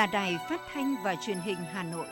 là 0.00 0.06
Đài 0.06 0.38
Phát 0.48 0.60
thanh 0.72 0.96
và 1.02 1.16
Truyền 1.16 1.38
hình 1.38 1.56
Hà 1.72 1.82
Nội. 1.82 2.06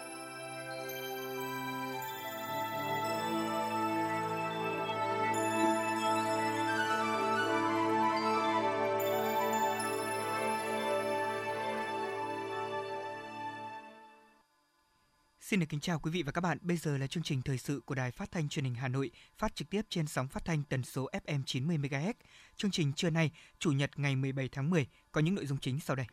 Xin 15.41 15.61
được 15.61 15.67
kính 15.69 15.81
chào 15.81 15.99
quý 15.99 16.11
vị 16.11 16.23
và 16.23 16.33
các 16.33 16.41
bạn. 16.41 16.59
Bây 16.61 16.77
giờ 16.77 16.99
là 16.99 17.07
chương 17.07 17.23
trình 17.23 17.43
thời 17.43 17.59
sự 17.59 17.81
của 17.87 17.95
Đài 17.95 18.11
Phát 18.11 18.31
thanh 18.31 18.49
Truyền 18.49 18.65
hình 18.65 18.75
Hà 18.75 18.89
Nội, 18.89 19.11
phát 19.39 19.55
trực 19.55 19.71
tiếp 19.71 19.83
trên 19.89 20.07
sóng 20.07 20.29
phát 20.29 20.45
thanh 20.45 20.63
tần 20.69 20.83
số 20.83 21.09
FM 21.27 21.43
90 21.47 21.79
MHz. 21.79 22.15
Chương 22.57 22.71
trình 22.71 22.93
trưa 22.93 23.11
nay, 23.11 23.31
Chủ 23.59 23.73
nhật 23.73 23.91
ngày 23.97 24.17
17 24.17 24.49
tháng 24.53 24.71
10 24.71 24.87
có 25.13 25.21
những 25.21 25.35
nội 25.35 25.47
dung 25.47 25.59
chính 25.59 25.81
sau 25.81 25.97
đây. 25.97 26.07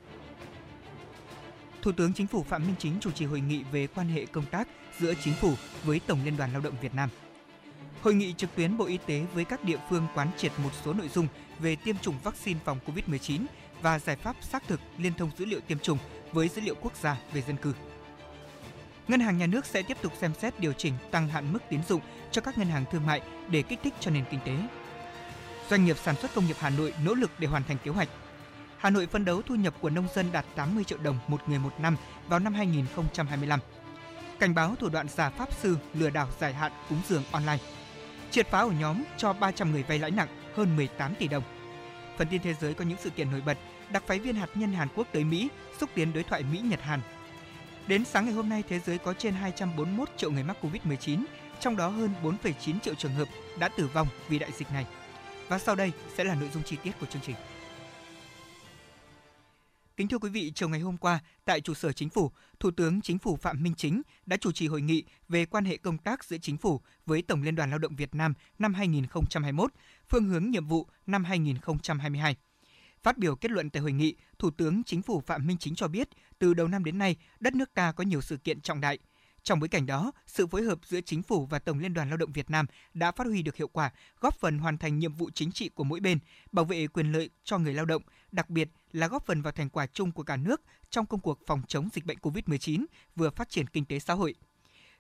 Thủ 1.86 1.92
tướng 1.92 2.14
Chính 2.14 2.28
phủ 2.28 2.44
Phạm 2.44 2.66
Minh 2.66 2.76
Chính 2.80 2.94
chủ 3.00 3.12
trì 3.12 3.26
hội 3.26 3.40
nghị 3.40 3.64
về 3.72 3.88
quan 3.88 4.08
hệ 4.08 4.26
công 4.26 4.46
tác 4.46 4.68
giữa 5.00 5.14
Chính 5.24 5.34
phủ 5.34 5.54
với 5.84 6.00
Tổng 6.08 6.20
Liên 6.26 6.38
đoàn 6.38 6.52
Lao 6.52 6.62
động 6.62 6.74
Việt 6.82 6.96
Nam. 6.96 7.10
Hội 8.02 8.14
nghị 8.14 8.34
trực 8.34 8.56
tuyến 8.56 8.78
Bộ 8.78 8.86
Y 8.86 8.98
tế 8.98 9.26
với 9.34 9.46
các 9.46 9.64
địa 9.64 9.78
phương 9.90 10.08
quán 10.16 10.28
triệt 10.38 10.52
một 10.64 10.70
số 10.86 10.94
nội 10.94 11.08
dung 11.08 11.28
về 11.60 11.76
tiêm 11.76 11.98
chủng 11.98 12.16
vaccine 12.24 12.60
phòng 12.66 12.80
COVID-19 12.86 13.46
và 13.82 14.00
giải 14.00 14.16
pháp 14.16 14.36
xác 14.42 14.68
thực 14.68 14.80
liên 14.98 15.14
thông 15.14 15.32
dữ 15.38 15.46
liệu 15.46 15.60
tiêm 15.60 15.80
chủng 15.80 15.98
với 16.32 16.48
dữ 16.48 16.62
liệu 16.62 16.76
quốc 16.82 16.96
gia 17.02 17.18
về 17.34 17.42
dân 17.42 17.58
cư. 17.58 17.74
Ngân 19.08 19.20
hàng 19.20 19.38
Nhà 19.38 19.48
nước 19.48 19.66
sẽ 19.66 19.82
tiếp 19.82 19.98
tục 20.02 20.14
xem 20.22 20.34
xét 20.42 20.60
điều 20.60 20.74
chỉnh 20.74 20.94
tăng 21.12 21.28
hạn 21.28 21.54
mức 21.54 21.60
tín 21.70 21.80
dụng 21.88 22.02
cho 22.32 22.42
các 22.42 22.58
ngân 22.58 22.68
hàng 22.68 22.86
thương 22.92 23.06
mại 23.06 23.22
để 23.50 23.62
kích 23.62 23.80
thích 23.84 23.94
cho 24.00 24.12
nền 24.12 24.24
kinh 24.32 24.40
tế. 24.46 24.58
Doanh 25.70 25.86
nghiệp 25.86 25.98
sản 25.98 26.16
xuất 26.16 26.36
công 26.36 26.48
nghiệp 26.48 26.58
Hà 26.60 26.70
Nội 26.70 26.94
nỗ 27.06 27.14
lực 27.14 27.32
để 27.40 27.48
hoàn 27.48 27.64
thành 27.64 27.78
kế 27.84 27.92
hoạch. 27.92 28.10
Hà 28.86 28.92
Nội 28.92 29.08
phấn 29.08 29.26
đấu 29.26 29.42
thu 29.42 29.56
nhập 29.56 29.74
của 29.82 29.90
nông 29.90 30.08
dân 30.16 30.32
đạt 30.32 30.46
80 30.56 30.84
triệu 30.84 30.98
đồng 30.98 31.20
một 31.28 31.50
người 31.50 31.60
một 31.60 31.74
năm 31.80 31.98
vào 32.28 32.40
năm 32.40 32.54
2025. 32.54 33.60
Cảnh 34.40 34.56
báo 34.56 34.76
thủ 34.80 34.90
đoạn 34.90 35.08
giả 35.10 35.30
pháp 35.30 35.54
sư 35.54 35.78
lừa 35.94 36.10
đảo 36.10 36.28
dài 36.40 36.54
hạn 36.54 36.72
cúng 36.90 37.02
dường 37.08 37.24
online. 37.32 37.58
Triệt 38.32 38.48
phá 38.48 38.60
ổ 38.60 38.72
nhóm 38.72 39.04
cho 39.18 39.34
300 39.34 39.72
người 39.72 39.84
vay 39.84 40.00
lãi 40.00 40.12
nặng 40.12 40.28
hơn 40.56 40.76
18 40.76 41.16
tỷ 41.16 41.28
đồng. 41.28 41.44
Phần 42.18 42.28
tin 42.28 42.42
thế 42.42 42.54
giới 42.54 42.74
có 42.74 42.86
những 42.86 42.98
sự 43.02 43.10
kiện 43.10 43.32
nổi 43.32 43.42
bật, 43.46 43.58
đặc 43.92 44.04
phái 44.08 44.20
viên 44.20 44.36
hạt 44.36 44.50
nhân 44.56 44.74
Hàn 44.74 44.88
Quốc 44.96 45.08
tới 45.12 45.24
Mỹ 45.24 45.50
xúc 45.80 45.90
tiến 45.94 46.14
đối 46.14 46.24
thoại 46.24 46.44
Mỹ 46.52 46.60
Nhật 46.60 46.82
Hàn 46.82 47.00
Đến 47.88 48.06
sáng 48.06 48.26
ngày 48.26 48.34
hôm 48.34 48.50
nay, 48.50 48.64
thế 48.70 48.80
giới 48.80 48.98
có 48.98 49.14
trên 49.14 49.34
241 49.34 50.10
triệu 50.18 50.32
người 50.32 50.44
mắc 50.44 50.58
Covid-19, 50.62 51.24
trong 51.60 51.78
đó 51.78 51.88
hơn 51.88 52.10
4,9 52.24 52.80
triệu 52.80 52.94
trường 52.96 53.14
hợp 53.14 53.28
đã 53.60 53.70
tử 53.70 53.88
vong 53.94 54.08
vì 54.30 54.40
đại 54.40 54.52
dịch 54.52 54.72
này. 54.72 54.86
Và 55.48 55.60
sau 55.60 55.76
đây 55.76 55.92
sẽ 56.18 56.24
là 56.24 56.36
nội 56.36 56.50
dung 56.54 56.64
chi 56.64 56.78
tiết 56.84 56.92
của 57.00 57.06
chương 57.06 57.22
trình. 57.26 57.36
Kính 59.98 60.08
thưa 60.08 60.18
quý 60.18 60.30
vị, 60.30 60.52
chiều 60.56 60.70
ngày 60.70 60.80
hôm 60.80 60.98
qua, 60.98 61.20
tại 61.46 61.62
trụ 61.62 61.74
sở 61.74 61.92
chính 61.92 62.10
phủ, 62.10 62.32
Thủ 62.60 62.72
tướng 62.72 63.02
Chính 63.02 63.18
phủ 63.18 63.36
Phạm 63.36 63.64
Minh 63.64 63.74
Chính 63.78 64.02
đã 64.26 64.38
chủ 64.38 64.52
trì 64.52 64.68
hội 64.68 64.82
nghị 64.82 65.04
về 65.30 65.46
quan 65.46 65.66
hệ 65.66 65.78
công 65.78 65.98
tác 65.98 66.24
giữa 66.24 66.38
chính 66.38 66.58
phủ 66.58 66.82
với 67.06 67.22
Tổng 67.22 67.42
Liên 67.42 67.56
đoàn 67.56 67.70
Lao 67.70 67.80
động 67.80 67.96
Việt 67.96 68.16
Nam 68.16 68.34
năm 68.60 68.74
2021, 68.74 69.72
phương 70.10 70.28
hướng 70.28 70.50
nhiệm 70.50 70.66
vụ 70.66 70.88
năm 71.06 71.24
2022. 71.24 72.36
Phát 73.04 73.18
biểu 73.18 73.36
kết 73.36 73.52
luận 73.52 73.70
tại 73.70 73.82
hội 73.82 73.92
nghị, 73.92 74.16
Thủ 74.40 74.52
tướng 74.52 74.84
Chính 74.84 75.02
phủ 75.02 75.20
Phạm 75.20 75.48
Minh 75.48 75.58
Chính 75.58 75.76
cho 75.76 75.88
biết, 75.88 76.10
từ 76.40 76.54
đầu 76.54 76.68
năm 76.68 76.84
đến 76.84 76.98
nay, 76.98 77.16
đất 77.40 77.56
nước 77.56 77.74
ta 77.74 77.92
có 77.92 78.04
nhiều 78.04 78.22
sự 78.22 78.38
kiện 78.38 78.62
trọng 78.62 78.82
đại. 78.82 79.00
Trong 79.46 79.60
bối 79.60 79.70
cảnh 79.70 79.86
đó, 79.86 80.12
sự 80.28 80.48
phối 80.48 80.64
hợp 80.64 80.80
giữa 80.86 81.02
chính 81.02 81.24
phủ 81.24 81.46
và 81.46 81.60
Tổng 81.60 81.80
Liên 81.80 81.94
đoàn 81.94 82.10
Lao 82.10 82.18
động 82.18 82.32
Việt 82.32 82.50
Nam 82.50 82.66
đã 82.94 83.12
phát 83.12 83.28
huy 83.28 83.42
được 83.42 83.56
hiệu 83.56 83.68
quả, 83.68 83.92
góp 84.20 84.40
phần 84.40 84.58
hoàn 84.58 84.78
thành 84.78 85.00
nhiệm 85.00 85.14
vụ 85.14 85.30
chính 85.34 85.52
trị 85.52 85.70
của 85.70 85.84
mỗi 85.84 86.00
bên, 86.00 86.20
bảo 86.52 86.66
vệ 86.66 86.88
quyền 86.88 87.12
lợi 87.12 87.30
cho 87.44 87.58
người 87.58 87.74
lao 87.74 87.86
động, 87.86 88.02
đặc 88.32 88.50
biệt 88.50 88.70
là 88.92 89.08
góp 89.08 89.26
phần 89.26 89.42
vào 89.42 89.54
thành 89.54 89.70
quả 89.70 89.88
chung 89.88 90.12
của 90.12 90.24
cả 90.24 90.38
nước 90.38 90.62
trong 90.90 91.06
công 91.06 91.20
cuộc 91.20 91.40
phòng 91.48 91.62
chống 91.68 91.90
dịch 91.94 92.06
bệnh 92.06 92.18
COVID-19, 92.18 92.86
vừa 93.16 93.30
phát 93.30 93.50
triển 93.50 93.68
kinh 93.68 93.86
tế 93.86 94.00
xã 94.00 94.14
hội. 94.14 94.36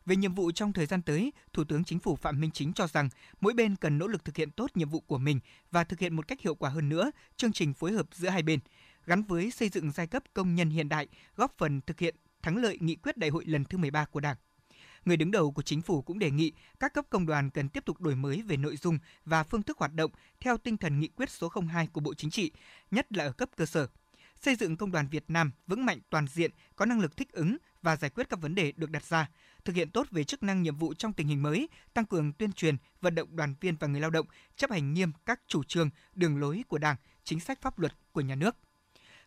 Về 0.05 0.15
nhiệm 0.15 0.33
vụ 0.33 0.51
trong 0.51 0.73
thời 0.73 0.85
gian 0.85 1.01
tới, 1.01 1.33
Thủ 1.53 1.63
tướng 1.63 1.83
Chính 1.83 1.99
phủ 1.99 2.15
Phạm 2.15 2.41
Minh 2.41 2.51
Chính 2.53 2.73
cho 2.73 2.87
rằng 2.87 3.09
mỗi 3.41 3.53
bên 3.53 3.75
cần 3.75 3.97
nỗ 3.97 4.07
lực 4.07 4.25
thực 4.25 4.37
hiện 4.37 4.51
tốt 4.51 4.71
nhiệm 4.75 4.89
vụ 4.89 4.99
của 4.99 5.17
mình 5.17 5.39
và 5.71 5.83
thực 5.83 5.99
hiện 5.99 6.15
một 6.15 6.27
cách 6.27 6.41
hiệu 6.41 6.55
quả 6.55 6.69
hơn 6.69 6.89
nữa 6.89 7.11
chương 7.37 7.53
trình 7.53 7.73
phối 7.73 7.91
hợp 7.91 8.05
giữa 8.11 8.29
hai 8.29 8.43
bên, 8.43 8.59
gắn 9.05 9.23
với 9.23 9.51
xây 9.51 9.69
dựng 9.69 9.91
giai 9.91 10.07
cấp 10.07 10.23
công 10.33 10.55
nhân 10.55 10.69
hiện 10.69 10.89
đại, 10.89 11.07
góp 11.35 11.53
phần 11.57 11.81
thực 11.81 11.99
hiện 11.99 12.15
thắng 12.45 12.57
lợi 12.57 12.77
nghị 12.81 12.95
quyết 12.95 13.17
đại 13.17 13.29
hội 13.29 13.45
lần 13.45 13.63
thứ 13.65 13.77
13 13.77 14.05
của 14.05 14.19
Đảng. 14.19 14.35
Người 15.05 15.17
đứng 15.17 15.31
đầu 15.31 15.51
của 15.51 15.61
chính 15.61 15.81
phủ 15.81 16.01
cũng 16.01 16.19
đề 16.19 16.31
nghị 16.31 16.51
các 16.79 16.93
cấp 16.93 17.05
công 17.09 17.25
đoàn 17.25 17.49
cần 17.49 17.69
tiếp 17.69 17.85
tục 17.85 18.01
đổi 18.01 18.15
mới 18.15 18.41
về 18.41 18.57
nội 18.57 18.77
dung 18.77 18.99
và 19.25 19.43
phương 19.43 19.63
thức 19.63 19.77
hoạt 19.77 19.93
động 19.93 20.11
theo 20.39 20.57
tinh 20.57 20.77
thần 20.77 20.99
nghị 20.99 21.07
quyết 21.07 21.29
số 21.29 21.51
02 21.67 21.87
của 21.87 22.01
Bộ 22.01 22.13
Chính 22.13 22.29
trị, 22.29 22.51
nhất 22.91 23.13
là 23.13 23.23
ở 23.23 23.31
cấp 23.31 23.49
cơ 23.55 23.65
sở. 23.65 23.87
Xây 24.41 24.55
dựng 24.55 24.77
công 24.77 24.91
đoàn 24.91 25.07
Việt 25.07 25.23
Nam 25.27 25.51
vững 25.67 25.85
mạnh 25.85 25.99
toàn 26.09 26.27
diện, 26.27 26.51
có 26.75 26.85
năng 26.85 26.99
lực 26.99 27.17
thích 27.17 27.31
ứng 27.31 27.57
và 27.81 27.95
giải 27.95 28.09
quyết 28.09 28.29
các 28.29 28.41
vấn 28.41 28.55
đề 28.55 28.71
được 28.71 28.89
đặt 28.89 29.05
ra, 29.05 29.29
thực 29.65 29.75
hiện 29.75 29.91
tốt 29.91 30.07
về 30.11 30.23
chức 30.23 30.43
năng 30.43 30.61
nhiệm 30.61 30.75
vụ 30.75 30.93
trong 30.93 31.13
tình 31.13 31.27
hình 31.27 31.43
mới, 31.43 31.69
tăng 31.93 32.05
cường 32.05 32.33
tuyên 32.33 32.51
truyền, 32.51 32.77
vận 33.01 33.15
động 33.15 33.35
đoàn 33.35 33.55
viên 33.61 33.75
và 33.75 33.87
người 33.87 34.01
lao 34.01 34.09
động 34.09 34.25
chấp 34.55 34.71
hành 34.71 34.93
nghiêm 34.93 35.11
các 35.25 35.41
chủ 35.47 35.63
trương, 35.63 35.89
đường 36.15 36.37
lối 36.39 36.63
của 36.67 36.77
Đảng, 36.77 36.95
chính 37.23 37.39
sách 37.39 37.61
pháp 37.61 37.79
luật 37.79 37.93
của 38.11 38.21
nhà 38.21 38.35
nước. 38.35 38.55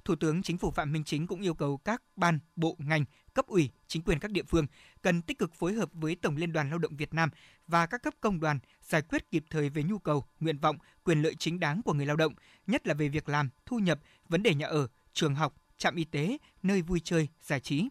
Thủ 0.08 0.16
tướng 0.16 0.42
Chính 0.42 0.58
phủ 0.58 0.70
Phạm 0.70 0.92
Minh 0.92 1.04
Chính 1.04 1.26
cũng 1.26 1.40
yêu 1.40 1.54
cầu 1.54 1.76
các 1.76 2.02
ban, 2.16 2.38
bộ, 2.56 2.76
ngành, 2.78 3.04
cấp 3.34 3.46
ủy, 3.46 3.70
chính 3.86 4.02
quyền 4.02 4.18
các 4.18 4.30
địa 4.30 4.42
phương 4.42 4.66
cần 5.02 5.22
tích 5.22 5.38
cực 5.38 5.54
phối 5.54 5.72
hợp 5.72 5.88
với 5.92 6.16
Tổng 6.16 6.36
Liên 6.36 6.52
đoàn 6.52 6.70
Lao 6.70 6.78
động 6.78 6.96
Việt 6.96 7.14
Nam 7.14 7.30
và 7.66 7.86
các 7.86 8.02
cấp 8.02 8.14
công 8.20 8.40
đoàn 8.40 8.58
giải 8.82 9.02
quyết 9.02 9.30
kịp 9.30 9.44
thời 9.50 9.68
về 9.68 9.82
nhu 9.82 9.98
cầu, 9.98 10.24
nguyện 10.40 10.58
vọng, 10.58 10.76
quyền 11.04 11.22
lợi 11.22 11.34
chính 11.34 11.60
đáng 11.60 11.82
của 11.82 11.92
người 11.92 12.06
lao 12.06 12.16
động, 12.16 12.34
nhất 12.66 12.86
là 12.86 12.94
về 12.94 13.08
việc 13.08 13.28
làm, 13.28 13.48
thu 13.66 13.78
nhập, 13.78 14.00
vấn 14.28 14.42
đề 14.42 14.54
nhà 14.54 14.66
ở, 14.66 14.88
trường 15.12 15.34
học, 15.34 15.54
trạm 15.78 15.96
y 15.96 16.04
tế, 16.04 16.38
nơi 16.62 16.82
vui 16.82 17.00
chơi, 17.04 17.28
giải 17.42 17.60
trí 17.60 17.88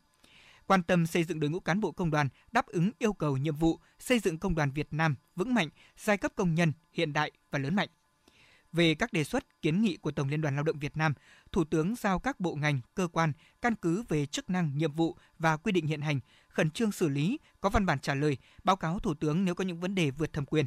quan 0.67 0.83
tâm 0.83 1.07
xây 1.07 1.23
dựng 1.23 1.39
đội 1.39 1.49
ngũ 1.49 1.59
cán 1.59 1.81
bộ 1.81 1.91
công 1.91 2.11
đoàn 2.11 2.29
đáp 2.51 2.67
ứng 2.67 2.91
yêu 2.99 3.13
cầu 3.13 3.37
nhiệm 3.37 3.55
vụ 3.55 3.79
xây 3.99 4.19
dựng 4.19 4.37
công 4.37 4.55
đoàn 4.55 4.71
Việt 4.71 4.87
Nam 4.91 5.15
vững 5.35 5.53
mạnh, 5.53 5.69
giai 5.97 6.17
cấp 6.17 6.31
công 6.35 6.55
nhân 6.55 6.73
hiện 6.91 7.13
đại 7.13 7.31
và 7.51 7.59
lớn 7.59 7.75
mạnh. 7.75 7.89
Về 8.77 8.95
các 8.95 9.13
đề 9.13 9.23
xuất, 9.23 9.61
kiến 9.61 9.81
nghị 9.81 9.97
của 9.97 10.11
Tổng 10.11 10.29
Liên 10.29 10.41
đoàn 10.41 10.55
Lao 10.55 10.63
động 10.63 10.79
Việt 10.79 10.97
Nam, 10.97 11.13
Thủ 11.51 11.63
tướng 11.63 11.95
giao 11.95 12.19
các 12.19 12.39
bộ 12.39 12.55
ngành, 12.55 12.79
cơ 12.95 13.07
quan 13.07 13.33
căn 13.61 13.75
cứ 13.75 14.03
về 14.09 14.25
chức 14.25 14.49
năng, 14.49 14.77
nhiệm 14.77 14.93
vụ 14.93 15.17
và 15.39 15.57
quy 15.57 15.71
định 15.71 15.87
hiện 15.87 16.01
hành, 16.01 16.19
khẩn 16.49 16.71
trương 16.71 16.91
xử 16.91 17.09
lý, 17.09 17.39
có 17.61 17.69
văn 17.69 17.85
bản 17.85 17.99
trả 17.99 18.13
lời, 18.13 18.37
báo 18.63 18.75
cáo 18.75 18.99
Thủ 18.99 19.13
tướng 19.13 19.45
nếu 19.45 19.55
có 19.55 19.63
những 19.63 19.79
vấn 19.79 19.95
đề 19.95 20.11
vượt 20.11 20.33
thẩm 20.33 20.45
quyền. 20.45 20.65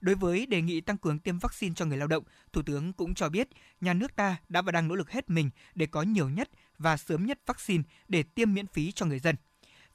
Đối 0.00 0.14
với 0.14 0.46
đề 0.46 0.62
nghị 0.62 0.80
tăng 0.80 0.98
cường 0.98 1.18
tiêm 1.18 1.38
vaccine 1.38 1.74
cho 1.74 1.84
người 1.84 1.96
lao 1.96 2.08
động, 2.08 2.24
Thủ 2.52 2.62
tướng 2.62 2.92
cũng 2.92 3.14
cho 3.14 3.28
biết 3.28 3.48
nhà 3.80 3.94
nước 3.94 4.16
ta 4.16 4.36
đã 4.48 4.62
và 4.62 4.72
đang 4.72 4.88
nỗ 4.88 4.94
lực 4.94 5.10
hết 5.10 5.30
mình 5.30 5.50
để 5.74 5.86
có 5.86 6.02
nhiều 6.02 6.28
nhất 6.28 6.50
và 6.78 6.96
sớm 6.96 7.26
nhất 7.26 7.40
vaccine 7.46 7.82
để 8.08 8.22
tiêm 8.22 8.54
miễn 8.54 8.66
phí 8.66 8.92
cho 8.92 9.06
người 9.06 9.18
dân. 9.18 9.36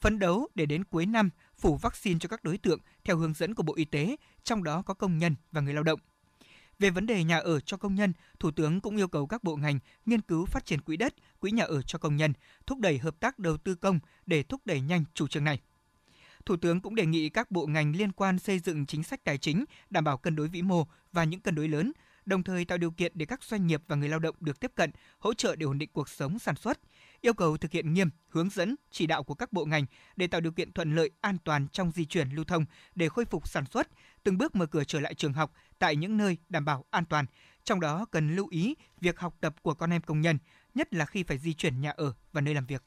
Phấn 0.02 0.20
đấu 0.20 0.48
để 0.56 0.66
đến 0.66 0.84
cuối 0.84 1.06
năm 1.06 1.30
phủ 1.58 1.78
vaccine 1.78 2.20
cho 2.20 2.30
các 2.30 2.44
đối 2.44 2.58
tượng 2.58 2.80
theo 3.04 3.18
hướng 3.18 3.34
dẫn 3.34 3.56
của 3.56 3.64
Bộ 3.64 3.76
Y 3.76 3.86
tế, 3.86 4.16
trong 4.44 4.64
đó 4.64 4.82
có 4.82 4.94
công 4.94 5.18
nhân 5.18 5.36
và 5.52 5.62
người 5.62 5.74
lao 5.74 5.84
động. 5.84 6.00
Về 6.80 6.90
vấn 6.90 7.06
đề 7.06 7.24
nhà 7.24 7.38
ở 7.38 7.60
cho 7.60 7.78
công 7.78 7.96
nhân, 7.96 8.14
Thủ 8.40 8.52
tướng 8.52 8.82
cũng 8.82 8.98
yêu 8.98 9.08
cầu 9.08 9.28
các 9.28 9.44
bộ 9.44 9.56
ngành 9.56 9.80
nghiên 10.06 10.22
cứu 10.22 10.46
phát 10.46 10.66
triển 10.66 10.82
quỹ 10.82 10.98
đất, 10.98 11.14
quỹ 11.40 11.52
nhà 11.52 11.64
ở 11.64 11.82
cho 11.82 12.00
công 12.00 12.16
nhân, 12.16 12.34
thúc 12.68 12.80
đẩy 12.80 12.98
hợp 12.98 13.20
tác 13.20 13.40
đầu 13.40 13.58
tư 13.58 13.76
công 13.76 14.00
để 14.26 14.44
thúc 14.44 14.62
đẩy 14.66 14.82
nhanh 14.82 15.04
chủ 15.14 15.28
trương 15.28 15.44
này. 15.44 15.60
Thủ 16.46 16.56
tướng 16.58 16.82
cũng 16.82 16.96
đề 16.96 17.06
nghị 17.06 17.30
các 17.30 17.52
bộ 17.52 17.66
ngành 17.66 17.96
liên 17.96 18.12
quan 18.12 18.40
xây 18.40 18.60
dựng 18.60 18.86
chính 18.86 19.04
sách 19.04 19.24
tài 19.24 19.38
chính 19.38 19.66
đảm 19.90 20.04
bảo 20.04 20.18
cân 20.18 20.36
đối 20.36 20.48
vĩ 20.48 20.62
mô 20.62 20.88
và 21.12 21.24
những 21.24 21.40
cân 21.40 21.56
đối 21.56 21.68
lớn, 21.68 21.92
đồng 22.26 22.44
thời 22.44 22.66
tạo 22.66 22.78
điều 22.78 22.92
kiện 22.92 23.12
để 23.16 23.26
các 23.26 23.44
doanh 23.44 23.68
nghiệp 23.68 23.82
và 23.88 23.96
người 23.96 24.10
lao 24.10 24.20
động 24.20 24.36
được 24.40 24.60
tiếp 24.60 24.72
cận, 24.76 24.92
hỗ 25.20 25.34
trợ 25.34 25.56
để 25.56 25.66
ổn 25.66 25.78
định 25.78 25.90
cuộc 25.94 26.10
sống 26.10 26.40
sản 26.40 26.56
xuất, 26.56 26.80
yêu 27.22 27.34
cầu 27.34 27.58
thực 27.58 27.72
hiện 27.72 27.94
nghiêm 27.94 28.10
hướng 28.28 28.50
dẫn 28.50 28.76
chỉ 28.92 29.08
đạo 29.08 29.24
của 29.24 29.34
các 29.34 29.54
bộ 29.54 29.66
ngành 29.66 29.86
để 30.16 30.28
tạo 30.28 30.42
điều 30.42 30.52
kiện 30.52 30.72
thuận 30.72 30.96
lợi 30.96 31.12
an 31.22 31.38
toàn 31.44 31.68
trong 31.68 31.92
di 31.92 32.06
chuyển 32.06 32.30
lưu 32.30 32.46
thông 32.46 32.66
để 32.96 33.10
khôi 33.10 33.26
phục 33.26 33.48
sản 33.48 33.66
xuất, 33.66 33.88
từng 34.26 34.38
bước 34.38 34.56
mở 34.56 34.66
cửa 34.66 34.84
trở 34.84 35.00
lại 35.00 35.14
trường 35.14 35.34
học 35.34 35.52
tại 35.80 35.96
những 35.96 36.18
nơi 36.18 36.38
đảm 36.50 36.66
bảo 36.66 36.86
an 36.90 37.06
toàn. 37.06 37.26
Trong 37.64 37.80
đó 37.80 38.06
cần 38.12 38.36
lưu 38.36 38.48
ý 38.50 38.76
việc 39.02 39.20
học 39.20 39.36
tập 39.42 39.56
của 39.62 39.74
con 39.74 39.94
em 39.94 40.02
công 40.02 40.22
nhân, 40.22 40.38
nhất 40.76 40.94
là 40.94 41.06
khi 41.06 41.24
phải 41.24 41.38
di 41.38 41.54
chuyển 41.54 41.82
nhà 41.82 41.92
ở 41.92 42.14
và 42.34 42.42
nơi 42.42 42.54
làm 42.54 42.66
việc. 42.66 42.84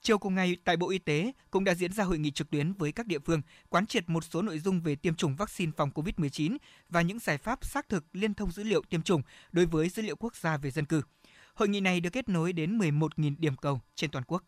Chiều 0.00 0.18
cùng 0.18 0.34
ngày, 0.34 0.56
tại 0.64 0.76
Bộ 0.76 0.90
Y 0.90 0.98
tế 0.98 1.32
cũng 1.50 1.64
đã 1.64 1.74
diễn 1.74 1.92
ra 1.92 2.04
hội 2.04 2.18
nghị 2.18 2.30
trực 2.30 2.50
tuyến 2.50 2.72
với 2.72 2.92
các 2.92 3.06
địa 3.06 3.18
phương, 3.18 3.42
quán 3.68 3.86
triệt 3.86 4.08
một 4.08 4.24
số 4.24 4.42
nội 4.42 4.58
dung 4.58 4.80
về 4.80 4.96
tiêm 4.96 5.14
chủng 5.14 5.36
vaccine 5.36 5.72
phòng 5.76 5.90
COVID-19 5.94 6.56
và 6.88 7.02
những 7.02 7.18
giải 7.18 7.38
pháp 7.38 7.64
xác 7.64 7.88
thực 7.88 8.04
liên 8.12 8.34
thông 8.34 8.50
dữ 8.50 8.64
liệu 8.64 8.82
tiêm 8.82 9.02
chủng 9.02 9.22
đối 9.52 9.66
với 9.66 9.88
dữ 9.88 10.02
liệu 10.02 10.16
quốc 10.16 10.36
gia 10.36 10.56
về 10.56 10.70
dân 10.70 10.84
cư. 10.84 11.02
Hội 11.54 11.68
nghị 11.68 11.80
này 11.80 12.00
được 12.00 12.10
kết 12.10 12.28
nối 12.28 12.52
đến 12.52 12.78
11.000 12.78 13.34
điểm 13.38 13.56
cầu 13.56 13.80
trên 13.94 14.10
toàn 14.10 14.24
quốc. 14.24 14.44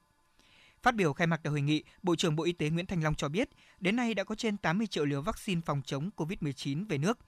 Phát 0.83 0.95
biểu 0.95 1.13
khai 1.13 1.27
mạc 1.27 1.41
tại 1.43 1.51
hội 1.51 1.61
nghị, 1.61 1.83
Bộ 2.03 2.17
trưởng 2.17 2.37
Bộ 2.37 2.45
Y 2.45 2.53
tế 2.53 2.71
Nguyễn 2.71 2.87
Thành 2.87 3.03
Long 3.03 3.15
cho 3.15 3.29
biết, 3.29 3.49
đến 3.81 3.97
nay 3.97 4.15
đã 4.15 4.25
có 4.25 4.35
trên 4.35 4.57
80 4.57 4.87
triệu 4.87 5.05
liều 5.05 5.23
vaccine 5.23 5.61
phòng 5.67 5.83
chống 5.85 6.11
COVID-19 6.17 6.87
về 6.89 6.99
nước. 6.99 7.19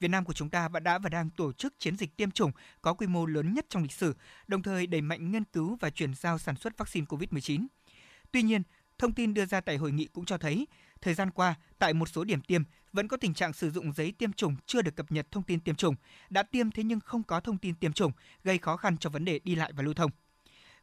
Việt 0.00 0.08
Nam 0.08 0.24
của 0.24 0.32
chúng 0.32 0.50
ta 0.50 0.68
đã 0.82 0.98
và 0.98 1.08
đang 1.08 1.30
tổ 1.30 1.52
chức 1.52 1.74
chiến 1.78 1.96
dịch 1.96 2.16
tiêm 2.16 2.30
chủng 2.30 2.50
có 2.82 2.94
quy 2.94 3.06
mô 3.06 3.26
lớn 3.26 3.54
nhất 3.54 3.66
trong 3.68 3.82
lịch 3.82 3.92
sử, 3.92 4.14
đồng 4.46 4.62
thời 4.62 4.86
đẩy 4.86 5.00
mạnh 5.00 5.30
nghiên 5.30 5.44
cứu 5.44 5.76
và 5.80 5.90
chuyển 5.90 6.14
giao 6.14 6.38
sản 6.38 6.56
xuất 6.56 6.78
vaccine 6.78 7.06
COVID-19. 7.06 7.66
Tuy 8.32 8.42
nhiên, 8.42 8.62
thông 8.98 9.12
tin 9.12 9.34
đưa 9.34 9.46
ra 9.46 9.60
tại 9.60 9.76
hội 9.76 9.92
nghị 9.92 10.06
cũng 10.06 10.24
cho 10.24 10.38
thấy, 10.38 10.66
thời 11.00 11.14
gian 11.14 11.30
qua, 11.30 11.54
tại 11.78 11.94
một 11.94 12.08
số 12.08 12.24
điểm 12.24 12.40
tiêm 12.40 12.62
vẫn 12.92 13.08
có 13.08 13.16
tình 13.16 13.34
trạng 13.34 13.52
sử 13.52 13.70
dụng 13.70 13.92
giấy 13.92 14.12
tiêm 14.12 14.32
chủng 14.32 14.56
chưa 14.66 14.82
được 14.82 14.96
cập 14.96 15.12
nhật 15.12 15.26
thông 15.30 15.42
tin 15.42 15.60
tiêm 15.60 15.74
chủng, 15.74 15.94
đã 16.30 16.42
tiêm 16.42 16.70
thế 16.70 16.82
nhưng 16.82 17.00
không 17.00 17.22
có 17.22 17.40
thông 17.40 17.58
tin 17.58 17.74
tiêm 17.74 17.92
chủng, 17.92 18.12
gây 18.44 18.58
khó 18.58 18.76
khăn 18.76 18.96
cho 18.96 19.10
vấn 19.10 19.24
đề 19.24 19.38
đi 19.38 19.54
lại 19.54 19.72
và 19.72 19.82
lưu 19.82 19.94
thông. 19.94 20.10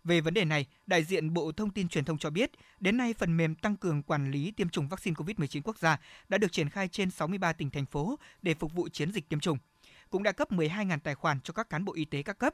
Về 0.07 0.21
vấn 0.21 0.33
đề 0.33 0.45
này, 0.45 0.65
đại 0.85 1.03
diện 1.03 1.33
Bộ 1.33 1.51
Thông 1.51 1.69
tin 1.69 1.89
Truyền 1.89 2.05
thông 2.05 2.17
cho 2.17 2.29
biết, 2.29 2.51
đến 2.79 2.97
nay 2.97 3.13
phần 3.13 3.37
mềm 3.37 3.55
tăng 3.55 3.75
cường 3.75 4.03
quản 4.03 4.31
lý 4.31 4.51
tiêm 4.51 4.69
chủng 4.69 4.87
vaccine 4.87 5.15
COVID-19 5.15 5.61
quốc 5.63 5.77
gia 5.77 5.99
đã 6.29 6.37
được 6.37 6.51
triển 6.51 6.69
khai 6.69 6.87
trên 6.87 7.11
63 7.11 7.53
tỉnh 7.53 7.69
thành 7.69 7.85
phố 7.85 8.19
để 8.41 8.53
phục 8.53 8.73
vụ 8.73 8.89
chiến 8.89 9.11
dịch 9.11 9.29
tiêm 9.29 9.39
chủng. 9.39 9.57
Cũng 10.09 10.23
đã 10.23 10.31
cấp 10.31 10.51
12.000 10.51 10.99
tài 10.99 11.15
khoản 11.15 11.41
cho 11.41 11.53
các 11.53 11.69
cán 11.69 11.85
bộ 11.85 11.93
y 11.93 12.05
tế 12.05 12.23
các 12.23 12.37
cấp 12.37 12.53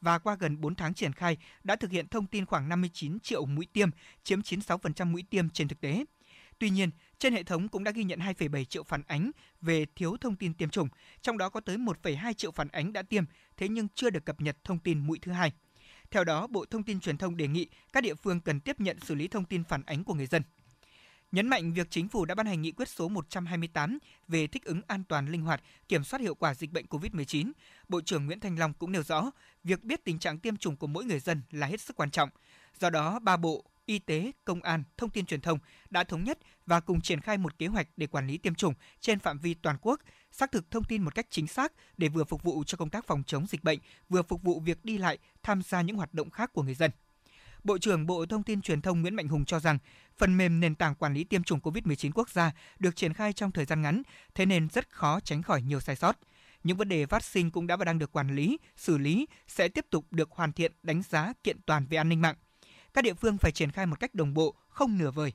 và 0.00 0.18
qua 0.18 0.36
gần 0.40 0.60
4 0.60 0.74
tháng 0.74 0.94
triển 0.94 1.12
khai 1.12 1.36
đã 1.64 1.76
thực 1.76 1.90
hiện 1.90 2.08
thông 2.08 2.26
tin 2.26 2.46
khoảng 2.46 2.68
59 2.68 3.20
triệu 3.20 3.46
mũi 3.46 3.66
tiêm, 3.72 3.90
chiếm 4.24 4.40
96% 4.40 5.06
mũi 5.06 5.24
tiêm 5.30 5.50
trên 5.50 5.68
thực 5.68 5.80
tế. 5.80 6.04
Tuy 6.58 6.70
nhiên, 6.70 6.90
trên 7.18 7.32
hệ 7.32 7.42
thống 7.42 7.68
cũng 7.68 7.84
đã 7.84 7.90
ghi 7.90 8.04
nhận 8.04 8.18
2,7 8.18 8.64
triệu 8.64 8.82
phản 8.82 9.02
ánh 9.06 9.30
về 9.60 9.86
thiếu 9.96 10.16
thông 10.20 10.36
tin 10.36 10.54
tiêm 10.54 10.70
chủng, 10.70 10.88
trong 11.22 11.38
đó 11.38 11.48
có 11.48 11.60
tới 11.60 11.76
1,2 11.76 12.32
triệu 12.32 12.50
phản 12.50 12.68
ánh 12.68 12.92
đã 12.92 13.02
tiêm, 13.02 13.24
thế 13.56 13.68
nhưng 13.68 13.88
chưa 13.94 14.10
được 14.10 14.24
cập 14.24 14.40
nhật 14.40 14.56
thông 14.64 14.78
tin 14.78 14.98
mũi 14.98 15.18
thứ 15.22 15.32
hai. 15.32 15.52
Theo 16.12 16.24
đó, 16.24 16.46
Bộ 16.46 16.64
Thông 16.70 16.82
tin 16.82 17.00
Truyền 17.00 17.16
thông 17.16 17.36
đề 17.36 17.48
nghị 17.48 17.66
các 17.92 18.02
địa 18.02 18.14
phương 18.14 18.40
cần 18.40 18.60
tiếp 18.60 18.80
nhận 18.80 19.00
xử 19.00 19.14
lý 19.14 19.28
thông 19.28 19.44
tin 19.44 19.64
phản 19.64 19.82
ánh 19.86 20.04
của 20.04 20.14
người 20.14 20.26
dân. 20.26 20.42
Nhấn 21.32 21.48
mạnh 21.48 21.72
việc 21.72 21.90
chính 21.90 22.08
phủ 22.08 22.24
đã 22.24 22.34
ban 22.34 22.46
hành 22.46 22.62
nghị 22.62 22.72
quyết 22.72 22.88
số 22.88 23.08
128 23.08 23.98
về 24.28 24.46
thích 24.46 24.64
ứng 24.64 24.80
an 24.86 25.04
toàn 25.08 25.28
linh 25.28 25.42
hoạt, 25.42 25.62
kiểm 25.88 26.04
soát 26.04 26.20
hiệu 26.20 26.34
quả 26.34 26.54
dịch 26.54 26.72
bệnh 26.72 26.86
COVID-19, 26.86 27.52
Bộ 27.88 28.00
trưởng 28.00 28.26
Nguyễn 28.26 28.40
Thành 28.40 28.58
Long 28.58 28.72
cũng 28.72 28.92
nêu 28.92 29.02
rõ, 29.02 29.30
việc 29.64 29.84
biết 29.84 30.04
tình 30.04 30.18
trạng 30.18 30.38
tiêm 30.38 30.56
chủng 30.56 30.76
của 30.76 30.86
mỗi 30.86 31.04
người 31.04 31.20
dân 31.20 31.42
là 31.50 31.66
hết 31.66 31.80
sức 31.80 31.96
quan 31.96 32.10
trọng. 32.10 32.30
Do 32.80 32.90
đó, 32.90 33.18
ba 33.18 33.36
bộ 33.36 33.64
Y 33.86 33.98
tế, 33.98 34.32
Công 34.44 34.62
an, 34.62 34.84
Thông 34.96 35.10
tin 35.10 35.26
Truyền 35.26 35.40
thông 35.40 35.58
đã 35.90 36.04
thống 36.04 36.24
nhất 36.24 36.38
và 36.66 36.80
cùng 36.80 37.00
triển 37.00 37.20
khai 37.20 37.38
một 37.38 37.58
kế 37.58 37.66
hoạch 37.66 37.88
để 37.96 38.06
quản 38.06 38.26
lý 38.26 38.38
tiêm 38.38 38.54
chủng 38.54 38.74
trên 39.00 39.18
phạm 39.18 39.38
vi 39.38 39.54
toàn 39.54 39.76
quốc, 39.80 40.00
xác 40.32 40.52
thực 40.52 40.70
thông 40.70 40.84
tin 40.84 41.02
một 41.02 41.14
cách 41.14 41.26
chính 41.30 41.46
xác 41.46 41.72
để 41.96 42.08
vừa 42.08 42.24
phục 42.24 42.42
vụ 42.42 42.64
cho 42.66 42.76
công 42.76 42.90
tác 42.90 43.06
phòng 43.06 43.22
chống 43.26 43.46
dịch 43.46 43.64
bệnh, 43.64 43.78
vừa 44.08 44.22
phục 44.22 44.42
vụ 44.42 44.60
việc 44.60 44.84
đi 44.84 44.98
lại, 44.98 45.18
tham 45.42 45.62
gia 45.62 45.82
những 45.82 45.96
hoạt 45.96 46.14
động 46.14 46.30
khác 46.30 46.52
của 46.52 46.62
người 46.62 46.74
dân. 46.74 46.90
Bộ 47.64 47.78
trưởng 47.78 48.06
Bộ 48.06 48.26
Thông 48.26 48.42
tin 48.42 48.62
Truyền 48.62 48.80
thông 48.80 49.02
Nguyễn 49.02 49.14
Mạnh 49.14 49.28
Hùng 49.28 49.44
cho 49.44 49.60
rằng, 49.60 49.78
phần 50.18 50.36
mềm 50.36 50.60
nền 50.60 50.74
tảng 50.74 50.94
quản 50.94 51.14
lý 51.14 51.24
tiêm 51.24 51.42
chủng 51.42 51.60
COVID-19 51.60 52.10
quốc 52.14 52.30
gia 52.30 52.52
được 52.78 52.96
triển 52.96 53.14
khai 53.14 53.32
trong 53.32 53.52
thời 53.52 53.64
gian 53.64 53.82
ngắn, 53.82 54.02
thế 54.34 54.46
nên 54.46 54.68
rất 54.68 54.90
khó 54.90 55.20
tránh 55.20 55.42
khỏi 55.42 55.62
nhiều 55.62 55.80
sai 55.80 55.96
sót. 55.96 56.18
Những 56.64 56.76
vấn 56.76 56.88
đề 56.88 57.06
phát 57.06 57.24
sinh 57.24 57.50
cũng 57.50 57.66
đã 57.66 57.76
và 57.76 57.84
đang 57.84 57.98
được 57.98 58.12
quản 58.12 58.36
lý, 58.36 58.58
xử 58.76 58.98
lý, 58.98 59.26
sẽ 59.46 59.68
tiếp 59.68 59.86
tục 59.90 60.06
được 60.10 60.30
hoàn 60.30 60.52
thiện, 60.52 60.72
đánh 60.82 61.02
giá 61.10 61.32
kiện 61.44 61.56
toàn 61.66 61.86
về 61.86 61.96
an 61.96 62.08
ninh 62.08 62.20
mạng. 62.20 62.34
Các 62.94 63.04
địa 63.04 63.14
phương 63.14 63.38
phải 63.38 63.52
triển 63.52 63.70
khai 63.70 63.86
một 63.86 64.00
cách 64.00 64.14
đồng 64.14 64.34
bộ, 64.34 64.54
không 64.68 64.98
nửa 64.98 65.10
vời. 65.10 65.32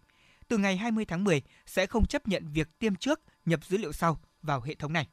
Từ 0.48 0.58
ngày 0.58 0.78
20 0.78 1.06
tháng 1.06 1.24
10 1.24 1.42
sẽ 1.66 1.86
không 1.86 2.06
chấp 2.06 2.28
nhận 2.28 2.48
việc 2.54 2.80
tiêm 2.80 2.96
trước, 2.96 3.22
nhập 3.46 3.60
dữ 3.66 3.78
liệu 3.78 3.92
sau 3.92 4.20
vào 4.42 4.62
hệ 4.62 4.76
thống 4.76 4.94
này. 4.94 5.08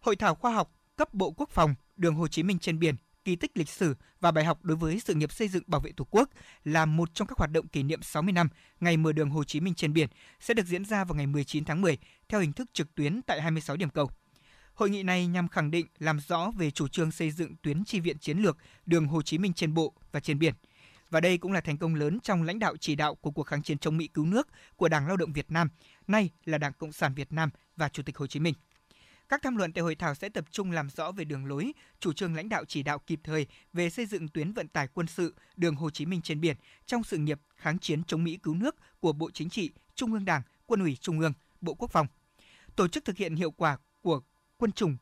Hội 0.00 0.16
thảo 0.16 0.34
khoa 0.34 0.52
học 0.52 0.72
cấp 0.96 1.14
Bộ 1.14 1.30
Quốc 1.30 1.50
phòng 1.50 1.74
Đường 1.96 2.14
Hồ 2.14 2.28
Chí 2.28 2.42
Minh 2.42 2.58
trên 2.58 2.78
biển 2.78 2.96
kỳ 3.24 3.36
tích 3.36 3.56
lịch 3.56 3.68
sử 3.68 3.94
và 4.20 4.30
bài 4.30 4.44
học 4.44 4.64
đối 4.64 4.76
với 4.76 5.00
sự 5.00 5.14
nghiệp 5.14 5.32
xây 5.32 5.48
dựng 5.48 5.62
bảo 5.66 5.80
vệ 5.80 5.92
Tổ 5.96 6.06
quốc 6.10 6.30
là 6.64 6.86
một 6.86 7.14
trong 7.14 7.28
các 7.28 7.38
hoạt 7.38 7.50
động 7.50 7.68
kỷ 7.68 7.82
niệm 7.82 8.02
60 8.02 8.32
năm 8.32 8.48
ngày 8.80 8.96
mở 8.96 9.12
đường 9.12 9.30
Hồ 9.30 9.44
Chí 9.44 9.60
Minh 9.60 9.74
trên 9.74 9.92
biển 9.92 10.08
sẽ 10.40 10.54
được 10.54 10.66
diễn 10.66 10.84
ra 10.84 11.04
vào 11.04 11.16
ngày 11.16 11.26
19 11.26 11.64
tháng 11.64 11.80
10 11.80 11.98
theo 12.28 12.40
hình 12.40 12.52
thức 12.52 12.70
trực 12.72 12.94
tuyến 12.94 13.22
tại 13.22 13.42
26 13.42 13.76
điểm 13.76 13.90
cầu. 13.90 14.10
Hội 14.80 14.90
nghị 14.90 15.02
này 15.02 15.26
nhằm 15.26 15.48
khẳng 15.48 15.70
định 15.70 15.86
làm 15.98 16.20
rõ 16.20 16.50
về 16.56 16.70
chủ 16.70 16.88
trương 16.88 17.10
xây 17.10 17.30
dựng 17.30 17.56
tuyến 17.62 17.84
chi 17.84 18.00
viện 18.00 18.18
chiến 18.18 18.38
lược 18.38 18.56
đường 18.86 19.06
Hồ 19.06 19.22
Chí 19.22 19.38
Minh 19.38 19.52
trên 19.52 19.74
bộ 19.74 19.92
và 20.12 20.20
trên 20.20 20.38
biển. 20.38 20.54
Và 21.10 21.20
đây 21.20 21.38
cũng 21.38 21.52
là 21.52 21.60
thành 21.60 21.78
công 21.78 21.94
lớn 21.94 22.18
trong 22.22 22.42
lãnh 22.42 22.58
đạo 22.58 22.76
chỉ 22.76 22.94
đạo 22.94 23.14
của 23.14 23.30
cuộc 23.30 23.42
kháng 23.42 23.62
chiến 23.62 23.78
chống 23.78 23.96
Mỹ 23.96 24.08
cứu 24.14 24.26
nước 24.26 24.48
của 24.76 24.88
Đảng 24.88 25.06
Lao 25.06 25.16
động 25.16 25.32
Việt 25.32 25.50
Nam, 25.50 25.68
nay 26.06 26.30
là 26.44 26.58
Đảng 26.58 26.72
Cộng 26.72 26.92
sản 26.92 27.14
Việt 27.14 27.32
Nam 27.32 27.50
và 27.76 27.88
Chủ 27.88 28.02
tịch 28.02 28.16
Hồ 28.16 28.26
Chí 28.26 28.40
Minh. 28.40 28.54
Các 29.28 29.42
tham 29.42 29.56
luận 29.56 29.72
tại 29.72 29.82
hội 29.82 29.94
thảo 29.94 30.14
sẽ 30.14 30.28
tập 30.28 30.44
trung 30.50 30.70
làm 30.70 30.90
rõ 30.90 31.12
về 31.12 31.24
đường 31.24 31.46
lối, 31.46 31.72
chủ 31.98 32.12
trương 32.12 32.34
lãnh 32.34 32.48
đạo 32.48 32.64
chỉ 32.64 32.82
đạo 32.82 32.98
kịp 32.98 33.20
thời 33.24 33.46
về 33.72 33.90
xây 33.90 34.06
dựng 34.06 34.28
tuyến 34.28 34.52
vận 34.52 34.68
tải 34.68 34.88
quân 34.88 35.06
sự 35.06 35.34
đường 35.56 35.74
Hồ 35.74 35.90
Chí 35.90 36.06
Minh 36.06 36.22
trên 36.22 36.40
biển 36.40 36.56
trong 36.86 37.04
sự 37.04 37.16
nghiệp 37.16 37.40
kháng 37.56 37.78
chiến 37.78 38.04
chống 38.04 38.24
Mỹ 38.24 38.38
cứu 38.42 38.54
nước 38.54 38.76
của 39.00 39.12
Bộ 39.12 39.30
Chính 39.30 39.50
trị, 39.50 39.70
Trung 39.94 40.12
ương 40.12 40.24
Đảng, 40.24 40.42
Quân 40.66 40.80
ủy 40.80 40.96
Trung 41.00 41.20
ương, 41.20 41.32
Bộ 41.60 41.74
Quốc 41.74 41.90
phòng. 41.90 42.06
Tổ 42.76 42.88
chức 42.88 43.04
thực 43.04 43.16
hiện 43.16 43.36
hiệu 43.36 43.50
quả 43.50 43.78
của 44.02 44.20
quân 44.60 44.72
chủng, 44.72 44.96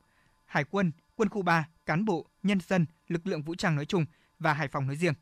hải 0.47 0.65
quân, 0.65 0.93
quân 1.17 1.29
khu 1.29 1.43
3, 1.43 1.69
cán 1.87 2.05
bộ, 2.05 2.27
nhân 2.43 2.59
dân, 2.69 2.87
lực 3.09 3.27
lượng 3.27 3.43
vũ 3.43 3.55
trang 3.55 3.77
nói 3.77 3.85
chung 3.85 4.05
và 4.39 4.53
Hải 4.53 4.69
Phòng 4.69 4.87
nói 4.87 4.97
riêng. 4.97 5.15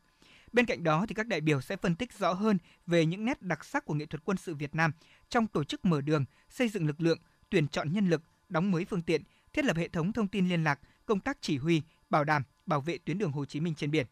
Bên 0.53 0.65
cạnh 0.65 0.83
đó 0.83 1.05
thì 1.09 1.15
các 1.15 1.27
đại 1.27 1.41
biểu 1.41 1.61
sẽ 1.61 1.75
phân 1.75 1.95
tích 1.95 2.13
rõ 2.13 2.33
hơn 2.33 2.57
về 2.87 3.05
những 3.05 3.25
nét 3.25 3.41
đặc 3.41 3.65
sắc 3.65 3.85
của 3.85 3.93
nghệ 3.93 4.05
thuật 4.05 4.21
quân 4.25 4.37
sự 4.37 4.55
Việt 4.55 4.75
Nam 4.75 4.91
trong 5.29 5.47
tổ 5.47 5.63
chức 5.63 5.85
mở 5.85 6.01
đường, 6.01 6.25
xây 6.49 6.69
dựng 6.69 6.87
lực 6.87 7.01
lượng, 7.01 7.19
tuyển 7.49 7.67
chọn 7.67 7.93
nhân 7.93 8.09
lực, 8.09 8.21
đóng 8.49 8.71
mới 8.71 8.85
phương 8.85 9.01
tiện, 9.01 9.21
thiết 9.53 9.65
lập 9.65 9.77
hệ 9.77 9.87
thống 9.87 10.13
thông 10.13 10.27
tin 10.27 10.49
liên 10.49 10.63
lạc, 10.63 10.79
công 11.05 11.19
tác 11.19 11.37
chỉ 11.41 11.57
huy, 11.57 11.81
bảo 12.09 12.23
đảm 12.23 12.43
bảo 12.65 12.81
vệ 12.81 12.97
tuyến 12.97 13.17
đường 13.17 13.31
Hồ 13.31 13.45
Chí 13.45 13.59
Minh 13.59 13.75
trên 13.75 13.91
biển. 13.91 14.05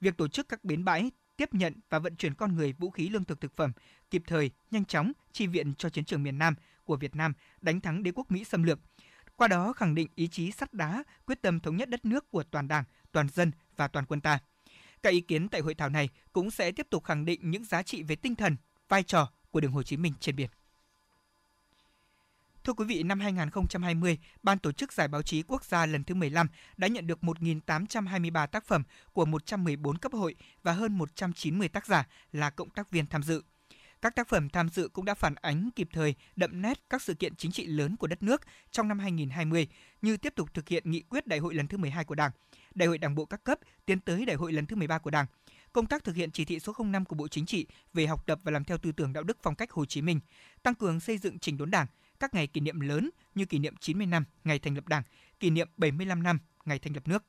Việc 0.00 0.16
tổ 0.16 0.28
chức 0.28 0.48
các 0.48 0.64
bến 0.64 0.84
bãi 0.84 1.10
tiếp 1.36 1.54
nhận 1.54 1.74
và 1.90 1.98
vận 1.98 2.16
chuyển 2.16 2.34
con 2.34 2.56
người, 2.56 2.72
vũ 2.72 2.90
khí, 2.90 3.08
lương 3.08 3.24
thực 3.24 3.40
thực 3.40 3.56
phẩm 3.56 3.72
kịp 4.10 4.22
thời, 4.26 4.50
nhanh 4.70 4.84
chóng 4.84 5.12
chi 5.32 5.46
viện 5.46 5.74
cho 5.78 5.88
chiến 5.88 6.04
trường 6.04 6.22
miền 6.22 6.38
Nam 6.38 6.54
của 6.84 6.96
Việt 6.96 7.16
Nam 7.16 7.32
đánh 7.60 7.80
thắng 7.80 8.02
đế 8.02 8.12
quốc 8.14 8.30
Mỹ 8.30 8.44
xâm 8.44 8.62
lược. 8.62 8.78
Qua 9.36 9.48
đó 9.48 9.72
khẳng 9.72 9.94
định 9.94 10.08
ý 10.14 10.28
chí 10.28 10.50
sắt 10.50 10.74
đá, 10.74 11.04
quyết 11.26 11.42
tâm 11.42 11.60
thống 11.60 11.76
nhất 11.76 11.88
đất 11.88 12.04
nước 12.04 12.30
của 12.30 12.42
toàn 12.42 12.68
Đảng, 12.68 12.84
toàn 13.12 13.28
dân 13.28 13.52
và 13.76 13.88
toàn 13.88 14.06
quân 14.06 14.20
ta. 14.20 14.38
Các 15.02 15.10
ý 15.10 15.20
kiến 15.20 15.48
tại 15.48 15.60
hội 15.60 15.74
thảo 15.74 15.88
này 15.88 16.08
cũng 16.32 16.50
sẽ 16.50 16.72
tiếp 16.72 16.86
tục 16.90 17.04
khẳng 17.04 17.24
định 17.24 17.50
những 17.50 17.64
giá 17.64 17.82
trị 17.82 18.02
về 18.02 18.16
tinh 18.16 18.34
thần, 18.34 18.56
vai 18.88 19.02
trò 19.02 19.30
của 19.50 19.60
đường 19.60 19.72
Hồ 19.72 19.82
Chí 19.82 19.96
Minh 19.96 20.12
trên 20.20 20.36
biển. 20.36 20.50
Thưa 22.64 22.72
quý 22.72 22.84
vị, 22.84 23.02
năm 23.02 23.20
2020, 23.20 24.18
Ban 24.42 24.58
tổ 24.58 24.72
chức 24.72 24.92
Giải 24.92 25.08
báo 25.08 25.22
chí 25.22 25.42
quốc 25.42 25.64
gia 25.64 25.86
lần 25.86 26.04
thứ 26.04 26.14
15 26.14 26.48
đã 26.76 26.88
nhận 26.88 27.06
được 27.06 27.18
1.823 27.22 28.46
tác 28.46 28.64
phẩm 28.64 28.82
của 29.12 29.24
114 29.24 29.98
cấp 29.98 30.12
hội 30.12 30.34
và 30.62 30.72
hơn 30.72 30.98
190 30.98 31.68
tác 31.68 31.86
giả 31.86 32.06
là 32.32 32.50
cộng 32.50 32.70
tác 32.70 32.90
viên 32.90 33.06
tham 33.06 33.22
dự. 33.22 33.42
Các 34.04 34.14
tác 34.14 34.28
phẩm 34.28 34.48
tham 34.48 34.68
dự 34.68 34.88
cũng 34.88 35.04
đã 35.04 35.14
phản 35.14 35.34
ánh 35.34 35.70
kịp 35.76 35.88
thời, 35.92 36.14
đậm 36.36 36.62
nét 36.62 36.80
các 36.90 37.02
sự 37.02 37.14
kiện 37.14 37.34
chính 37.36 37.52
trị 37.52 37.66
lớn 37.66 37.96
của 37.96 38.06
đất 38.06 38.22
nước 38.22 38.40
trong 38.70 38.88
năm 38.88 38.98
2020 38.98 39.68
như 40.02 40.16
tiếp 40.16 40.32
tục 40.36 40.54
thực 40.54 40.68
hiện 40.68 40.90
nghị 40.90 41.02
quyết 41.02 41.26
đại 41.26 41.38
hội 41.38 41.54
lần 41.54 41.66
thứ 41.66 41.78
12 41.78 42.04
của 42.04 42.14
Đảng, 42.14 42.30
đại 42.74 42.88
hội 42.88 42.98
Đảng 42.98 43.14
bộ 43.14 43.24
các 43.24 43.44
cấp 43.44 43.58
tiến 43.86 44.00
tới 44.00 44.24
đại 44.24 44.36
hội 44.36 44.52
lần 44.52 44.66
thứ 44.66 44.76
13 44.76 44.98
của 44.98 45.10
Đảng, 45.10 45.26
công 45.72 45.86
tác 45.86 46.04
thực 46.04 46.16
hiện 46.16 46.30
chỉ 46.30 46.44
thị 46.44 46.60
số 46.60 46.72
05 46.78 47.04
của 47.04 47.16
Bộ 47.16 47.28
Chính 47.28 47.46
trị 47.46 47.66
về 47.94 48.06
học 48.06 48.26
tập 48.26 48.40
và 48.44 48.50
làm 48.50 48.64
theo 48.64 48.78
tư 48.78 48.92
tưởng 48.92 49.12
đạo 49.12 49.24
đức 49.24 49.38
phong 49.42 49.54
cách 49.54 49.70
Hồ 49.70 49.84
Chí 49.84 50.02
Minh, 50.02 50.20
tăng 50.62 50.74
cường 50.74 51.00
xây 51.00 51.18
dựng 51.18 51.38
chỉnh 51.38 51.56
đốn 51.56 51.70
Đảng, 51.70 51.86
các 52.20 52.34
ngày 52.34 52.46
kỷ 52.46 52.60
niệm 52.60 52.80
lớn 52.80 53.10
như 53.34 53.44
kỷ 53.44 53.58
niệm 53.58 53.74
90 53.80 54.06
năm 54.06 54.24
ngày 54.44 54.58
thành 54.58 54.74
lập 54.74 54.88
Đảng, 54.88 55.02
kỷ 55.40 55.50
niệm 55.50 55.68
75 55.76 56.22
năm 56.22 56.38
ngày 56.64 56.78
thành 56.78 56.94
lập 56.94 57.08
nước. 57.08 57.24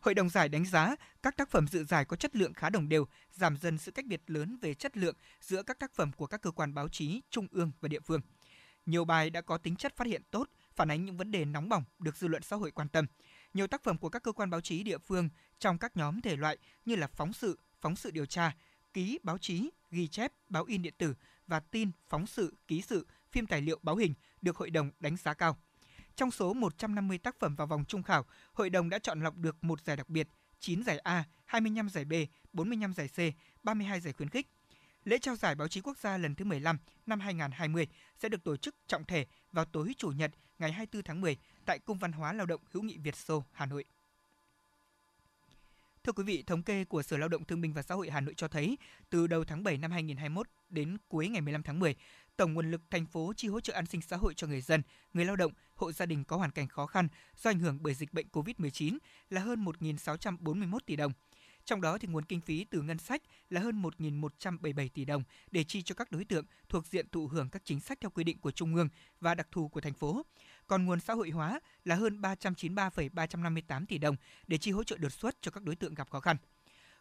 Hội 0.00 0.14
đồng 0.14 0.28
giải 0.28 0.48
đánh 0.48 0.64
giá 0.64 0.96
các 1.22 1.36
tác 1.36 1.50
phẩm 1.50 1.68
dự 1.68 1.84
giải 1.84 2.04
có 2.04 2.16
chất 2.16 2.36
lượng 2.36 2.54
khá 2.54 2.70
đồng 2.70 2.88
đều, 2.88 3.06
giảm 3.32 3.56
dần 3.56 3.78
sự 3.78 3.92
cách 3.92 4.06
biệt 4.06 4.22
lớn 4.26 4.58
về 4.62 4.74
chất 4.74 4.96
lượng 4.96 5.14
giữa 5.40 5.62
các 5.62 5.78
tác 5.78 5.92
phẩm 5.92 6.12
của 6.12 6.26
các 6.26 6.42
cơ 6.42 6.50
quan 6.50 6.74
báo 6.74 6.88
chí 6.88 7.20
trung 7.30 7.46
ương 7.50 7.70
và 7.80 7.88
địa 7.88 8.00
phương. 8.00 8.20
Nhiều 8.86 9.04
bài 9.04 9.30
đã 9.30 9.40
có 9.40 9.58
tính 9.58 9.76
chất 9.76 9.96
phát 9.96 10.06
hiện 10.06 10.22
tốt, 10.30 10.48
phản 10.74 10.90
ánh 10.90 11.04
những 11.04 11.16
vấn 11.16 11.30
đề 11.30 11.44
nóng 11.44 11.68
bỏng 11.68 11.84
được 11.98 12.16
dư 12.16 12.28
luận 12.28 12.42
xã 12.42 12.56
hội 12.56 12.70
quan 12.70 12.88
tâm. 12.88 13.06
Nhiều 13.54 13.66
tác 13.66 13.82
phẩm 13.82 13.98
của 13.98 14.08
các 14.08 14.22
cơ 14.22 14.32
quan 14.32 14.50
báo 14.50 14.60
chí 14.60 14.82
địa 14.82 14.98
phương 14.98 15.28
trong 15.58 15.78
các 15.78 15.96
nhóm 15.96 16.20
thể 16.20 16.36
loại 16.36 16.58
như 16.84 16.96
là 16.96 17.06
phóng 17.06 17.32
sự, 17.32 17.58
phóng 17.80 17.96
sự 17.96 18.10
điều 18.10 18.26
tra, 18.26 18.56
ký 18.92 19.18
báo 19.22 19.38
chí, 19.38 19.70
ghi 19.90 20.08
chép, 20.08 20.32
báo 20.48 20.64
in 20.64 20.82
điện 20.82 20.94
tử 20.98 21.14
và 21.46 21.60
tin, 21.60 21.90
phóng 22.08 22.26
sự, 22.26 22.56
ký 22.68 22.82
sự, 22.82 23.06
phim 23.30 23.46
tài 23.46 23.62
liệu 23.62 23.78
báo 23.82 23.96
hình 23.96 24.14
được 24.42 24.56
hội 24.56 24.70
đồng 24.70 24.90
đánh 25.00 25.16
giá 25.16 25.34
cao. 25.34 25.58
Trong 26.18 26.30
số 26.30 26.52
150 26.54 27.18
tác 27.18 27.38
phẩm 27.38 27.54
vào 27.54 27.66
vòng 27.66 27.84
trung 27.84 28.02
khảo, 28.02 28.24
hội 28.52 28.70
đồng 28.70 28.90
đã 28.90 28.98
chọn 28.98 29.20
lọc 29.20 29.36
được 29.36 29.64
một 29.64 29.80
giải 29.80 29.96
đặc 29.96 30.08
biệt, 30.08 30.28
9 30.60 30.82
giải 30.82 30.98
A, 30.98 31.24
25 31.44 31.88
giải 31.88 32.04
B, 32.04 32.12
45 32.52 32.92
giải 32.92 33.08
C, 33.08 33.18
32 33.64 34.00
giải 34.00 34.12
khuyến 34.12 34.28
khích. 34.28 34.46
Lễ 35.04 35.18
trao 35.18 35.36
giải 35.36 35.54
báo 35.54 35.68
chí 35.68 35.80
quốc 35.80 35.98
gia 35.98 36.18
lần 36.18 36.34
thứ 36.34 36.44
15 36.44 36.78
năm 37.06 37.20
2020 37.20 37.86
sẽ 38.18 38.28
được 38.28 38.44
tổ 38.44 38.56
chức 38.56 38.74
trọng 38.86 39.04
thể 39.04 39.26
vào 39.52 39.64
tối 39.64 39.94
Chủ 39.98 40.08
nhật 40.08 40.30
ngày 40.58 40.72
24 40.72 41.02
tháng 41.02 41.20
10 41.20 41.36
tại 41.66 41.78
Cung 41.78 41.98
văn 41.98 42.12
hóa 42.12 42.32
lao 42.32 42.46
động 42.46 42.60
hữu 42.70 42.82
nghị 42.82 42.98
Việt 42.98 43.16
Xô, 43.16 43.44
Hà 43.52 43.66
Nội. 43.66 43.84
Thưa 46.04 46.12
quý 46.12 46.24
vị, 46.24 46.42
thống 46.46 46.62
kê 46.62 46.84
của 46.84 47.02
Sở 47.02 47.16
Lao 47.16 47.28
động 47.28 47.44
Thương 47.44 47.60
binh 47.60 47.72
và 47.72 47.82
Xã 47.82 47.94
hội 47.94 48.10
Hà 48.10 48.20
Nội 48.20 48.34
cho 48.36 48.48
thấy, 48.48 48.78
từ 49.10 49.26
đầu 49.26 49.44
tháng 49.44 49.64
7 49.64 49.78
năm 49.78 49.90
2021 49.90 50.48
đến 50.68 50.96
cuối 51.08 51.28
ngày 51.28 51.40
15 51.40 51.62
tháng 51.62 51.78
10, 51.78 51.94
tổng 52.38 52.54
nguồn 52.54 52.70
lực 52.70 52.80
thành 52.90 53.06
phố 53.06 53.32
chi 53.36 53.48
hỗ 53.48 53.60
trợ 53.60 53.72
an 53.72 53.86
sinh 53.86 54.00
xã 54.00 54.16
hội 54.16 54.34
cho 54.34 54.46
người 54.46 54.60
dân, 54.60 54.82
người 55.12 55.24
lao 55.24 55.36
động, 55.36 55.52
hộ 55.74 55.92
gia 55.92 56.06
đình 56.06 56.24
có 56.24 56.36
hoàn 56.36 56.50
cảnh 56.50 56.68
khó 56.68 56.86
khăn 56.86 57.08
do 57.36 57.50
ảnh 57.50 57.58
hưởng 57.58 57.78
bởi 57.80 57.94
dịch 57.94 58.12
bệnh 58.12 58.26
COVID-19 58.32 58.98
là 59.30 59.40
hơn 59.40 59.64
1.641 59.64 60.78
tỷ 60.86 60.96
đồng. 60.96 61.12
Trong 61.64 61.80
đó 61.80 61.98
thì 61.98 62.08
nguồn 62.08 62.24
kinh 62.24 62.40
phí 62.40 62.64
từ 62.64 62.82
ngân 62.82 62.98
sách 62.98 63.22
là 63.50 63.60
hơn 63.60 63.82
1.177 63.82 64.88
tỷ 64.94 65.04
đồng 65.04 65.22
để 65.50 65.64
chi 65.64 65.82
cho 65.82 65.94
các 65.94 66.10
đối 66.10 66.24
tượng 66.24 66.44
thuộc 66.68 66.86
diện 66.86 67.08
thụ 67.12 67.26
hưởng 67.26 67.50
các 67.50 67.62
chính 67.64 67.80
sách 67.80 67.98
theo 68.00 68.10
quy 68.10 68.24
định 68.24 68.40
của 68.40 68.50
Trung 68.50 68.74
ương 68.74 68.88
và 69.20 69.34
đặc 69.34 69.48
thù 69.52 69.68
của 69.68 69.80
thành 69.80 69.94
phố. 69.94 70.22
Còn 70.66 70.84
nguồn 70.84 71.00
xã 71.00 71.14
hội 71.14 71.30
hóa 71.30 71.60
là 71.84 71.94
hơn 71.94 72.20
393,358 72.20 73.86
tỷ 73.86 73.98
đồng 73.98 74.16
để 74.46 74.58
chi 74.58 74.70
hỗ 74.70 74.84
trợ 74.84 74.96
đột 74.96 75.12
xuất 75.12 75.36
cho 75.40 75.50
các 75.50 75.62
đối 75.62 75.76
tượng 75.76 75.94
gặp 75.94 76.10
khó 76.10 76.20
khăn. 76.20 76.36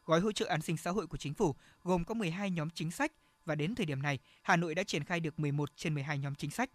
Gói 0.06 0.20
hỗ 0.20 0.32
trợ 0.32 0.46
an 0.46 0.62
sinh 0.62 0.78
xã 0.78 0.92
hội 0.92 1.08
của 1.08 1.18
chính 1.18 1.34
phủ 1.34 1.56
gồm 1.84 2.06
có 2.06 2.14
12 2.14 2.52
nhóm 2.52 2.70
chính 2.70 2.92
sách 2.92 3.12
và 3.48 3.56
đến 3.56 3.76
thời 3.76 3.86
điểm 3.86 4.02
này, 4.02 4.20
Hà 4.42 4.56
Nội 4.56 4.76
đã 4.76 4.84
triển 4.84 5.04
khai 5.04 5.20
được 5.20 5.40
11 5.40 5.70
trên 5.76 5.94
12 5.94 6.18
nhóm 6.18 6.36
chính 6.36 6.52
sách. 6.52 6.70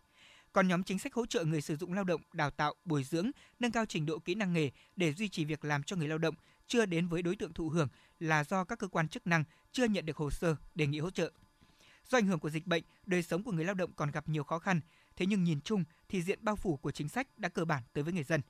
Còn 0.52 0.68
nhóm 0.68 0.82
chính 0.82 0.98
sách 0.98 1.14
hỗ 1.14 1.26
trợ 1.26 1.44
người 1.44 1.60
sử 1.60 1.76
dụng 1.76 1.92
lao 1.92 2.04
động, 2.04 2.20
đào 2.32 2.50
tạo, 2.50 2.74
bồi 2.84 3.04
dưỡng, 3.04 3.30
nâng 3.60 3.72
cao 3.72 3.86
trình 3.86 4.06
độ 4.06 4.18
kỹ 4.18 4.34
năng 4.34 4.52
nghề 4.52 4.70
để 4.96 5.12
duy 5.12 5.28
trì 5.28 5.44
việc 5.44 5.64
làm 5.64 5.82
cho 5.82 5.96
người 5.96 6.08
lao 6.08 6.18
động 6.18 6.34
chưa 6.66 6.86
đến 6.86 7.08
với 7.08 7.22
đối 7.22 7.36
tượng 7.36 7.52
thụ 7.52 7.68
hưởng 7.68 7.88
là 8.20 8.44
do 8.44 8.64
các 8.64 8.78
cơ 8.78 8.88
quan 8.88 9.08
chức 9.08 9.26
năng 9.26 9.44
chưa 9.72 9.84
nhận 9.84 10.06
được 10.06 10.16
hồ 10.16 10.30
sơ 10.30 10.56
đề 10.74 10.86
nghị 10.86 10.98
hỗ 10.98 11.10
trợ. 11.10 11.32
Do 12.08 12.18
ảnh 12.18 12.26
hưởng 12.26 12.38
của 12.38 12.50
dịch 12.50 12.66
bệnh, 12.66 12.82
đời 13.06 13.22
sống 13.22 13.42
của 13.42 13.52
người 13.52 13.64
lao 13.64 13.74
động 13.74 13.92
còn 13.96 14.10
gặp 14.10 14.28
nhiều 14.28 14.44
khó 14.44 14.58
khăn, 14.58 14.80
thế 15.16 15.26
nhưng 15.26 15.44
nhìn 15.44 15.60
chung 15.60 15.84
thì 16.08 16.22
diện 16.22 16.38
bao 16.42 16.56
phủ 16.56 16.76
của 16.76 16.90
chính 16.90 17.08
sách 17.08 17.38
đã 17.38 17.48
cơ 17.48 17.64
bản 17.64 17.82
tới 17.92 18.04
với 18.04 18.12
người 18.12 18.24
dân. 18.24 18.40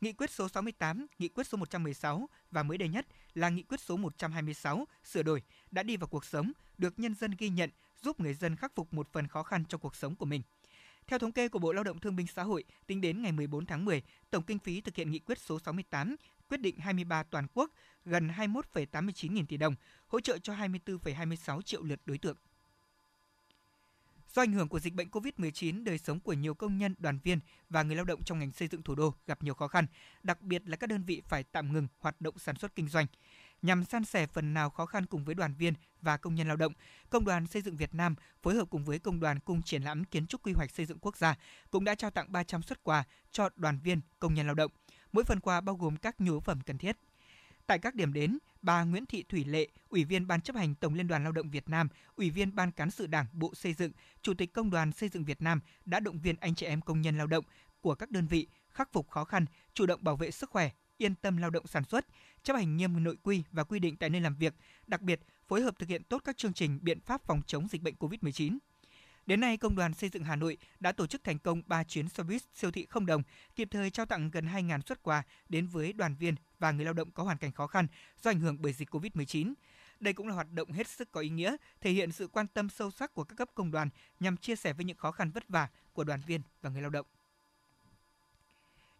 Nghị 0.00 0.12
quyết 0.12 0.30
số 0.30 0.48
68, 0.48 1.06
Nghị 1.18 1.28
quyết 1.28 1.46
số 1.46 1.58
116 1.58 2.28
và 2.50 2.62
mới 2.62 2.78
đây 2.78 2.88
nhất 2.88 3.06
là 3.34 3.48
Nghị 3.48 3.62
quyết 3.62 3.80
số 3.80 3.96
126 3.96 4.86
sửa 5.04 5.22
đổi 5.22 5.42
đã 5.70 5.82
đi 5.82 5.96
vào 5.96 6.08
cuộc 6.08 6.24
sống, 6.24 6.52
được 6.78 6.98
nhân 6.98 7.14
dân 7.14 7.30
ghi 7.38 7.48
nhận, 7.48 7.70
giúp 8.02 8.20
người 8.20 8.34
dân 8.34 8.56
khắc 8.56 8.74
phục 8.74 8.94
một 8.94 9.12
phần 9.12 9.28
khó 9.28 9.42
khăn 9.42 9.64
trong 9.68 9.80
cuộc 9.80 9.96
sống 9.96 10.16
của 10.16 10.26
mình. 10.26 10.42
Theo 11.06 11.18
thống 11.18 11.32
kê 11.32 11.48
của 11.48 11.58
Bộ 11.58 11.72
Lao 11.72 11.84
động 11.84 11.98
Thương 11.98 12.16
binh 12.16 12.26
Xã 12.26 12.42
hội, 12.42 12.64
tính 12.86 13.00
đến 13.00 13.22
ngày 13.22 13.32
14 13.32 13.66
tháng 13.66 13.84
10, 13.84 14.02
tổng 14.30 14.42
kinh 14.42 14.58
phí 14.58 14.80
thực 14.80 14.96
hiện 14.96 15.10
nghị 15.10 15.18
quyết 15.18 15.38
số 15.38 15.58
68, 15.58 16.16
quyết 16.48 16.60
định 16.60 16.78
23 16.78 17.22
toàn 17.22 17.46
quốc 17.54 17.70
gần 18.04 18.28
21,89 18.28 19.32
nghìn 19.32 19.46
tỷ 19.46 19.56
đồng, 19.56 19.74
hỗ 20.06 20.20
trợ 20.20 20.38
cho 20.38 20.52
24,26 20.52 21.62
triệu 21.62 21.82
lượt 21.82 22.00
đối 22.06 22.18
tượng. 22.18 22.36
Do 24.34 24.42
ảnh 24.42 24.52
hưởng 24.52 24.68
của 24.68 24.80
dịch 24.80 24.94
bệnh 24.94 25.08
COVID-19, 25.08 25.84
đời 25.84 25.98
sống 25.98 26.20
của 26.20 26.32
nhiều 26.32 26.54
công 26.54 26.78
nhân, 26.78 26.94
đoàn 26.98 27.18
viên 27.24 27.40
và 27.70 27.82
người 27.82 27.96
lao 27.96 28.04
động 28.04 28.22
trong 28.22 28.38
ngành 28.38 28.52
xây 28.52 28.68
dựng 28.68 28.82
thủ 28.82 28.94
đô 28.94 29.14
gặp 29.26 29.42
nhiều 29.42 29.54
khó 29.54 29.68
khăn, 29.68 29.86
đặc 30.22 30.42
biệt 30.42 30.62
là 30.66 30.76
các 30.76 30.86
đơn 30.86 31.02
vị 31.02 31.22
phải 31.28 31.44
tạm 31.44 31.72
ngừng 31.72 31.88
hoạt 31.98 32.20
động 32.20 32.38
sản 32.38 32.56
xuất 32.56 32.74
kinh 32.74 32.88
doanh. 32.88 33.06
Nhằm 33.62 33.84
san 33.84 34.04
sẻ 34.04 34.26
phần 34.26 34.54
nào 34.54 34.70
khó 34.70 34.86
khăn 34.86 35.06
cùng 35.06 35.24
với 35.24 35.34
đoàn 35.34 35.54
viên 35.54 35.74
và 36.02 36.16
công 36.16 36.34
nhân 36.34 36.48
lao 36.48 36.56
động, 36.56 36.72
Công 37.10 37.24
đoàn 37.24 37.46
Xây 37.46 37.62
dựng 37.62 37.76
Việt 37.76 37.94
Nam 37.94 38.14
phối 38.42 38.54
hợp 38.54 38.70
cùng 38.70 38.84
với 38.84 38.98
Công 38.98 39.20
đoàn 39.20 39.40
Cung 39.40 39.62
triển 39.62 39.82
lãm 39.82 40.04
Kiến 40.04 40.26
trúc 40.26 40.42
Quy 40.42 40.52
hoạch 40.52 40.70
Xây 40.70 40.86
dựng 40.86 40.98
Quốc 40.98 41.16
gia 41.16 41.34
cũng 41.70 41.84
đã 41.84 41.94
trao 41.94 42.10
tặng 42.10 42.32
300 42.32 42.62
xuất 42.62 42.84
quà 42.84 43.04
cho 43.32 43.48
đoàn 43.56 43.78
viên, 43.78 44.00
công 44.18 44.34
nhân 44.34 44.46
lao 44.46 44.54
động. 44.54 44.70
Mỗi 45.12 45.24
phần 45.24 45.40
quà 45.40 45.60
bao 45.60 45.74
gồm 45.74 45.96
các 45.96 46.20
nhu 46.20 46.32
yếu 46.32 46.40
phẩm 46.40 46.60
cần 46.60 46.78
thiết. 46.78 46.96
Tại 47.66 47.78
các 47.78 47.94
điểm 47.94 48.12
đến, 48.12 48.38
bà 48.62 48.84
Nguyễn 48.84 49.06
Thị 49.06 49.22
Thủy 49.22 49.44
Lệ, 49.44 49.68
Ủy 49.88 50.04
viên 50.04 50.26
Ban 50.26 50.40
chấp 50.40 50.56
hành 50.56 50.74
Tổng 50.74 50.94
Liên 50.94 51.06
đoàn 51.06 51.22
Lao 51.22 51.32
động 51.32 51.50
Việt 51.50 51.68
Nam, 51.68 51.88
Ủy 52.16 52.30
viên 52.30 52.54
Ban 52.54 52.72
cán 52.72 52.90
sự 52.90 53.06
Đảng 53.06 53.26
Bộ 53.32 53.54
Xây 53.54 53.74
dựng, 53.74 53.92
Chủ 54.22 54.34
tịch 54.34 54.52
Công 54.52 54.70
đoàn 54.70 54.92
Xây 54.92 55.08
dựng 55.08 55.24
Việt 55.24 55.42
Nam 55.42 55.60
đã 55.84 56.00
động 56.00 56.20
viên 56.20 56.36
anh 56.40 56.54
chị 56.54 56.66
em 56.66 56.80
công 56.80 57.00
nhân 57.00 57.18
lao 57.18 57.26
động 57.26 57.44
của 57.80 57.94
các 57.94 58.10
đơn 58.10 58.26
vị 58.26 58.46
khắc 58.68 58.92
phục 58.92 59.10
khó 59.10 59.24
khăn, 59.24 59.44
chủ 59.74 59.86
động 59.86 60.04
bảo 60.04 60.16
vệ 60.16 60.30
sức 60.30 60.50
khỏe, 60.50 60.70
yên 60.96 61.14
tâm 61.14 61.36
lao 61.36 61.50
động 61.50 61.66
sản 61.66 61.84
xuất, 61.84 62.06
chấp 62.42 62.56
hành 62.56 62.76
nghiêm 62.76 63.04
nội 63.04 63.16
quy 63.22 63.42
và 63.52 63.64
quy 63.64 63.78
định 63.78 63.96
tại 63.96 64.10
nơi 64.10 64.20
làm 64.20 64.36
việc, 64.36 64.54
đặc 64.86 65.00
biệt 65.00 65.20
phối 65.48 65.62
hợp 65.62 65.78
thực 65.78 65.88
hiện 65.88 66.04
tốt 66.04 66.22
các 66.24 66.36
chương 66.36 66.52
trình 66.52 66.78
biện 66.82 67.00
pháp 67.00 67.22
phòng 67.24 67.42
chống 67.46 67.68
dịch 67.68 67.82
bệnh 67.82 67.94
COVID-19. 67.94 68.58
Đến 69.28 69.40
nay, 69.40 69.56
Công 69.56 69.76
đoàn 69.76 69.94
Xây 69.94 70.10
dựng 70.10 70.24
Hà 70.24 70.36
Nội 70.36 70.56
đã 70.80 70.92
tổ 70.92 71.06
chức 71.06 71.24
thành 71.24 71.38
công 71.38 71.62
3 71.66 71.84
chuyến 71.84 72.08
xe 72.08 72.22
buýt 72.22 72.42
siêu 72.54 72.70
thị 72.70 72.86
không 72.90 73.06
đồng, 73.06 73.22
kịp 73.56 73.68
thời 73.70 73.90
trao 73.90 74.06
tặng 74.06 74.30
gần 74.30 74.46
2.000 74.46 74.80
xuất 74.86 75.02
quà 75.02 75.22
đến 75.48 75.66
với 75.66 75.92
đoàn 75.92 76.14
viên 76.14 76.34
và 76.58 76.70
người 76.70 76.84
lao 76.84 76.94
động 76.94 77.10
có 77.10 77.22
hoàn 77.22 77.38
cảnh 77.38 77.52
khó 77.52 77.66
khăn 77.66 77.86
do 78.22 78.30
ảnh 78.30 78.40
hưởng 78.40 78.56
bởi 78.60 78.72
dịch 78.72 78.94
COVID-19. 78.94 79.54
Đây 80.00 80.14
cũng 80.14 80.28
là 80.28 80.34
hoạt 80.34 80.52
động 80.52 80.72
hết 80.72 80.88
sức 80.88 81.12
có 81.12 81.20
ý 81.20 81.28
nghĩa, 81.28 81.56
thể 81.80 81.90
hiện 81.90 82.12
sự 82.12 82.28
quan 82.28 82.46
tâm 82.46 82.68
sâu 82.68 82.90
sắc 82.90 83.14
của 83.14 83.24
các 83.24 83.34
cấp 83.34 83.48
công 83.54 83.70
đoàn 83.70 83.88
nhằm 84.20 84.36
chia 84.36 84.56
sẻ 84.56 84.72
với 84.72 84.84
những 84.84 84.96
khó 84.96 85.12
khăn 85.12 85.30
vất 85.30 85.48
vả 85.48 85.68
của 85.92 86.04
đoàn 86.04 86.20
viên 86.26 86.40
và 86.62 86.70
người 86.70 86.82
lao 86.82 86.90
động. 86.90 87.06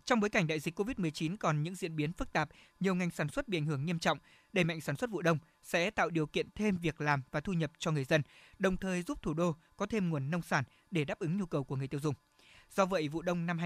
Trong 0.08 0.20
bối 0.20 0.30
cảnh 0.30 0.46
đại 0.46 0.60
dịch 0.60 0.80
COVID-19 0.80 1.36
còn 1.40 1.62
những 1.62 1.74
diễn 1.74 1.96
biến 1.96 2.12
phức 2.12 2.32
tạp, 2.32 2.48
nhiều 2.80 2.94
ngành 2.94 3.10
sản 3.10 3.28
xuất 3.28 3.48
bị 3.48 3.58
ảnh 3.58 3.66
hưởng 3.66 3.86
nghiêm 3.86 3.98
trọng, 3.98 4.18
đẩy 4.52 4.64
mạnh 4.64 4.80
sản 4.80 4.96
xuất 4.96 5.10
vụ 5.10 5.22
đông 5.22 5.38
sẽ 5.62 5.90
tạo 5.90 6.10
điều 6.10 6.26
kiện 6.26 6.48
thêm 6.54 6.76
việc 6.76 7.00
làm 7.00 7.22
và 7.30 7.40
thu 7.40 7.52
nhập 7.52 7.70
cho 7.78 7.90
người 7.90 8.04
dân, 8.04 8.22
đồng 8.58 8.76
thời 8.76 9.02
giúp 9.02 9.22
thủ 9.22 9.34
đô 9.34 9.56
có 9.76 9.86
thêm 9.86 10.08
nguồn 10.10 10.30
nông 10.30 10.42
sản 10.42 10.64
để 10.90 11.04
đáp 11.04 11.18
ứng 11.18 11.36
nhu 11.36 11.46
cầu 11.46 11.64
của 11.64 11.76
người 11.76 11.88
tiêu 11.88 12.00
dùng. 12.00 12.14
Do 12.70 12.86
vậy, 12.86 13.08
vụ 13.08 13.22
đông 13.22 13.46
năm 13.46 13.58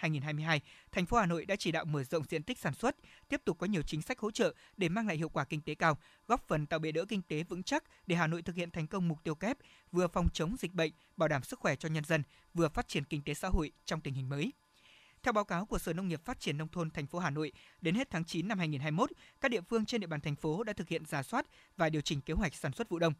2021-2022, 0.00 0.60
thành 0.92 1.06
phố 1.06 1.16
Hà 1.16 1.26
Nội 1.26 1.46
đã 1.46 1.56
chỉ 1.56 1.72
đạo 1.72 1.84
mở 1.84 2.04
rộng 2.04 2.24
diện 2.28 2.42
tích 2.42 2.58
sản 2.58 2.74
xuất, 2.74 2.96
tiếp 3.28 3.40
tục 3.44 3.58
có 3.58 3.66
nhiều 3.66 3.82
chính 3.82 4.02
sách 4.02 4.18
hỗ 4.18 4.30
trợ 4.30 4.54
để 4.76 4.88
mang 4.88 5.06
lại 5.06 5.16
hiệu 5.16 5.28
quả 5.28 5.44
kinh 5.44 5.60
tế 5.60 5.74
cao, 5.74 5.98
góp 6.26 6.48
phần 6.48 6.66
tạo 6.66 6.78
bệ 6.78 6.92
đỡ 6.92 7.04
kinh 7.08 7.22
tế 7.22 7.42
vững 7.42 7.62
chắc 7.62 7.84
để 8.06 8.16
Hà 8.16 8.26
Nội 8.26 8.42
thực 8.42 8.56
hiện 8.56 8.70
thành 8.70 8.86
công 8.86 9.08
mục 9.08 9.18
tiêu 9.24 9.34
kép 9.34 9.56
vừa 9.92 10.08
phòng 10.08 10.28
chống 10.32 10.56
dịch 10.58 10.72
bệnh, 10.72 10.92
bảo 11.16 11.28
đảm 11.28 11.42
sức 11.42 11.58
khỏe 11.60 11.76
cho 11.76 11.88
nhân 11.88 12.04
dân, 12.04 12.22
vừa 12.54 12.68
phát 12.68 12.88
triển 12.88 13.04
kinh 13.04 13.22
tế 13.22 13.34
xã 13.34 13.48
hội 13.48 13.72
trong 13.84 14.00
tình 14.00 14.14
hình 14.14 14.28
mới. 14.28 14.52
Theo 15.24 15.32
báo 15.32 15.44
cáo 15.44 15.66
của 15.66 15.78
Sở 15.78 15.92
Nông 15.92 16.08
nghiệp 16.08 16.20
Phát 16.24 16.40
triển 16.40 16.58
nông 16.58 16.68
thôn 16.68 16.90
thành 16.90 17.06
phố 17.06 17.18
Hà 17.18 17.30
Nội, 17.30 17.52
đến 17.80 17.94
hết 17.94 18.10
tháng 18.10 18.24
9 18.24 18.48
năm 18.48 18.58
2021, 18.58 19.10
các 19.40 19.50
địa 19.50 19.60
phương 19.60 19.84
trên 19.84 20.00
địa 20.00 20.06
bàn 20.06 20.20
thành 20.20 20.36
phố 20.36 20.64
đã 20.64 20.72
thực 20.72 20.88
hiện 20.88 21.06
giả 21.06 21.22
soát 21.22 21.46
và 21.76 21.88
điều 21.88 22.02
chỉnh 22.02 22.20
kế 22.20 22.34
hoạch 22.34 22.54
sản 22.54 22.72
xuất 22.72 22.88
vụ 22.88 22.98
đông. 22.98 23.12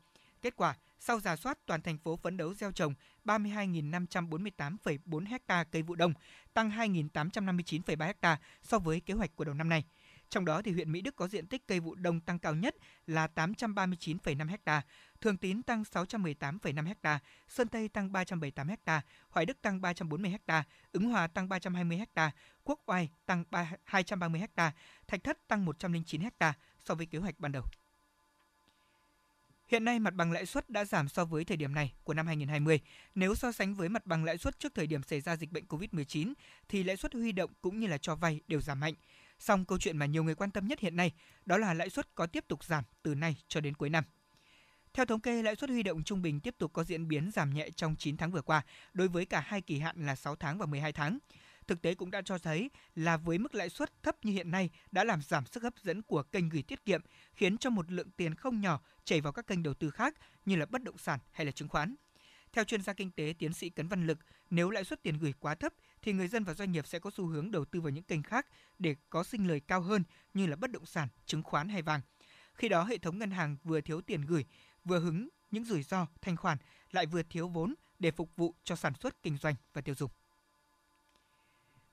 Kết 0.43 0.57
quả, 0.57 0.75
sau 0.99 1.21
giả 1.21 1.37
soát 1.37 1.59
toàn 1.67 1.83
thành 1.83 1.99
phố 1.99 2.17
phấn 2.17 2.37
đấu 2.37 2.55
gieo 2.55 2.73
trồng 2.73 2.95
32.548,4 3.25 5.39
ha 5.49 5.65
cây 5.65 5.83
vụ 5.83 5.95
đông, 5.95 6.13
tăng 6.55 6.71
2.859,3 6.71 8.13
ha 8.23 8.41
so 8.63 8.79
với 8.79 9.01
kế 9.01 9.15
hoạch 9.15 9.37
của 9.37 9.45
đầu 9.45 9.55
năm 9.55 9.69
nay. 9.69 9.85
Trong 10.29 10.45
đó 10.45 10.63
thì 10.63 10.73
huyện 10.73 10.93
Mỹ 10.93 11.01
Đức 11.01 11.17
có 11.17 11.29
diện 11.29 11.47
tích 11.47 11.67
cây 11.67 11.81
vụ 11.81 11.95
đông 11.95 12.21
tăng 12.21 12.39
cao 12.39 12.55
nhất 12.55 12.77
là 13.07 13.29
839,5 13.35 14.57
ha, 14.67 14.83
Thường 15.25 15.37
Tín 15.37 15.63
tăng 15.63 15.83
618,5 15.83 16.95
ha, 17.03 17.19
Sơn 17.49 17.69
Tây 17.69 17.89
tăng 17.89 18.13
378 18.13 18.69
ha, 18.87 19.03
Hoài 19.29 19.47
Đức 19.47 19.63
tăng 19.63 19.81
340 19.81 20.37
ha, 20.47 20.65
Ứng 20.93 21.11
Hòa 21.11 21.27
tăng 21.27 21.49
320 21.49 22.01
ha, 22.15 22.31
Quốc 22.65 22.81
Oai 22.87 23.11
tăng 23.27 23.45
230 23.85 24.41
ha, 24.57 24.73
Thạch 25.07 25.25
Thất 25.25 25.49
tăng 25.49 25.65
109 25.65 26.23
ha 26.41 26.55
so 26.85 26.95
với 26.95 27.07
kế 27.07 27.19
hoạch 27.19 27.41
ban 27.41 27.53
đầu. 27.53 27.63
Hiện 29.69 29.85
nay 29.85 29.99
mặt 29.99 30.15
bằng 30.15 30.33
lãi 30.33 30.47
suất 30.47 30.71
đã 30.71 30.85
giảm 30.85 31.09
so 31.09 31.25
với 31.25 31.45
thời 31.45 31.57
điểm 31.57 31.75
này 31.75 31.93
của 32.05 32.15
năm 32.15 32.27
2020. 32.27 32.81
Nếu 33.15 33.35
so 33.35 33.53
sánh 33.53 33.75
với 33.75 33.89
mặt 33.89 34.07
bằng 34.07 34.25
lãi 34.25 34.39
suất 34.39 34.59
trước 34.59 34.75
thời 34.75 34.87
điểm 34.87 35.03
xảy 35.03 35.21
ra 35.21 35.37
dịch 35.37 35.53
bệnh 35.53 35.65
COVID-19 35.67 36.33
thì 36.69 36.83
lãi 36.83 36.97
suất 36.97 37.15
huy 37.15 37.33
động 37.33 37.51
cũng 37.61 37.81
như 37.81 37.87
là 37.87 37.99
cho 37.99 38.17
vay 38.17 38.41
đều 38.49 38.61
giảm 38.61 38.81
mạnh. 38.81 38.95
Song 39.39 39.65
câu 39.65 39.79
chuyện 39.79 39.97
mà 39.97 40.07
nhiều 40.07 40.25
người 40.25 40.35
quan 40.35 40.51
tâm 40.51 40.69
nhất 40.69 40.81
hiện 40.81 40.97
nay 40.97 41.13
đó 41.47 41.57
là 41.57 41.75
lãi 41.75 41.91
suất 41.91 42.15
có 42.15 42.27
tiếp 42.27 42.45
tục 42.49 42.65
giảm 42.65 42.85
từ 43.03 43.15
nay 43.15 43.37
cho 43.49 43.61
đến 43.61 43.75
cuối 43.75 43.91
năm. 43.91 44.05
Theo 44.95 45.07
thống 45.07 45.21
kê, 45.21 45.43
lãi 45.43 45.57
suất 45.57 45.71
huy 45.71 45.83
động 45.83 46.05
trung 46.05 46.23
bình 46.23 46.41
tiếp 46.41 46.55
tục 46.59 46.73
có 46.73 46.85
diễn 46.85 47.09
biến 47.09 47.31
giảm 47.31 47.55
nhẹ 47.55 47.69
trong 47.77 47.97
9 47.97 48.17
tháng 48.17 48.31
vừa 48.31 48.43
qua 48.43 48.63
đối 48.93 49.09
với 49.09 49.25
cả 49.25 49.41
hai 49.41 49.61
kỳ 49.61 49.79
hạn 49.79 50.07
là 50.07 50.17
6 50.17 50.37
tháng 50.37 50.59
và 50.59 50.67
12 50.67 50.93
tháng. 50.93 51.19
Thực 51.67 51.83
tế 51.83 51.95
cũng 51.95 52.11
đã 52.11 52.23
cho 52.25 52.39
thấy 52.39 52.71
là 52.95 53.17
với 53.17 53.39
mức 53.39 53.55
lãi 53.55 53.69
suất 53.69 54.03
thấp 54.03 54.17
như 54.23 54.33
hiện 54.33 54.51
nay 54.51 54.71
đã 54.93 55.05
làm 55.05 55.23
giảm 55.23 55.47
sức 55.47 55.63
hấp 55.63 55.75
dẫn 55.83 56.03
của 56.03 56.23
kênh 56.23 56.49
gửi 56.49 56.63
tiết 56.63 56.85
kiệm, 56.85 57.01
khiến 57.33 57.59
cho 57.59 57.71
một 57.71 57.93
lượng 57.93 58.11
tiền 58.11 58.35
không 58.35 58.61
nhỏ 58.61 58.81
chảy 59.05 59.21
vào 59.21 59.33
các 59.33 59.47
kênh 59.47 59.63
đầu 59.63 59.75
tư 59.75 59.91
khác 59.91 60.15
như 60.45 60.57
là 60.57 60.67
bất 60.67 60.83
động 60.83 60.99
sản 60.99 61.21
hay 61.31 61.47
là 61.47 61.53
chứng 61.53 61.69
khoán. 61.69 61.95
Theo 62.53 62.65
chuyên 62.65 62.83
gia 62.83 62.93
kinh 62.93 63.11
tế 63.11 63.35
tiến 63.39 63.53
sĩ 63.53 63.71
Cấn 63.71 63.89
Văn 63.89 64.07
Lực, 64.07 64.19
nếu 64.51 64.71
lãi 64.71 64.85
suất 64.85 65.03
tiền 65.03 65.19
gửi 65.19 65.33
quá 65.41 65.55
thấp 65.55 65.73
thì 66.03 66.13
người 66.13 66.29
dân 66.29 66.45
và 66.45 66.55
doanh 66.55 66.73
nghiệp 66.73 66.87
sẽ 66.87 66.99
có 66.99 67.11
xu 67.11 67.27
hướng 67.27 67.51
đầu 67.51 67.65
tư 67.65 67.81
vào 67.81 67.91
những 67.91 68.05
kênh 68.05 68.23
khác 68.23 68.47
để 68.79 68.95
có 69.11 69.25
sinh 69.25 69.49
lời 69.49 69.61
cao 69.61 69.81
hơn 69.81 70.03
như 70.35 70.47
là 70.47 70.57
bất 70.57 70.71
động 70.71 70.87
sản, 70.87 71.09
chứng 71.27 71.43
khoán 71.43 71.69
hay 71.69 71.83
vàng. 71.83 72.01
Khi 72.55 72.69
đó 72.69 72.85
hệ 72.85 72.99
thống 72.99 73.19
ngân 73.19 73.31
hàng 73.31 73.57
vừa 73.65 73.81
thiếu 73.81 74.01
tiền 74.01 74.21
gửi, 74.21 74.45
vừa 74.85 75.01
hứng 75.01 75.29
những 75.51 75.65
rủi 75.65 75.83
ro 75.83 76.07
thanh 76.23 76.37
khoản, 76.37 76.59
lại 76.91 77.07
vừa 77.07 77.23
thiếu 77.23 77.49
vốn 77.49 77.75
để 77.99 78.11
phục 78.11 78.37
vụ 78.37 78.55
cho 78.65 78.77
sản 78.77 78.93
xuất 79.01 79.23
kinh 79.23 79.37
doanh 79.37 79.55
và 79.73 79.81
tiêu 79.81 79.95
dùng. 79.95 80.11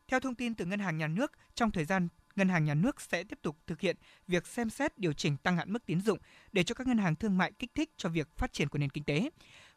Theo 0.08 0.20
thông 0.20 0.36
tin 0.36 0.56
từ 0.56 0.66
Ngân 0.66 0.80
hàng 0.80 0.98
Nhà 0.98 1.08
nước, 1.08 1.32
trong 1.56 1.72
thời 1.72 1.86
gian 1.86 2.08
Ngân 2.36 2.50
hàng 2.50 2.66
Nhà 2.66 2.74
nước 2.74 3.02
sẽ 3.02 3.24
tiếp 3.24 3.40
tục 3.42 3.58
thực 3.68 3.82
hiện 3.82 3.96
việc 4.28 4.48
xem 4.48 4.70
xét 4.70 4.98
điều 4.98 5.14
chỉnh 5.14 5.38
tăng 5.38 5.58
hạn 5.58 5.74
mức 5.74 5.86
tín 5.86 6.02
dụng 6.02 6.20
để 6.52 6.64
cho 6.64 6.76
các 6.76 6.88
ngân 6.88 6.98
hàng 6.98 7.16
thương 7.16 7.38
mại 7.38 7.52
kích 7.52 7.72
thích 7.76 7.90
cho 7.98 8.10
việc 8.10 8.38
phát 8.38 8.54
triển 8.54 8.70
của 8.70 8.78
nền 8.78 8.90
kinh 8.90 9.04
tế. 9.04 9.30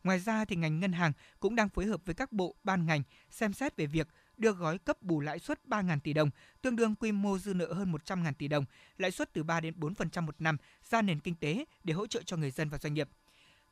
Ngoài 0.04 0.18
ra 0.18 0.44
thì 0.44 0.56
ngành 0.56 0.80
ngân 0.80 0.92
hàng 0.92 1.12
cũng 1.40 1.54
đang 1.54 1.68
phối 1.68 1.86
hợp 1.86 2.00
với 2.04 2.14
các 2.14 2.32
bộ 2.32 2.54
ban 2.64 2.86
ngành 2.86 3.02
xem 3.30 3.52
xét 3.52 3.76
về 3.76 3.86
việc 3.86 4.08
đưa 4.36 4.52
gói 4.52 4.78
cấp 4.78 5.02
bù 5.02 5.20
lãi 5.20 5.38
suất 5.38 5.60
3.000 5.68 6.00
tỷ 6.00 6.12
đồng, 6.12 6.30
tương 6.62 6.76
đương 6.76 6.94
quy 6.94 7.12
mô 7.12 7.38
dư 7.38 7.54
nợ 7.54 7.72
hơn 7.72 7.92
100.000 7.92 8.32
tỷ 8.38 8.48
đồng, 8.48 8.64
lãi 8.96 9.10
suất 9.10 9.32
từ 9.32 9.42
3 9.42 9.60
đến 9.60 9.74
4% 9.80 10.22
một 10.22 10.34
năm 10.38 10.56
ra 10.90 11.02
nền 11.02 11.20
kinh 11.20 11.34
tế 11.34 11.64
để 11.84 11.94
hỗ 11.94 12.06
trợ 12.06 12.22
cho 12.22 12.36
người 12.36 12.50
dân 12.50 12.68
và 12.68 12.78
doanh 12.78 12.94
nghiệp. 12.94 13.08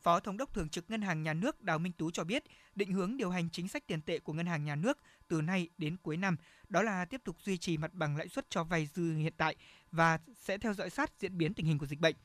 Phó 0.02 0.20
Thống 0.20 0.36
đốc 0.36 0.54
Thường 0.54 0.68
trực 0.68 0.90
Ngân 0.90 1.02
hàng 1.02 1.22
Nhà 1.22 1.34
nước 1.34 1.62
Đào 1.62 1.78
Minh 1.78 1.92
Tú 1.92 2.10
cho 2.10 2.24
biết, 2.24 2.44
định 2.74 2.92
hướng 2.92 3.16
điều 3.16 3.30
hành 3.30 3.50
chính 3.50 3.68
sách 3.68 3.86
tiền 3.86 4.02
tệ 4.02 4.18
của 4.18 4.32
Ngân 4.32 4.46
hàng 4.46 4.64
Nhà 4.64 4.76
nước 4.76 4.98
từ 5.28 5.42
nay 5.42 5.68
đến 5.78 5.96
cuối 5.96 6.16
năm 6.16 6.36
đó 6.68 6.82
là 6.82 7.04
tiếp 7.04 7.20
tục 7.24 7.36
duy 7.44 7.56
trì 7.56 7.76
mặt 7.76 7.94
bằng 7.94 8.16
lãi 8.16 8.28
suất 8.28 8.50
cho 8.50 8.64
vay 8.64 8.88
dư 8.94 9.16
hiện 9.16 9.32
tại 9.36 9.56
và 9.90 10.18
sẽ 10.34 10.58
theo 10.58 10.74
dõi 10.74 10.90
sát 10.90 11.10
diễn 11.20 11.38
biến 11.38 11.54
tình 11.54 11.66
hình 11.66 11.78
của 11.78 11.86
dịch 11.86 12.00
bệnh. 12.00 12.16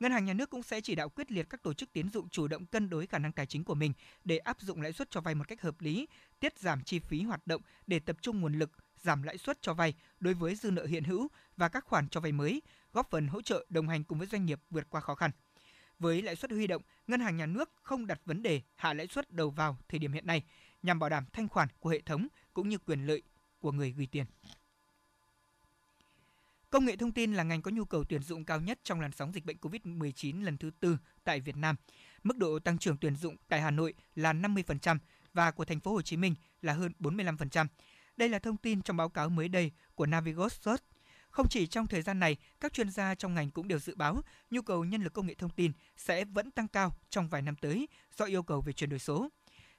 Ngân 0.00 0.12
hàng 0.12 0.24
Nhà 0.24 0.32
nước 0.32 0.50
cũng 0.50 0.62
sẽ 0.62 0.80
chỉ 0.80 0.94
đạo 0.94 1.08
quyết 1.08 1.32
liệt 1.32 1.46
các 1.50 1.62
tổ 1.62 1.74
chức 1.74 1.92
tiến 1.92 2.08
dụng 2.08 2.28
chủ 2.28 2.48
động 2.48 2.66
cân 2.66 2.90
đối 2.90 3.06
khả 3.06 3.18
năng 3.18 3.32
tài 3.32 3.46
chính 3.46 3.64
của 3.64 3.74
mình 3.74 3.92
để 4.24 4.38
áp 4.38 4.60
dụng 4.60 4.80
lãi 4.80 4.92
suất 4.92 5.10
cho 5.10 5.20
vay 5.20 5.34
một 5.34 5.48
cách 5.48 5.60
hợp 5.60 5.80
lý, 5.80 6.08
tiết 6.40 6.58
giảm 6.58 6.82
chi 6.84 6.98
phí 6.98 7.22
hoạt 7.22 7.46
động 7.46 7.62
để 7.86 7.98
tập 7.98 8.16
trung 8.22 8.40
nguồn 8.40 8.58
lực 8.58 8.70
giảm 8.96 9.22
lãi 9.22 9.38
suất 9.38 9.62
cho 9.62 9.74
vay 9.74 9.94
đối 10.20 10.34
với 10.34 10.54
dư 10.54 10.70
nợ 10.70 10.86
hiện 10.86 11.04
hữu 11.04 11.28
và 11.56 11.68
các 11.68 11.84
khoản 11.84 12.08
cho 12.08 12.20
vay 12.20 12.32
mới, 12.32 12.62
góp 12.92 13.10
phần 13.10 13.26
hỗ 13.26 13.42
trợ 13.42 13.66
đồng 13.68 13.88
hành 13.88 14.04
cùng 14.04 14.18
với 14.18 14.26
doanh 14.26 14.46
nghiệp 14.46 14.60
vượt 14.70 14.90
qua 14.90 15.00
khó 15.00 15.14
khăn. 15.14 15.30
Với 15.98 16.22
lãi 16.22 16.36
suất 16.36 16.50
huy 16.50 16.66
động, 16.66 16.82
ngân 17.06 17.20
hàng 17.20 17.36
nhà 17.36 17.46
nước 17.46 17.70
không 17.82 18.06
đặt 18.06 18.20
vấn 18.24 18.42
đề 18.42 18.62
hạ 18.74 18.94
lãi 18.94 19.06
suất 19.06 19.30
đầu 19.30 19.50
vào 19.50 19.78
thời 19.88 19.98
điểm 19.98 20.12
hiện 20.12 20.26
nay 20.26 20.42
nhằm 20.82 20.98
bảo 20.98 21.10
đảm 21.10 21.24
thanh 21.32 21.48
khoản 21.48 21.68
của 21.80 21.90
hệ 21.90 22.00
thống 22.00 22.28
cũng 22.54 22.68
như 22.68 22.78
quyền 22.78 23.06
lợi 23.06 23.22
của 23.58 23.72
người 23.72 23.92
gửi 23.92 24.06
tiền. 24.06 24.26
Công 26.74 26.84
nghệ 26.84 26.96
thông 26.96 27.12
tin 27.12 27.34
là 27.34 27.42
ngành 27.42 27.62
có 27.62 27.70
nhu 27.70 27.84
cầu 27.84 28.04
tuyển 28.04 28.22
dụng 28.22 28.44
cao 28.44 28.60
nhất 28.60 28.78
trong 28.84 29.00
làn 29.00 29.12
sóng 29.12 29.32
dịch 29.32 29.44
bệnh 29.44 29.56
COVID-19 29.56 30.44
lần 30.44 30.56
thứ 30.56 30.70
tư 30.80 30.98
tại 31.24 31.40
Việt 31.40 31.56
Nam. 31.56 31.76
Mức 32.22 32.36
độ 32.36 32.58
tăng 32.58 32.78
trưởng 32.78 32.96
tuyển 32.96 33.16
dụng 33.16 33.36
tại 33.48 33.60
Hà 33.60 33.70
Nội 33.70 33.94
là 34.14 34.32
50% 34.32 34.98
và 35.32 35.50
của 35.50 35.64
thành 35.64 35.80
phố 35.80 35.92
Hồ 35.92 36.02
Chí 36.02 36.16
Minh 36.16 36.34
là 36.62 36.72
hơn 36.72 36.92
45%. 37.00 37.66
Đây 38.16 38.28
là 38.28 38.38
thông 38.38 38.56
tin 38.56 38.82
trong 38.82 38.96
báo 38.96 39.08
cáo 39.08 39.28
mới 39.28 39.48
đây 39.48 39.70
của 39.94 40.06
Navigos 40.06 40.60
Search 40.60 40.82
Không 41.30 41.48
chỉ 41.48 41.66
trong 41.66 41.86
thời 41.86 42.02
gian 42.02 42.20
này, 42.20 42.36
các 42.60 42.72
chuyên 42.72 42.90
gia 42.90 43.14
trong 43.14 43.34
ngành 43.34 43.50
cũng 43.50 43.68
đều 43.68 43.78
dự 43.78 43.94
báo 43.96 44.22
nhu 44.50 44.62
cầu 44.62 44.84
nhân 44.84 45.02
lực 45.02 45.12
công 45.12 45.26
nghệ 45.26 45.34
thông 45.34 45.50
tin 45.50 45.72
sẽ 45.96 46.24
vẫn 46.24 46.50
tăng 46.50 46.68
cao 46.68 46.96
trong 47.10 47.28
vài 47.28 47.42
năm 47.42 47.56
tới 47.56 47.88
do 48.16 48.24
yêu 48.24 48.42
cầu 48.42 48.60
về 48.60 48.72
chuyển 48.72 48.90
đổi 48.90 48.98
số. 48.98 49.28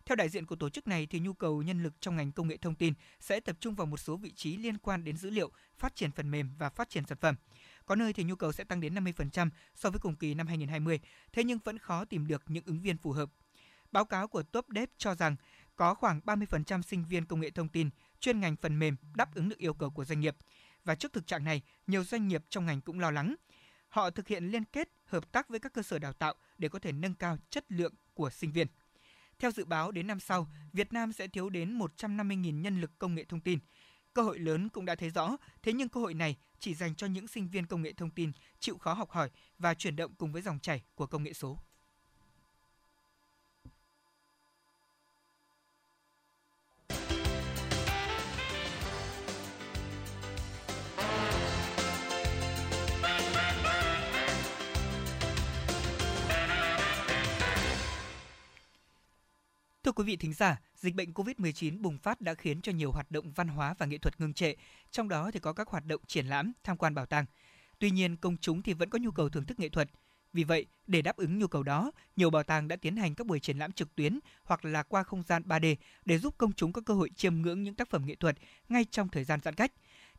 Theo 0.05 0.15
đại 0.15 0.29
diện 0.29 0.45
của 0.45 0.55
tổ 0.55 0.69
chức 0.69 0.87
này 0.87 1.07
thì 1.07 1.19
nhu 1.19 1.33
cầu 1.33 1.61
nhân 1.61 1.83
lực 1.83 1.93
trong 1.99 2.15
ngành 2.15 2.31
công 2.31 2.47
nghệ 2.47 2.57
thông 2.57 2.75
tin 2.75 2.93
sẽ 3.19 3.39
tập 3.39 3.55
trung 3.59 3.75
vào 3.75 3.87
một 3.87 3.97
số 3.97 4.17
vị 4.17 4.31
trí 4.35 4.57
liên 4.57 4.77
quan 4.77 5.03
đến 5.03 5.17
dữ 5.17 5.29
liệu, 5.29 5.51
phát 5.77 5.95
triển 5.95 6.11
phần 6.11 6.31
mềm 6.31 6.51
và 6.57 6.69
phát 6.69 6.89
triển 6.89 7.05
sản 7.05 7.17
phẩm. 7.17 7.35
Có 7.85 7.95
nơi 7.95 8.13
thì 8.13 8.23
nhu 8.23 8.35
cầu 8.35 8.51
sẽ 8.51 8.63
tăng 8.63 8.81
đến 8.81 8.95
50% 8.95 9.49
so 9.75 9.89
với 9.89 9.99
cùng 9.99 10.15
kỳ 10.15 10.33
năm 10.33 10.47
2020, 10.47 10.99
thế 11.33 11.43
nhưng 11.43 11.59
vẫn 11.63 11.77
khó 11.77 12.05
tìm 12.05 12.27
được 12.27 12.43
những 12.47 12.63
ứng 12.65 12.81
viên 12.81 12.97
phù 12.97 13.11
hợp. 13.11 13.29
Báo 13.91 14.05
cáo 14.05 14.27
của 14.27 14.43
TopDev 14.43 14.89
cho 14.97 15.15
rằng 15.15 15.35
có 15.75 15.93
khoảng 15.93 16.19
30% 16.25 16.81
sinh 16.81 17.05
viên 17.09 17.25
công 17.25 17.39
nghệ 17.39 17.49
thông 17.49 17.69
tin 17.69 17.89
chuyên 18.19 18.39
ngành 18.39 18.55
phần 18.55 18.79
mềm 18.79 18.95
đáp 19.15 19.35
ứng 19.35 19.49
được 19.49 19.57
yêu 19.57 19.73
cầu 19.73 19.89
của 19.89 20.05
doanh 20.05 20.19
nghiệp. 20.19 20.35
Và 20.83 20.95
trước 20.95 21.13
thực 21.13 21.27
trạng 21.27 21.43
này, 21.43 21.61
nhiều 21.87 22.03
doanh 22.03 22.27
nghiệp 22.27 22.43
trong 22.49 22.65
ngành 22.65 22.81
cũng 22.81 22.99
lo 22.99 23.11
lắng. 23.11 23.35
Họ 23.89 24.09
thực 24.09 24.27
hiện 24.27 24.45
liên 24.45 24.65
kết, 24.65 24.89
hợp 25.05 25.31
tác 25.31 25.49
với 25.49 25.59
các 25.59 25.73
cơ 25.73 25.81
sở 25.81 25.99
đào 25.99 26.13
tạo 26.13 26.33
để 26.57 26.69
có 26.69 26.79
thể 26.79 26.91
nâng 26.91 27.15
cao 27.15 27.37
chất 27.49 27.65
lượng 27.69 27.93
của 28.13 28.29
sinh 28.29 28.51
viên. 28.51 28.67
Theo 29.39 29.51
dự 29.51 29.65
báo 29.65 29.91
đến 29.91 30.07
năm 30.07 30.19
sau, 30.19 30.47
Việt 30.73 30.93
Nam 30.93 31.13
sẽ 31.13 31.27
thiếu 31.27 31.49
đến 31.49 31.79
150.000 31.79 32.61
nhân 32.61 32.81
lực 32.81 32.91
công 32.99 33.15
nghệ 33.15 33.23
thông 33.23 33.41
tin. 33.41 33.59
Cơ 34.13 34.21
hội 34.21 34.39
lớn 34.39 34.69
cũng 34.69 34.85
đã 34.85 34.95
thấy 34.95 35.09
rõ, 35.09 35.37
thế 35.63 35.73
nhưng 35.73 35.89
cơ 35.89 35.99
hội 35.99 36.13
này 36.13 36.35
chỉ 36.59 36.73
dành 36.73 36.95
cho 36.95 37.07
những 37.07 37.27
sinh 37.27 37.49
viên 37.49 37.65
công 37.65 37.81
nghệ 37.81 37.93
thông 37.93 38.11
tin 38.11 38.31
chịu 38.59 38.77
khó 38.77 38.93
học 38.93 39.09
hỏi 39.11 39.29
và 39.59 39.73
chuyển 39.73 39.95
động 39.95 40.15
cùng 40.17 40.31
với 40.31 40.41
dòng 40.41 40.59
chảy 40.59 40.83
của 40.95 41.07
công 41.07 41.23
nghệ 41.23 41.33
số. 41.33 41.59
Thưa 59.85 59.91
quý 59.91 60.03
vị 60.03 60.15
thính 60.15 60.33
giả, 60.33 60.61
dịch 60.75 60.95
bệnh 60.95 61.11
COVID-19 61.11 61.81
bùng 61.81 61.97
phát 61.97 62.21
đã 62.21 62.33
khiến 62.33 62.61
cho 62.61 62.71
nhiều 62.71 62.91
hoạt 62.91 63.11
động 63.11 63.31
văn 63.31 63.47
hóa 63.47 63.75
và 63.77 63.85
nghệ 63.85 63.97
thuật 63.97 64.19
ngưng 64.19 64.33
trệ, 64.33 64.53
trong 64.91 65.09
đó 65.09 65.31
thì 65.31 65.39
có 65.39 65.53
các 65.53 65.67
hoạt 65.67 65.85
động 65.85 66.01
triển 66.07 66.25
lãm, 66.25 66.51
tham 66.63 66.77
quan 66.77 66.95
bảo 66.95 67.05
tàng. 67.05 67.25
Tuy 67.79 67.91
nhiên, 67.91 68.17
công 68.17 68.37
chúng 68.37 68.61
thì 68.61 68.73
vẫn 68.73 68.89
có 68.89 68.99
nhu 68.99 69.11
cầu 69.11 69.29
thưởng 69.29 69.45
thức 69.45 69.59
nghệ 69.59 69.69
thuật. 69.69 69.89
Vì 70.33 70.43
vậy, 70.43 70.65
để 70.87 71.01
đáp 71.01 71.17
ứng 71.17 71.39
nhu 71.39 71.47
cầu 71.47 71.63
đó, 71.63 71.91
nhiều 72.15 72.29
bảo 72.29 72.43
tàng 72.43 72.67
đã 72.67 72.75
tiến 72.75 72.95
hành 72.95 73.15
các 73.15 73.27
buổi 73.27 73.39
triển 73.39 73.57
lãm 73.57 73.71
trực 73.71 73.95
tuyến 73.95 74.19
hoặc 74.43 74.65
là 74.65 74.83
qua 74.83 75.03
không 75.03 75.21
gian 75.21 75.43
3D 75.45 75.75
để 76.05 76.17
giúp 76.17 76.35
công 76.37 76.53
chúng 76.53 76.73
có 76.73 76.81
cơ 76.81 76.93
hội 76.93 77.09
chiêm 77.15 77.41
ngưỡng 77.41 77.63
những 77.63 77.75
tác 77.75 77.89
phẩm 77.89 78.05
nghệ 78.05 78.15
thuật 78.15 78.37
ngay 78.69 78.85
trong 78.85 79.09
thời 79.09 79.23
gian 79.23 79.39
giãn 79.43 79.55
cách. 79.55 79.71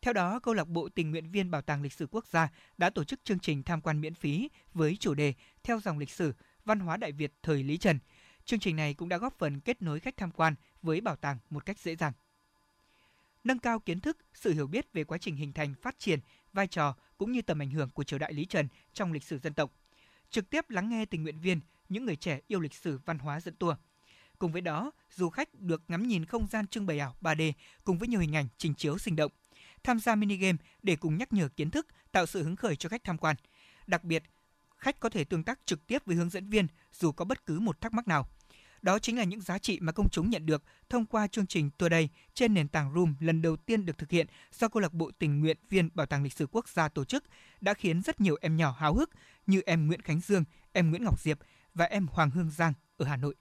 Theo 0.02 0.12
đó, 0.12 0.38
câu 0.38 0.54
lạc 0.54 0.68
bộ 0.68 0.88
tình 0.88 1.10
nguyện 1.10 1.30
viên 1.30 1.50
Bảo 1.50 1.62
tàng 1.62 1.82
lịch 1.82 1.92
sử 1.92 2.06
quốc 2.10 2.26
gia 2.26 2.48
đã 2.78 2.90
tổ 2.90 3.04
chức 3.04 3.24
chương 3.24 3.38
trình 3.38 3.62
tham 3.62 3.80
quan 3.80 4.00
miễn 4.00 4.14
phí 4.14 4.48
với 4.74 4.96
chủ 5.00 5.14
đề 5.14 5.34
Theo 5.62 5.80
dòng 5.80 5.98
lịch 5.98 6.10
sử, 6.10 6.34
văn 6.64 6.80
hóa 6.80 6.96
Đại 6.96 7.12
Việt 7.12 7.32
thời 7.42 7.62
Lý 7.62 7.76
Trần– 7.76 7.98
Chương 8.46 8.60
trình 8.60 8.76
này 8.76 8.94
cũng 8.94 9.08
đã 9.08 9.18
góp 9.18 9.38
phần 9.38 9.60
kết 9.60 9.82
nối 9.82 10.00
khách 10.00 10.16
tham 10.16 10.30
quan 10.30 10.54
với 10.82 11.00
bảo 11.00 11.16
tàng 11.16 11.38
một 11.50 11.66
cách 11.66 11.78
dễ 11.78 11.96
dàng. 11.96 12.12
Nâng 13.44 13.58
cao 13.58 13.78
kiến 13.78 14.00
thức, 14.00 14.18
sự 14.34 14.52
hiểu 14.52 14.66
biết 14.66 14.92
về 14.92 15.04
quá 15.04 15.18
trình 15.18 15.36
hình 15.36 15.52
thành, 15.52 15.74
phát 15.82 15.98
triển, 15.98 16.20
vai 16.52 16.66
trò 16.66 16.96
cũng 17.18 17.32
như 17.32 17.42
tầm 17.42 17.62
ảnh 17.62 17.70
hưởng 17.70 17.90
của 17.90 18.04
triều 18.04 18.18
đại 18.18 18.32
Lý 18.32 18.44
Trần 18.44 18.68
trong 18.92 19.12
lịch 19.12 19.24
sử 19.24 19.38
dân 19.38 19.54
tộc. 19.54 19.72
Trực 20.30 20.50
tiếp 20.50 20.70
lắng 20.70 20.88
nghe 20.88 21.06
tình 21.06 21.22
nguyện 21.22 21.40
viên, 21.40 21.60
những 21.88 22.04
người 22.04 22.16
trẻ 22.16 22.40
yêu 22.46 22.60
lịch 22.60 22.74
sử 22.74 23.00
văn 23.04 23.18
hóa 23.18 23.40
dẫn 23.40 23.54
tour. 23.54 23.76
Cùng 24.38 24.52
với 24.52 24.60
đó, 24.60 24.90
du 25.10 25.30
khách 25.30 25.54
được 25.54 25.82
ngắm 25.88 26.06
nhìn 26.06 26.24
không 26.24 26.46
gian 26.46 26.66
trưng 26.66 26.86
bày 26.86 26.98
ảo 26.98 27.16
3D 27.20 27.52
cùng 27.84 27.98
với 27.98 28.08
nhiều 28.08 28.20
hình 28.20 28.36
ảnh 28.36 28.48
trình 28.58 28.74
chiếu 28.74 28.98
sinh 28.98 29.16
động. 29.16 29.32
Tham 29.82 30.00
gia 30.00 30.14
mini 30.14 30.36
game 30.36 30.58
để 30.82 30.96
cùng 30.96 31.18
nhắc 31.18 31.32
nhở 31.32 31.48
kiến 31.48 31.70
thức, 31.70 31.86
tạo 32.12 32.26
sự 32.26 32.42
hứng 32.42 32.56
khởi 32.56 32.76
cho 32.76 32.88
khách 32.88 33.04
tham 33.04 33.18
quan. 33.18 33.36
Đặc 33.86 34.04
biệt, 34.04 34.22
khách 34.76 35.00
có 35.00 35.08
thể 35.08 35.24
tương 35.24 35.44
tác 35.44 35.60
trực 35.66 35.86
tiếp 35.86 36.02
với 36.06 36.16
hướng 36.16 36.30
dẫn 36.30 36.50
viên 36.50 36.66
dù 36.92 37.12
có 37.12 37.24
bất 37.24 37.46
cứ 37.46 37.60
một 37.60 37.80
thắc 37.80 37.92
mắc 37.92 38.08
nào. 38.08 38.28
Đó 38.82 38.98
chính 38.98 39.18
là 39.18 39.24
những 39.24 39.40
giá 39.40 39.58
trị 39.58 39.78
mà 39.80 39.92
công 39.92 40.08
chúng 40.08 40.30
nhận 40.30 40.46
được 40.46 40.62
thông 40.88 41.06
qua 41.06 41.26
chương 41.26 41.46
trình 41.46 41.70
Tour 41.78 41.92
trên 42.34 42.54
nền 42.54 42.68
tảng 42.68 42.94
Room 42.94 43.14
lần 43.20 43.42
đầu 43.42 43.56
tiên 43.56 43.86
được 43.86 43.98
thực 43.98 44.10
hiện 44.10 44.26
do 44.52 44.68
câu 44.68 44.80
lạc 44.80 44.92
bộ 44.92 45.10
tình 45.18 45.40
nguyện 45.40 45.56
viên 45.68 45.88
Bảo 45.94 46.06
tàng 46.06 46.22
Lịch 46.22 46.32
sử 46.32 46.46
Quốc 46.46 46.68
gia 46.68 46.88
tổ 46.88 47.04
chức 47.04 47.24
đã 47.60 47.74
khiến 47.74 48.02
rất 48.02 48.20
nhiều 48.20 48.36
em 48.40 48.56
nhỏ 48.56 48.76
háo 48.78 48.94
hức 48.94 49.10
như 49.46 49.62
em 49.66 49.86
Nguyễn 49.86 50.02
Khánh 50.02 50.20
Dương, 50.20 50.44
em 50.72 50.90
Nguyễn 50.90 51.04
Ngọc 51.04 51.20
Diệp 51.20 51.38
và 51.74 51.84
em 51.84 52.06
Hoàng 52.12 52.30
Hương 52.30 52.50
Giang 52.50 52.72
ở 52.96 53.06
Hà 53.06 53.16
Nội. 53.16 53.34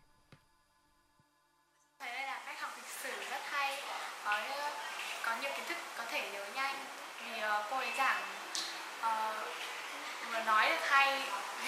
nói 10.46 10.70
được 10.70 10.82
hay. 10.82 11.22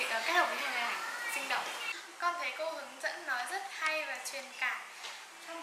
Ờ, 0.09 0.21
kết 0.25 0.33
hợp 0.33 0.47
với 0.49 0.57
hình 0.57 0.71
ảnh 0.71 0.93
sinh 1.33 1.43
động. 1.49 1.63
Con 2.19 2.33
thấy 2.39 2.51
cô 2.57 2.71
hướng 2.71 2.96
rất 3.57 3.63
hay 3.71 4.05
và 4.05 4.17
truyền 4.31 4.43
cảm. 4.59 4.77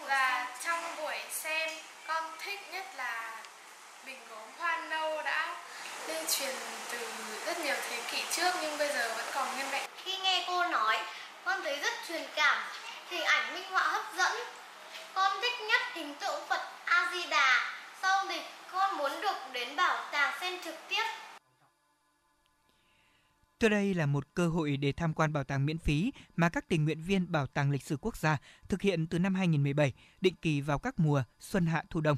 Và 0.07 0.47
trong 0.65 0.95
buổi 0.97 1.15
xem 1.31 1.69
con 2.07 2.23
thích 2.39 2.59
nhất 2.71 2.85
là 2.95 3.41
bình 4.05 4.19
gốm 4.29 4.49
hoa 4.57 4.77
nâu 4.89 5.21
đã 5.21 5.55
lưu 6.07 6.23
truyền 6.29 6.55
từ 6.91 6.97
rất 7.45 7.59
nhiều 7.59 7.75
thế 7.89 7.99
kỷ 8.11 8.23
trước 8.31 8.51
nhưng 8.61 8.77
bây 8.77 8.87
giờ 8.87 9.13
vẫn 9.17 9.25
còn 9.33 9.55
nguyên 9.55 9.69
vẹn. 9.71 9.89
Khi 10.03 10.17
nghe 10.17 10.43
cô 10.47 10.63
nói 10.63 10.99
con 11.45 11.63
thấy 11.63 11.79
rất 11.79 11.93
truyền 12.07 12.27
cảm 12.35 12.63
hình 13.09 13.23
ảnh 13.23 13.53
minh 13.53 13.71
họa 13.71 13.83
hấp 13.83 14.05
dẫn. 14.17 14.31
Con 15.13 15.41
thích 15.41 15.61
nhất 15.61 15.81
hình 15.93 16.15
tượng 16.15 16.47
phật 16.49 16.61
a 16.85 17.09
di 17.13 17.25
đà 17.25 17.75
sau 18.01 18.25
thì 18.29 18.41
con 18.71 18.97
muốn 18.97 19.21
được 19.21 19.37
đến 19.51 19.75
bảo 19.75 20.03
tàng 20.11 20.33
xem 20.41 20.59
trực 20.63 20.75
tiếp 20.87 21.03
từ 23.59 23.69
đây 23.69 23.93
là 23.93 24.05
một 24.05 24.33
cơ 24.33 24.47
hội 24.47 24.77
để 24.77 24.91
tham 24.91 25.13
quan 25.13 25.33
bảo 25.33 25.43
tàng 25.43 25.65
miễn 25.65 25.77
phí 25.77 26.11
mà 26.35 26.49
các 26.49 26.67
tình 26.67 26.85
nguyện 26.85 27.01
viên 27.01 27.31
Bảo 27.31 27.47
tàng 27.47 27.71
Lịch 27.71 27.83
sử 27.83 27.97
Quốc 28.01 28.17
gia 28.17 28.37
thực 28.69 28.81
hiện 28.81 29.07
từ 29.07 29.19
năm 29.19 29.35
2017, 29.35 29.93
định 30.21 30.35
kỳ 30.41 30.61
vào 30.61 30.79
các 30.79 30.99
mùa 30.99 31.23
xuân 31.39 31.65
hạ 31.65 31.83
thu 31.89 32.01
đông. 32.01 32.17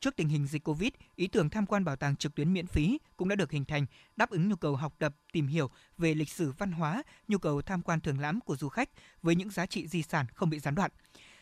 Trước 0.00 0.16
tình 0.16 0.28
hình 0.28 0.46
dịch 0.46 0.64
Covid, 0.64 0.90
ý 1.14 1.26
tưởng 1.26 1.50
tham 1.50 1.66
quan 1.66 1.84
bảo 1.84 1.96
tàng 1.96 2.16
trực 2.16 2.34
tuyến 2.34 2.52
miễn 2.52 2.66
phí 2.66 2.98
cũng 3.16 3.28
đã 3.28 3.36
được 3.36 3.50
hình 3.50 3.64
thành, 3.64 3.86
đáp 4.16 4.30
ứng 4.30 4.48
nhu 4.48 4.56
cầu 4.56 4.76
học 4.76 4.94
tập, 4.98 5.14
tìm 5.32 5.46
hiểu 5.46 5.70
về 5.98 6.14
lịch 6.14 6.30
sử 6.30 6.52
văn 6.58 6.72
hóa, 6.72 7.02
nhu 7.28 7.38
cầu 7.38 7.62
tham 7.62 7.82
quan 7.82 8.00
thưởng 8.00 8.20
lãm 8.20 8.40
của 8.40 8.56
du 8.56 8.68
khách 8.68 8.90
với 9.22 9.34
những 9.34 9.50
giá 9.50 9.66
trị 9.66 9.88
di 9.88 10.02
sản 10.02 10.26
không 10.34 10.50
bị 10.50 10.58
gián 10.58 10.74
đoạn. 10.74 10.90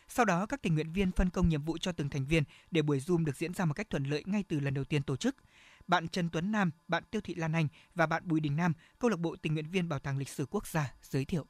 Sau 0.08 0.24
đó, 0.24 0.46
các 0.46 0.62
tình 0.62 0.74
nguyện 0.74 0.92
viên 0.92 1.12
phân 1.12 1.30
công 1.30 1.48
nhiệm 1.48 1.62
vụ 1.62 1.78
cho 1.78 1.92
từng 1.92 2.10
thành 2.10 2.26
viên 2.26 2.42
để 2.70 2.82
buổi 2.82 2.98
Zoom 2.98 3.24
được 3.24 3.36
diễn 3.36 3.54
ra 3.54 3.64
một 3.64 3.74
cách 3.74 3.90
thuận 3.90 4.04
lợi 4.04 4.22
ngay 4.26 4.44
từ 4.48 4.60
lần 4.60 4.74
đầu 4.74 4.84
tiên 4.84 5.02
tổ 5.02 5.16
chức– 5.16 5.36
bạn 5.86 6.08
Trần 6.08 6.30
Tuấn 6.30 6.52
Nam, 6.52 6.70
bạn 6.88 7.02
Tiêu 7.10 7.20
Thị 7.20 7.34
Lan 7.34 7.52
Anh 7.52 7.68
và 7.94 8.06
bạn 8.06 8.22
Bùi 8.26 8.40
Đình 8.40 8.56
Nam, 8.56 8.72
câu 8.98 9.10
lạc 9.10 9.18
bộ 9.18 9.36
tình 9.42 9.54
nguyện 9.54 9.70
viên 9.70 9.88
Bảo 9.88 9.98
tàng 9.98 10.18
Lịch 10.18 10.28
sử 10.28 10.46
Quốc 10.50 10.66
gia 10.66 10.94
giới 11.02 11.24
thiệu. 11.24 11.46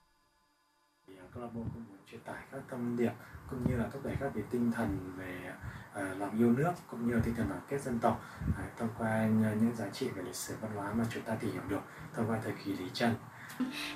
Câu 1.07 1.42
lạc 1.42 1.51
bộ 1.55 1.66
cũng 1.75 1.85
muốn 1.88 1.99
truyền 2.11 2.20
tải 2.20 2.42
các 2.53 2.62
thông 2.70 2.97
điệp 2.97 3.12
cũng 3.51 3.70
như 3.70 3.77
là 3.77 3.88
thúc 3.92 4.05
đẩy 4.05 4.16
các 4.20 4.35
về 4.35 4.42
tinh 4.51 4.73
thần 4.73 5.14
về 5.16 5.53
uh, 5.92 6.18
lòng 6.18 6.38
yêu 6.38 6.53
nước 6.53 6.73
cũng 6.90 7.09
như 7.09 7.14
là 7.14 7.20
tinh 7.25 7.35
thần 7.35 7.49
đoàn 7.49 7.61
kết 7.68 7.83
dân 7.83 7.99
tộc 7.99 8.25
uh, 8.49 8.79
thông 8.79 8.88
qua 8.99 9.27
những 9.27 9.75
giá 9.77 9.88
trị 9.88 10.09
về 10.09 10.23
lịch 10.23 10.35
sử 10.35 10.55
văn 10.61 10.70
hóa 10.75 10.94
mà 10.94 11.05
chúng 11.14 11.23
ta 11.23 11.35
tìm 11.35 11.53
hiểu 11.53 11.62
được 11.68 11.81
thông 12.14 12.31
qua 12.31 12.40
thời 12.44 12.53
kỳ 12.64 12.73
Lý 12.73 12.85
Trần 12.94 13.14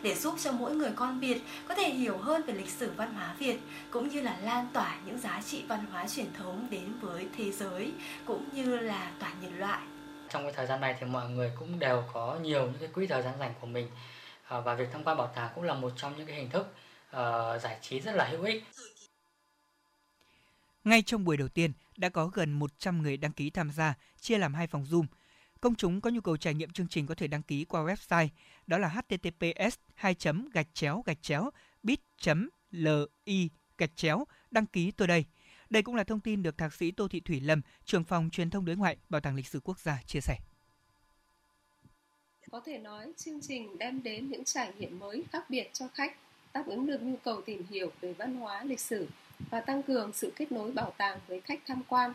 để 0.02 0.14
giúp 0.14 0.34
cho 0.38 0.52
mỗi 0.52 0.76
người 0.76 0.92
con 0.96 1.20
Việt 1.20 1.42
có 1.68 1.74
thể 1.74 1.90
hiểu 1.90 2.18
hơn 2.18 2.42
về 2.46 2.54
lịch 2.54 2.70
sử 2.70 2.92
văn 2.96 3.14
hóa 3.14 3.34
Việt 3.38 3.58
cũng 3.90 4.08
như 4.08 4.20
là 4.20 4.38
lan 4.38 4.68
tỏa 4.72 5.00
những 5.06 5.18
giá 5.18 5.42
trị 5.42 5.64
văn 5.68 5.86
hóa 5.92 6.08
truyền 6.08 6.32
thống 6.32 6.66
đến 6.70 6.98
với 7.00 7.28
thế 7.36 7.52
giới 7.52 7.94
cũng 8.26 8.48
như 8.52 8.76
là 8.76 9.12
toàn 9.20 9.40
nhân 9.40 9.58
loại 9.58 9.80
trong 10.30 10.42
cái 10.42 10.52
thời 10.52 10.66
gian 10.66 10.80
này 10.80 10.96
thì 11.00 11.06
mọi 11.06 11.30
người 11.30 11.52
cũng 11.58 11.78
đều 11.78 12.04
có 12.12 12.38
nhiều 12.42 12.66
những 12.66 12.80
cái 12.80 12.88
quỹ 12.88 13.06
thời 13.06 13.22
gian 13.22 13.34
rảnh 13.38 13.54
của 13.60 13.66
mình 13.66 13.88
à, 14.48 14.60
và 14.60 14.74
việc 14.74 14.88
tham 14.92 15.04
quan 15.04 15.16
bảo 15.16 15.32
tàng 15.34 15.52
cũng 15.54 15.64
là 15.64 15.74
một 15.74 15.92
trong 15.96 16.16
những 16.16 16.26
cái 16.26 16.36
hình 16.36 16.50
thức 16.50 16.74
uh, 17.10 17.62
giải 17.62 17.78
trí 17.82 18.00
rất 18.00 18.14
là 18.14 18.24
hữu 18.24 18.42
ích. 18.42 18.64
Ngay 20.84 21.02
trong 21.02 21.24
buổi 21.24 21.36
đầu 21.36 21.48
tiên 21.48 21.72
đã 21.96 22.08
có 22.08 22.26
gần 22.26 22.52
100 22.52 23.02
người 23.02 23.16
đăng 23.16 23.32
ký 23.32 23.50
tham 23.50 23.70
gia, 23.70 23.94
chia 24.20 24.38
làm 24.38 24.54
hai 24.54 24.66
phòng 24.66 24.84
Zoom. 24.84 25.04
Công 25.60 25.74
chúng 25.74 26.00
có 26.00 26.10
nhu 26.10 26.20
cầu 26.20 26.36
trải 26.36 26.54
nghiệm 26.54 26.70
chương 26.70 26.88
trình 26.88 27.06
có 27.06 27.14
thể 27.14 27.26
đăng 27.26 27.42
ký 27.42 27.64
qua 27.64 27.82
website 27.82 28.28
đó 28.66 28.78
là 28.78 28.88
https 28.88 29.76
2 29.94 30.14
gạch 30.52 30.66
chéo 30.74 31.02
gạch 31.06 31.22
chéo 31.22 31.50
bit 31.82 32.00
li 32.70 33.48
gạch 33.78 33.96
chéo 33.96 34.24
đăng 34.50 34.66
ký 34.66 34.90
tôi 34.90 35.08
đây 35.08 35.24
đây 35.70 35.82
cũng 35.82 35.94
là 35.94 36.04
thông 36.04 36.20
tin 36.20 36.42
được 36.42 36.58
Thạc 36.58 36.74
sĩ 36.74 36.90
Tô 36.90 37.08
Thị 37.08 37.20
Thủy 37.20 37.40
Lâm, 37.40 37.60
trưởng 37.84 38.04
phòng 38.04 38.30
truyền 38.30 38.50
thông 38.50 38.64
đối 38.64 38.76
ngoại 38.76 38.96
Bảo 39.08 39.20
tàng 39.20 39.34
Lịch 39.36 39.46
sử 39.46 39.60
Quốc 39.60 39.78
gia 39.78 40.02
chia 40.06 40.20
sẻ. 40.20 40.38
Có 42.50 42.60
thể 42.66 42.78
nói 42.78 43.12
chương 43.16 43.40
trình 43.40 43.78
đem 43.78 44.02
đến 44.02 44.30
những 44.30 44.44
trải 44.44 44.72
nghiệm 44.78 44.98
mới 44.98 45.24
khác 45.32 45.50
biệt 45.50 45.70
cho 45.72 45.88
khách, 45.88 46.16
đáp 46.52 46.64
ứng 46.66 46.86
được 46.86 47.02
nhu 47.02 47.16
cầu 47.16 47.42
tìm 47.46 47.62
hiểu 47.70 47.92
về 48.00 48.12
văn 48.12 48.36
hóa, 48.36 48.64
lịch 48.64 48.80
sử 48.80 49.08
và 49.50 49.60
tăng 49.60 49.82
cường 49.82 50.12
sự 50.12 50.32
kết 50.36 50.52
nối 50.52 50.72
bảo 50.72 50.92
tàng 50.98 51.20
với 51.26 51.40
khách 51.40 51.60
tham 51.66 51.82
quan. 51.88 52.14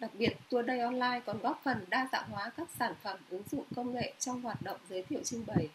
Đặc 0.00 0.10
biệt, 0.18 0.36
Tour 0.50 0.66
Day 0.66 0.78
Online 0.78 1.20
còn 1.26 1.38
góp 1.38 1.60
phần 1.64 1.84
đa 1.88 2.08
dạng 2.12 2.30
hóa 2.30 2.50
các 2.56 2.68
sản 2.78 2.94
phẩm 3.02 3.18
ứng 3.30 3.42
dụng 3.50 3.64
công 3.76 3.94
nghệ 3.94 4.14
trong 4.18 4.40
hoạt 4.40 4.62
động 4.62 4.80
giới 4.90 5.02
thiệu 5.02 5.20
trưng 5.24 5.46
bày. 5.46 5.68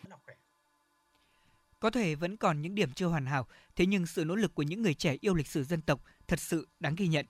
Có 1.79 1.89
thể 1.89 2.15
vẫn 2.15 2.37
còn 2.37 2.61
những 2.61 2.75
điểm 2.75 2.91
chưa 2.93 3.07
hoàn 3.07 3.25
hảo, 3.25 3.47
thế 3.75 3.85
nhưng 3.85 4.05
sự 4.05 4.25
nỗ 4.25 4.35
lực 4.35 4.55
của 4.55 4.63
những 4.63 4.81
người 4.81 4.93
trẻ 4.93 5.17
yêu 5.21 5.33
lịch 5.33 5.47
sử 5.47 5.63
dân 5.63 5.81
tộc 5.81 6.01
thật 6.29 6.39
sự 6.39 6.67
đáng 6.79 6.95
ghi 6.95 7.07
nhận. 7.07 7.25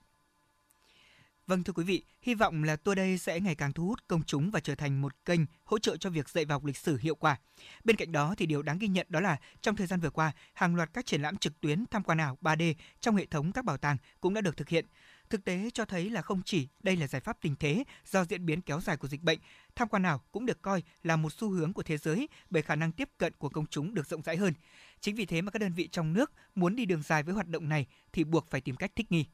Vâng 1.46 1.64
thưa 1.64 1.72
quý 1.72 1.84
vị, 1.84 2.02
hy 2.22 2.34
vọng 2.34 2.64
là 2.64 2.76
tour 2.76 2.96
đây 2.96 3.18
sẽ 3.18 3.40
ngày 3.40 3.54
càng 3.54 3.72
thu 3.72 3.86
hút 3.86 4.08
công 4.08 4.22
chúng 4.22 4.50
và 4.50 4.60
trở 4.60 4.74
thành 4.74 5.00
một 5.02 5.24
kênh 5.24 5.40
hỗ 5.64 5.78
trợ 5.78 5.96
cho 5.96 6.10
việc 6.10 6.28
dạy 6.28 6.44
và 6.44 6.54
học 6.54 6.64
lịch 6.64 6.76
sử 6.76 6.96
hiệu 6.96 7.14
quả. 7.14 7.36
Bên 7.84 7.96
cạnh 7.96 8.12
đó 8.12 8.34
thì 8.38 8.46
điều 8.46 8.62
đáng 8.62 8.78
ghi 8.78 8.88
nhận 8.88 9.06
đó 9.10 9.20
là 9.20 9.36
trong 9.60 9.76
thời 9.76 9.86
gian 9.86 10.00
vừa 10.00 10.10
qua, 10.10 10.32
hàng 10.52 10.74
loạt 10.74 10.90
các 10.92 11.06
triển 11.06 11.22
lãm 11.22 11.36
trực 11.36 11.60
tuyến 11.60 11.84
tham 11.90 12.02
quan 12.02 12.18
ảo 12.18 12.38
3D 12.42 12.74
trong 13.00 13.16
hệ 13.16 13.26
thống 13.26 13.52
các 13.52 13.64
bảo 13.64 13.76
tàng 13.76 13.96
cũng 14.20 14.34
đã 14.34 14.40
được 14.40 14.56
thực 14.56 14.68
hiện. 14.68 14.86
Thực 15.30 15.44
tế 15.44 15.70
cho 15.74 15.84
thấy 15.84 16.10
là 16.10 16.22
không 16.22 16.42
chỉ 16.44 16.68
đây 16.82 16.96
là 16.96 17.06
giải 17.06 17.20
pháp 17.20 17.40
tình 17.40 17.56
thế 17.56 17.84
do 18.06 18.24
diễn 18.24 18.46
biến 18.46 18.60
kéo 18.60 18.80
dài 18.80 18.96
của 18.96 19.08
dịch 19.08 19.22
bệnh, 19.22 19.38
tham 19.74 19.88
quan 19.88 20.02
ảo 20.02 20.20
cũng 20.32 20.46
được 20.46 20.62
coi 20.62 20.82
là 21.02 21.16
một 21.16 21.32
xu 21.32 21.50
hướng 21.50 21.72
của 21.72 21.82
thế 21.82 21.98
giới 21.98 22.28
bởi 22.50 22.62
khả 22.62 22.76
năng 22.76 22.92
tiếp 22.92 23.08
cận 23.18 23.32
của 23.38 23.48
công 23.48 23.66
chúng 23.66 23.94
được 23.94 24.06
rộng 24.06 24.22
rãi 24.22 24.36
hơn. 24.36 24.54
Chính 25.00 25.14
vì 25.14 25.26
thế 25.26 25.42
mà 25.42 25.50
các 25.50 25.58
đơn 25.58 25.72
vị 25.72 25.88
trong 25.92 26.12
nước 26.12 26.32
muốn 26.54 26.76
đi 26.76 26.84
đường 26.84 27.02
dài 27.02 27.22
với 27.22 27.34
hoạt 27.34 27.48
động 27.48 27.68
này 27.68 27.86
thì 28.12 28.24
buộc 28.24 28.50
phải 28.50 28.60
tìm 28.60 28.76
cách 28.76 28.92
thích 28.96 29.12
nghi. 29.12 29.26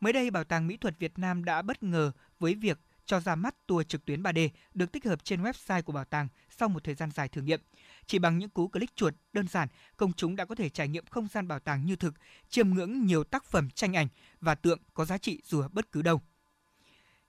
Mới 0.00 0.12
đây, 0.12 0.30
Bảo 0.30 0.44
tàng 0.44 0.66
Mỹ 0.66 0.76
thuật 0.76 0.98
Việt 0.98 1.18
Nam 1.18 1.44
đã 1.44 1.62
bất 1.62 1.82
ngờ 1.82 2.12
với 2.38 2.54
việc 2.54 2.78
cho 3.08 3.20
ra 3.20 3.34
mắt 3.34 3.54
tour 3.66 3.86
trực 3.86 4.04
tuyến 4.04 4.22
3D 4.22 4.48
được 4.74 4.92
tích 4.92 5.04
hợp 5.04 5.24
trên 5.24 5.42
website 5.42 5.82
của 5.82 5.92
bảo 5.92 6.04
tàng 6.04 6.28
sau 6.58 6.68
một 6.68 6.84
thời 6.84 6.94
gian 6.94 7.10
dài 7.10 7.28
thử 7.28 7.42
nghiệm. 7.42 7.60
Chỉ 8.06 8.18
bằng 8.18 8.38
những 8.38 8.50
cú 8.50 8.68
click 8.68 8.96
chuột 8.96 9.14
đơn 9.32 9.48
giản, 9.48 9.68
công 9.96 10.12
chúng 10.12 10.36
đã 10.36 10.44
có 10.44 10.54
thể 10.54 10.68
trải 10.68 10.88
nghiệm 10.88 11.06
không 11.06 11.28
gian 11.28 11.48
bảo 11.48 11.58
tàng 11.58 11.86
như 11.86 11.96
thực, 11.96 12.14
chiêm 12.48 12.70
ngưỡng 12.70 13.06
nhiều 13.06 13.24
tác 13.24 13.44
phẩm 13.44 13.70
tranh 13.70 13.96
ảnh 13.96 14.08
và 14.40 14.54
tượng 14.54 14.78
có 14.94 15.04
giá 15.04 15.18
trị 15.18 15.40
dù 15.44 15.60
ở 15.60 15.68
bất 15.68 15.92
cứ 15.92 16.02
đâu. 16.02 16.22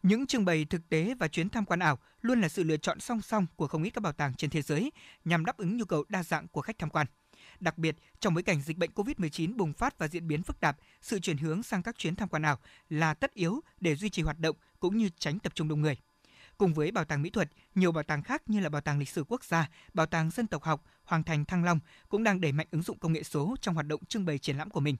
Những 0.04 0.28
trưng 0.28 0.46
bày 0.46 0.65
thực 0.65 0.89
tế 0.89 1.15
và 1.20 1.28
chuyến 1.28 1.50
tham 1.50 1.65
quan 1.65 1.80
ảo 1.80 2.00
luôn 2.22 2.42
là 2.42 2.50
sự 2.50 2.63
lựa 2.63 2.78
chọn 2.78 3.00
song 3.00 3.22
song 3.22 3.46
của 3.56 3.68
không 3.68 3.84
ít 3.84 3.89
các 3.89 4.02
bảo 4.02 4.13
tàng 4.13 4.34
trên 4.34 4.50
thế 4.50 4.62
giới 4.62 4.92
nhằm 5.26 5.46
đáp 5.46 5.58
ứng 5.58 5.78
nhu 5.78 5.86
cầu 5.86 6.06
đa 6.10 6.24
dạng 6.24 6.48
của 6.48 6.62
khách 6.62 6.80
tham 6.80 6.89
quan. 6.89 7.08
Đặc 7.60 7.78
biệt, 7.78 7.95
trong 8.19 8.34
bối 8.34 8.43
cảnh 8.43 8.62
dịch 8.62 8.78
bệnh 8.78 8.91
COVID-19 8.91 9.58
bùng 9.58 9.74
phát 9.74 9.98
và 9.98 10.08
diễn 10.08 10.28
biến 10.28 10.43
phức 10.43 10.60
tạp, 10.60 10.78
sự 11.02 11.19
chuyển 11.19 11.38
hướng 11.38 11.63
sang 11.63 11.84
các 11.84 11.98
chuyến 11.98 12.15
tham 12.15 12.30
quan 12.30 12.43
ảo 12.43 12.60
là 12.89 13.13
tất 13.13 13.34
yếu 13.34 13.62
để 13.82 13.95
duy 13.95 14.10
trì 14.10 14.22
hoạt 14.22 14.39
động 14.39 14.56
cũng 14.80 14.98
như 14.98 15.10
tránh 15.19 15.39
tập 15.39 15.56
trung 15.56 15.67
đông 15.67 15.82
người. 15.82 15.98
Cùng 16.58 16.74
với 16.74 16.91
Bảo 16.91 17.06
tàng 17.06 17.22
Mỹ 17.22 17.30
thuật, 17.30 17.50
nhiều 17.76 17.91
bảo 17.91 18.04
tàng 18.04 18.24
khác 18.24 18.41
như 18.45 18.60
là 18.60 18.69
Bảo 18.69 18.82
tàng 18.82 19.00
Lịch 19.00 19.10
sử 19.10 19.24
Quốc 19.28 19.43
gia, 19.43 19.69
Bảo 19.93 20.06
tàng 20.06 20.30
Dân 20.30 20.48
tộc 20.48 20.63
học, 20.63 20.84
Hoàng 21.04 21.24
thành 21.24 21.45
Thăng 21.45 21.63
Long 21.63 21.80
cũng 22.10 22.24
đang 22.24 22.41
đẩy 22.41 22.52
mạnh 22.52 22.67
ứng 22.72 22.82
dụng 22.82 23.00
công 23.00 23.13
nghệ 23.13 23.24
số 23.24 23.56
trong 23.62 23.76
hoạt 23.76 23.88
động 23.88 24.06
trưng 24.06 24.26
bày 24.26 24.38
triển 24.38 24.58
lãm 24.58 24.69
của 24.69 24.80
mình. 24.80 24.95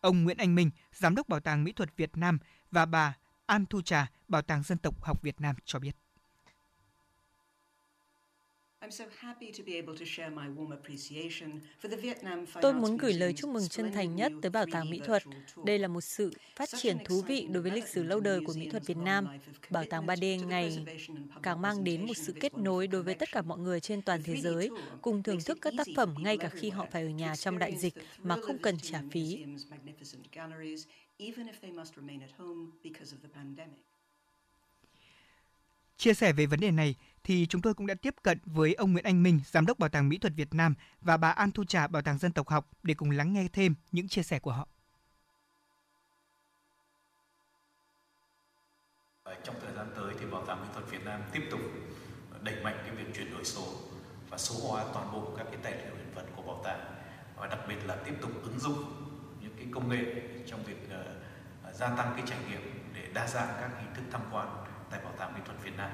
Ông 0.00 0.24
Nguyễn 0.24 0.36
Anh 0.36 0.54
Minh, 0.54 0.70
Giám 0.92 1.14
đốc 1.14 1.28
Bảo 1.28 1.40
tàng 1.40 1.64
Mỹ 1.64 1.72
thuật 1.72 1.96
Việt 1.96 2.16
Nam 2.16 2.38
và 2.70 2.86
bà 2.86 3.16
An 3.46 3.66
Thu 3.66 3.82
Trà, 3.82 4.10
Bảo 4.28 4.42
tàng 4.42 4.62
Dân 4.62 4.78
tộc 4.78 5.02
học 5.02 5.22
Việt 5.22 5.40
Nam 5.40 5.56
cho 5.64 5.78
biết. 5.78 5.96
Tôi 12.62 12.74
muốn 12.74 12.96
gửi 12.96 13.12
lời 13.12 13.32
chúc 13.32 13.50
mừng 13.50 13.68
chân 13.68 13.92
thành 13.92 14.16
nhất 14.16 14.32
tới 14.42 14.50
Bảo 14.50 14.66
tàng 14.72 14.90
Mỹ 14.90 15.00
thuật. 15.04 15.22
Đây 15.64 15.78
là 15.78 15.88
một 15.88 16.00
sự 16.00 16.32
phát 16.56 16.68
triển 16.76 16.96
thú 17.04 17.22
vị 17.22 17.48
đối 17.50 17.62
với 17.62 17.72
lịch 17.72 17.88
sử 17.88 18.02
lâu 18.02 18.20
đời 18.20 18.40
của 18.46 18.52
mỹ 18.56 18.68
thuật 18.70 18.86
Việt 18.86 18.96
Nam. 18.96 19.26
Bảo 19.70 19.84
tàng 19.90 20.06
3D 20.06 20.46
ngày 20.46 20.84
càng 21.42 21.62
mang 21.62 21.84
đến 21.84 22.06
một 22.06 22.16
sự 22.16 22.34
kết 22.40 22.58
nối 22.58 22.86
đối 22.86 23.02
với 23.02 23.14
tất 23.14 23.32
cả 23.32 23.42
mọi 23.42 23.58
người 23.58 23.80
trên 23.80 24.02
toàn 24.02 24.22
thế 24.24 24.36
giới, 24.36 24.70
cùng 25.02 25.22
thưởng 25.22 25.38
thức 25.44 25.58
các 25.60 25.74
tác 25.76 25.86
phẩm 25.96 26.14
ngay 26.18 26.38
cả 26.38 26.48
khi 26.48 26.70
họ 26.70 26.86
phải 26.90 27.02
ở 27.02 27.08
nhà 27.08 27.36
trong 27.36 27.58
đại 27.58 27.76
dịch 27.76 27.94
mà 28.18 28.36
không 28.42 28.58
cần 28.58 28.78
trả 28.82 29.02
phí. 29.10 29.44
Chia 36.04 36.14
sẻ 36.14 36.32
về 36.32 36.46
vấn 36.46 36.60
đề 36.60 36.70
này, 36.70 36.94
thì 37.22 37.46
chúng 37.46 37.62
tôi 37.62 37.74
cũng 37.74 37.86
đã 37.86 37.94
tiếp 37.94 38.14
cận 38.22 38.38
với 38.44 38.74
ông 38.74 38.92
Nguyễn 38.92 39.04
Anh 39.04 39.22
Minh, 39.22 39.40
Giám 39.46 39.66
đốc 39.66 39.78
Bảo 39.78 39.88
tàng 39.88 40.08
Mỹ 40.08 40.18
thuật 40.18 40.32
Việt 40.36 40.54
Nam 40.54 40.74
và 41.00 41.16
bà 41.16 41.30
An 41.30 41.50
Thu 41.50 41.64
Trà, 41.64 41.86
Bảo 41.86 42.02
tàng 42.02 42.18
Dân 42.18 42.32
tộc 42.32 42.48
học 42.48 42.68
để 42.82 42.94
cùng 42.94 43.10
lắng 43.10 43.32
nghe 43.32 43.48
thêm 43.52 43.74
những 43.92 44.08
chia 44.08 44.22
sẻ 44.22 44.38
của 44.38 44.52
họ. 44.52 44.68
Trong 49.44 49.56
thời 49.62 49.74
gian 49.76 49.86
tới 49.96 50.14
thì 50.20 50.26
Bảo 50.26 50.46
tàng 50.46 50.60
Mỹ 50.60 50.68
thuật 50.72 50.90
Việt 50.90 51.04
Nam 51.04 51.20
tiếp 51.32 51.42
tục 51.50 51.60
đẩy 52.42 52.64
mạnh 52.64 52.76
cái 52.86 52.96
việc 52.96 53.14
chuyển 53.14 53.30
đổi 53.30 53.44
số 53.44 53.62
và 54.30 54.38
số 54.38 54.68
hóa 54.68 54.84
toàn 54.94 55.12
bộ 55.12 55.34
các 55.36 55.46
cái 55.46 55.58
tài 55.62 55.72
liệu 55.72 55.96
hiện 55.96 56.14
vật 56.14 56.26
của 56.36 56.42
bảo 56.42 56.60
tàng 56.64 56.80
và 57.36 57.46
đặc 57.46 57.58
biệt 57.68 57.78
là 57.86 57.96
tiếp 57.96 58.14
tục 58.20 58.30
ứng 58.42 58.58
dụng 58.58 58.84
những 59.40 59.56
cái 59.56 59.66
công 59.74 59.88
nghệ 59.88 60.04
trong 60.46 60.64
việc 60.64 60.78
uh, 60.86 61.74
gia 61.74 61.96
tăng 61.96 62.12
cái 62.16 62.24
trải 62.26 62.38
nghiệm 62.50 62.62
để 62.94 63.08
đa 63.14 63.26
dạng 63.26 63.48
các 63.60 63.70
hình 63.78 63.94
thức 63.94 64.04
tham 64.12 64.22
quan 64.32 64.64
tại 64.94 65.04
Bảo 65.04 65.12
tàng 65.18 65.34
Mỹ 65.34 65.40
thuật 65.46 65.64
Việt 65.64 65.76
Nam. 65.76 65.90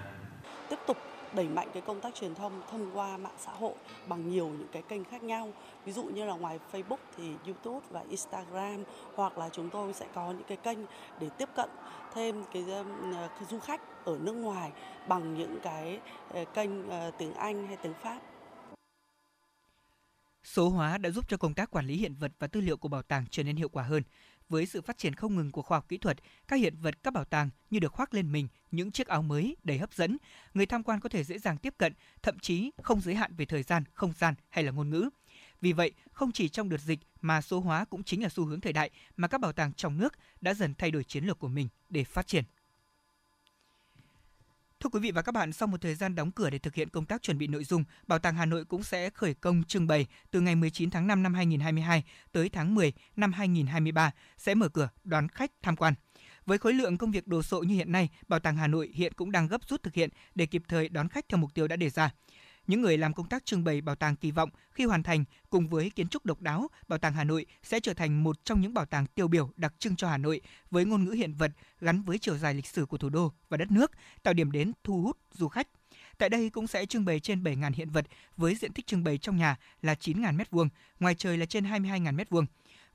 Tiếp 0.68 0.78
tục 0.86 0.96
đẩy 1.34 1.48
mạnh 1.48 1.68
cái 1.72 1.82
công 1.86 2.00
tác 2.00 2.14
truyền 2.14 2.34
thông 2.34 2.62
thông 2.70 2.90
qua 2.94 3.16
mạng 3.16 3.36
xã 3.38 3.52
hội 3.52 3.74
bằng 4.08 4.30
nhiều 4.30 4.48
những 4.48 4.68
cái 4.72 4.82
kênh 4.82 5.04
khác 5.04 5.22
nhau 5.22 5.52
ví 5.84 5.92
dụ 5.92 6.02
như 6.02 6.24
là 6.24 6.34
ngoài 6.34 6.58
Facebook 6.72 6.96
thì 7.16 7.32
YouTube 7.44 7.86
và 7.90 8.04
Instagram 8.08 8.84
hoặc 9.14 9.38
là 9.38 9.48
chúng 9.52 9.70
tôi 9.70 9.92
sẽ 9.92 10.06
có 10.14 10.30
những 10.30 10.46
cái 10.48 10.56
kênh 10.56 10.78
để 11.20 11.28
tiếp 11.38 11.48
cận 11.56 11.70
thêm 12.14 12.44
cái, 12.52 12.64
cái 13.12 13.44
du 13.50 13.58
khách 13.58 13.80
ở 14.04 14.18
nước 14.22 14.32
ngoài 14.32 14.72
bằng 15.08 15.34
những 15.34 15.58
cái 15.62 16.00
ờ, 16.28 16.44
kênh 16.54 16.88
uh, 16.88 17.14
tiếng 17.18 17.34
Anh 17.34 17.66
hay 17.66 17.76
tiếng 17.76 17.94
Pháp 18.02 18.18
Số 20.44 20.68
hóa 20.68 20.98
đã 20.98 21.10
giúp 21.10 21.24
cho 21.28 21.36
công 21.36 21.54
tác 21.54 21.70
quản 21.70 21.86
lý 21.86 21.96
hiện 21.96 22.14
vật 22.14 22.32
và 22.38 22.46
tư 22.46 22.60
liệu 22.60 22.76
của 22.76 22.88
bảo 22.88 23.02
tàng 23.02 23.24
trở 23.30 23.42
nên 23.42 23.56
hiệu 23.56 23.68
quả 23.68 23.82
hơn. 23.82 24.02
Với 24.50 24.66
sự 24.66 24.82
phát 24.82 24.98
triển 24.98 25.14
không 25.14 25.36
ngừng 25.36 25.50
của 25.50 25.62
khoa 25.62 25.76
học 25.78 25.88
kỹ 25.88 25.98
thuật, 25.98 26.16
các 26.48 26.56
hiện 26.56 26.74
vật 26.80 27.02
các 27.02 27.12
bảo 27.12 27.24
tàng 27.24 27.50
như 27.70 27.78
được 27.78 27.92
khoác 27.92 28.14
lên 28.14 28.32
mình 28.32 28.48
những 28.70 28.92
chiếc 28.92 29.06
áo 29.06 29.22
mới 29.22 29.56
đầy 29.64 29.78
hấp 29.78 29.92
dẫn, 29.92 30.16
người 30.54 30.66
tham 30.66 30.82
quan 30.82 31.00
có 31.00 31.08
thể 31.08 31.24
dễ 31.24 31.38
dàng 31.38 31.58
tiếp 31.58 31.74
cận, 31.78 31.92
thậm 32.22 32.38
chí 32.38 32.70
không 32.82 33.00
giới 33.00 33.14
hạn 33.14 33.34
về 33.36 33.44
thời 33.44 33.62
gian, 33.62 33.84
không 33.92 34.12
gian 34.18 34.34
hay 34.48 34.64
là 34.64 34.70
ngôn 34.70 34.90
ngữ. 34.90 35.10
Vì 35.60 35.72
vậy, 35.72 35.92
không 36.12 36.32
chỉ 36.32 36.48
trong 36.48 36.68
đợt 36.68 36.80
dịch 36.80 36.98
mà 37.20 37.40
số 37.40 37.60
hóa 37.60 37.84
cũng 37.84 38.04
chính 38.04 38.22
là 38.22 38.28
xu 38.28 38.44
hướng 38.44 38.60
thời 38.60 38.72
đại 38.72 38.90
mà 39.16 39.28
các 39.28 39.40
bảo 39.40 39.52
tàng 39.52 39.72
trong 39.72 39.98
nước 39.98 40.14
đã 40.40 40.54
dần 40.54 40.74
thay 40.74 40.90
đổi 40.90 41.04
chiến 41.04 41.24
lược 41.24 41.38
của 41.38 41.48
mình 41.48 41.68
để 41.88 42.04
phát 42.04 42.26
triển. 42.26 42.44
Thưa 44.80 44.90
quý 44.92 45.00
vị 45.00 45.10
và 45.10 45.22
các 45.22 45.32
bạn, 45.32 45.52
sau 45.52 45.68
một 45.68 45.80
thời 45.80 45.94
gian 45.94 46.14
đóng 46.14 46.30
cửa 46.30 46.50
để 46.50 46.58
thực 46.58 46.74
hiện 46.74 46.88
công 46.88 47.04
tác 47.06 47.22
chuẩn 47.22 47.38
bị 47.38 47.46
nội 47.46 47.64
dung, 47.64 47.84
Bảo 48.06 48.18
tàng 48.18 48.34
Hà 48.34 48.46
Nội 48.46 48.64
cũng 48.64 48.82
sẽ 48.82 49.10
khởi 49.10 49.34
công 49.34 49.64
trưng 49.64 49.86
bày 49.86 50.06
từ 50.30 50.40
ngày 50.40 50.54
19 50.54 50.90
tháng 50.90 51.06
5 51.06 51.22
năm 51.22 51.34
2022 51.34 52.04
tới 52.32 52.48
tháng 52.48 52.74
10 52.74 52.92
năm 53.16 53.32
2023 53.32 54.10
sẽ 54.36 54.54
mở 54.54 54.68
cửa 54.68 54.88
đón 55.04 55.28
khách 55.28 55.50
tham 55.62 55.76
quan. 55.76 55.94
Với 56.46 56.58
khối 56.58 56.74
lượng 56.74 56.98
công 56.98 57.10
việc 57.10 57.26
đồ 57.26 57.42
sộ 57.42 57.62
như 57.62 57.74
hiện 57.74 57.92
nay, 57.92 58.08
Bảo 58.28 58.40
tàng 58.40 58.56
Hà 58.56 58.66
Nội 58.66 58.90
hiện 58.94 59.12
cũng 59.14 59.32
đang 59.32 59.48
gấp 59.48 59.60
rút 59.68 59.82
thực 59.82 59.94
hiện 59.94 60.10
để 60.34 60.46
kịp 60.46 60.62
thời 60.68 60.88
đón 60.88 61.08
khách 61.08 61.28
theo 61.28 61.38
mục 61.38 61.54
tiêu 61.54 61.68
đã 61.68 61.76
đề 61.76 61.90
ra. 61.90 62.10
Những 62.70 62.83
người 62.83 62.98
làm 62.98 63.14
công 63.14 63.28
tác 63.28 63.46
trưng 63.46 63.64
bày 63.64 63.80
bảo 63.80 63.94
tàng 63.94 64.16
kỳ 64.16 64.30
vọng 64.30 64.50
khi 64.70 64.85
hoàn 64.85 65.02
thành 65.02 65.24
cùng 65.50 65.68
với 65.68 65.90
kiến 65.90 66.09
trúc 66.09 66.26
độc 66.26 66.40
đáo, 66.40 66.68
Bảo 66.88 66.98
tàng 66.98 67.12
Hà 67.12 67.24
Nội 67.24 67.46
sẽ 67.62 67.80
trở 67.80 67.94
thành 67.94 68.24
một 68.24 68.44
trong 68.44 68.61
những 68.61 68.74
bảo 68.74 68.87
tàng 68.87 69.06
tiêu 69.06 69.28
biểu 69.28 69.50
đặc 69.56 69.74
trưng 69.78 69.96
cho 69.96 70.09
Hà 70.09 70.16
Nội 70.16 70.40
với 70.70 70.85
ngôn 70.85 71.04
ngữ 71.04 71.11
hiện 71.11 71.35
vật 71.35 71.50
gắn 71.80 72.02
với 72.02 72.18
chiều 72.18 72.38
dài 72.38 72.54
lịch 72.54 72.66
sử 72.66 72.87
của 72.87 72.98
thủ 72.98 73.09
đô 73.09 73.33
và 73.48 73.56
đất 73.56 73.70
nước, 73.70 73.90
tạo 74.22 74.35
điểm 74.35 74.52
đến 74.52 74.72
thu 74.85 75.02
hút 75.02 75.18
du 75.33 75.48
khách. 75.48 75.68
Tại 76.18 76.28
đây 76.28 76.50
cũng 76.50 76.66
sẽ 76.66 76.87
trưng 76.87 77.04
bày 77.04 77.20
trên 77.20 77.42
7.000 77.42 77.72
hiện 77.74 77.90
vật 77.90 78.06
với 78.37 78.54
diện 78.54 78.72
tích 78.72 78.87
trưng 78.87 79.04
bày 79.04 79.18
trong 79.18 79.37
nhà 79.37 79.56
là 79.83 79.94
9.000 79.94 80.37
m2, 80.37 80.68
ngoài 81.00 81.14
trời 81.14 81.38
là 81.38 81.46
trên 81.46 81.64
22.000 81.64 82.16
m2. 82.16 82.44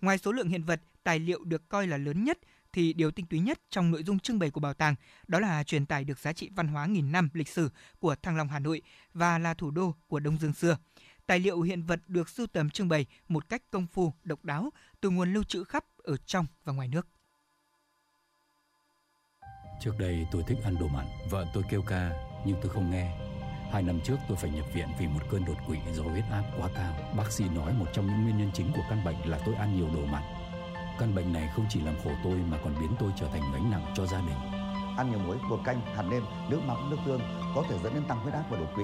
Ngoài 0.01 0.17
số 0.17 0.31
lượng 0.31 0.49
hiện 0.49 0.63
vật, 0.63 0.81
tài 1.03 1.19
liệu 1.19 1.43
được 1.43 1.69
coi 1.69 1.87
là 1.87 1.97
lớn 1.97 2.23
nhất 2.23 2.37
thì 2.75 2.93
điều 2.93 3.11
tinh 3.11 3.25
túy 3.25 3.39
nhất 3.39 3.59
trong 3.69 3.91
nội 3.91 4.03
dung 4.03 4.19
trưng 4.19 4.39
bày 4.39 4.51
của 4.51 4.59
bảo 4.59 4.73
tàng 4.73 4.95
đó 5.27 5.39
là 5.39 5.63
truyền 5.63 5.85
tải 5.85 6.03
được 6.03 6.19
giá 6.19 6.33
trị 6.33 6.49
văn 6.55 6.67
hóa 6.67 6.85
nghìn 6.85 7.11
năm 7.11 7.29
lịch 7.33 7.47
sử 7.47 7.69
của 7.99 8.15
Thăng 8.15 8.37
Long 8.37 8.47
Hà 8.47 8.59
Nội 8.59 8.81
và 9.13 9.37
là 9.37 9.53
thủ 9.53 9.71
đô 9.71 9.95
của 10.07 10.19
Đông 10.19 10.37
Dương 10.37 10.53
xưa. 10.53 10.77
Tài 11.25 11.39
liệu 11.39 11.61
hiện 11.61 11.83
vật 11.83 11.99
được 12.07 12.29
sưu 12.29 12.47
tầm 12.47 12.69
trưng 12.69 12.89
bày 12.89 13.05
một 13.27 13.49
cách 13.49 13.61
công 13.71 13.87
phu, 13.87 14.13
độc 14.23 14.45
đáo 14.45 14.69
từ 15.01 15.09
nguồn 15.09 15.33
lưu 15.33 15.43
trữ 15.43 15.63
khắp 15.63 15.83
ở 16.03 16.17
trong 16.17 16.45
và 16.63 16.73
ngoài 16.73 16.87
nước. 16.87 17.07
Trước 19.81 19.93
đây 19.99 20.27
tôi 20.31 20.43
thích 20.47 20.57
ăn 20.63 20.75
đồ 20.79 20.87
mặn, 20.87 21.05
vợ 21.29 21.45
tôi 21.53 21.63
kêu 21.69 21.81
ca 21.81 22.11
nhưng 22.45 22.57
tôi 22.61 22.71
không 22.71 22.91
nghe. 22.91 23.17
Hai 23.71 23.83
năm 23.83 23.99
trước 24.05 24.17
tôi 24.27 24.37
phải 24.37 24.49
nhập 24.49 24.65
viện 24.73 24.87
vì 24.99 25.07
một 25.07 25.21
cơn 25.31 25.45
đột 25.45 25.57
quỵ 25.67 25.77
do 25.93 26.03
huyết 26.03 26.23
áp 26.31 26.43
quá 26.57 26.69
cao. 26.75 27.13
Bác 27.17 27.31
sĩ 27.31 27.43
nói 27.49 27.73
một 27.73 27.85
trong 27.93 28.07
những 28.07 28.23
nguyên 28.23 28.37
nhân 28.37 28.51
chính 28.53 28.71
của 28.75 28.83
căn 28.89 29.05
bệnh 29.05 29.29
là 29.29 29.39
tôi 29.45 29.55
ăn 29.55 29.75
nhiều 29.75 29.89
đồ 29.93 30.05
mặn. 30.05 30.23
Căn 30.99 31.15
bệnh 31.15 31.33
này 31.33 31.49
không 31.55 31.65
chỉ 31.69 31.81
làm 31.81 31.95
khổ 32.03 32.11
tôi 32.23 32.33
mà 32.51 32.57
còn 32.63 32.75
biến 32.79 32.95
tôi 32.99 33.11
trở 33.15 33.27
thành 33.27 33.41
gánh 33.53 33.71
nặng 33.71 33.85
cho 33.95 34.05
gia 34.05 34.19
đình. 34.19 34.37
Ăn 34.97 35.11
nhiều 35.11 35.19
muối, 35.19 35.37
bột 35.49 35.59
canh, 35.65 35.81
hạt 35.81 36.03
nêm, 36.03 36.23
nước 36.49 36.59
mắm, 36.67 36.89
nước 36.89 36.97
tương 37.05 37.21
có 37.55 37.63
thể 37.69 37.77
dẫn 37.83 37.93
đến 37.93 38.03
tăng 38.07 38.19
huyết 38.19 38.33
áp 38.33 38.43
và 38.49 38.57
đột 38.57 38.69
quỵ. 38.75 38.83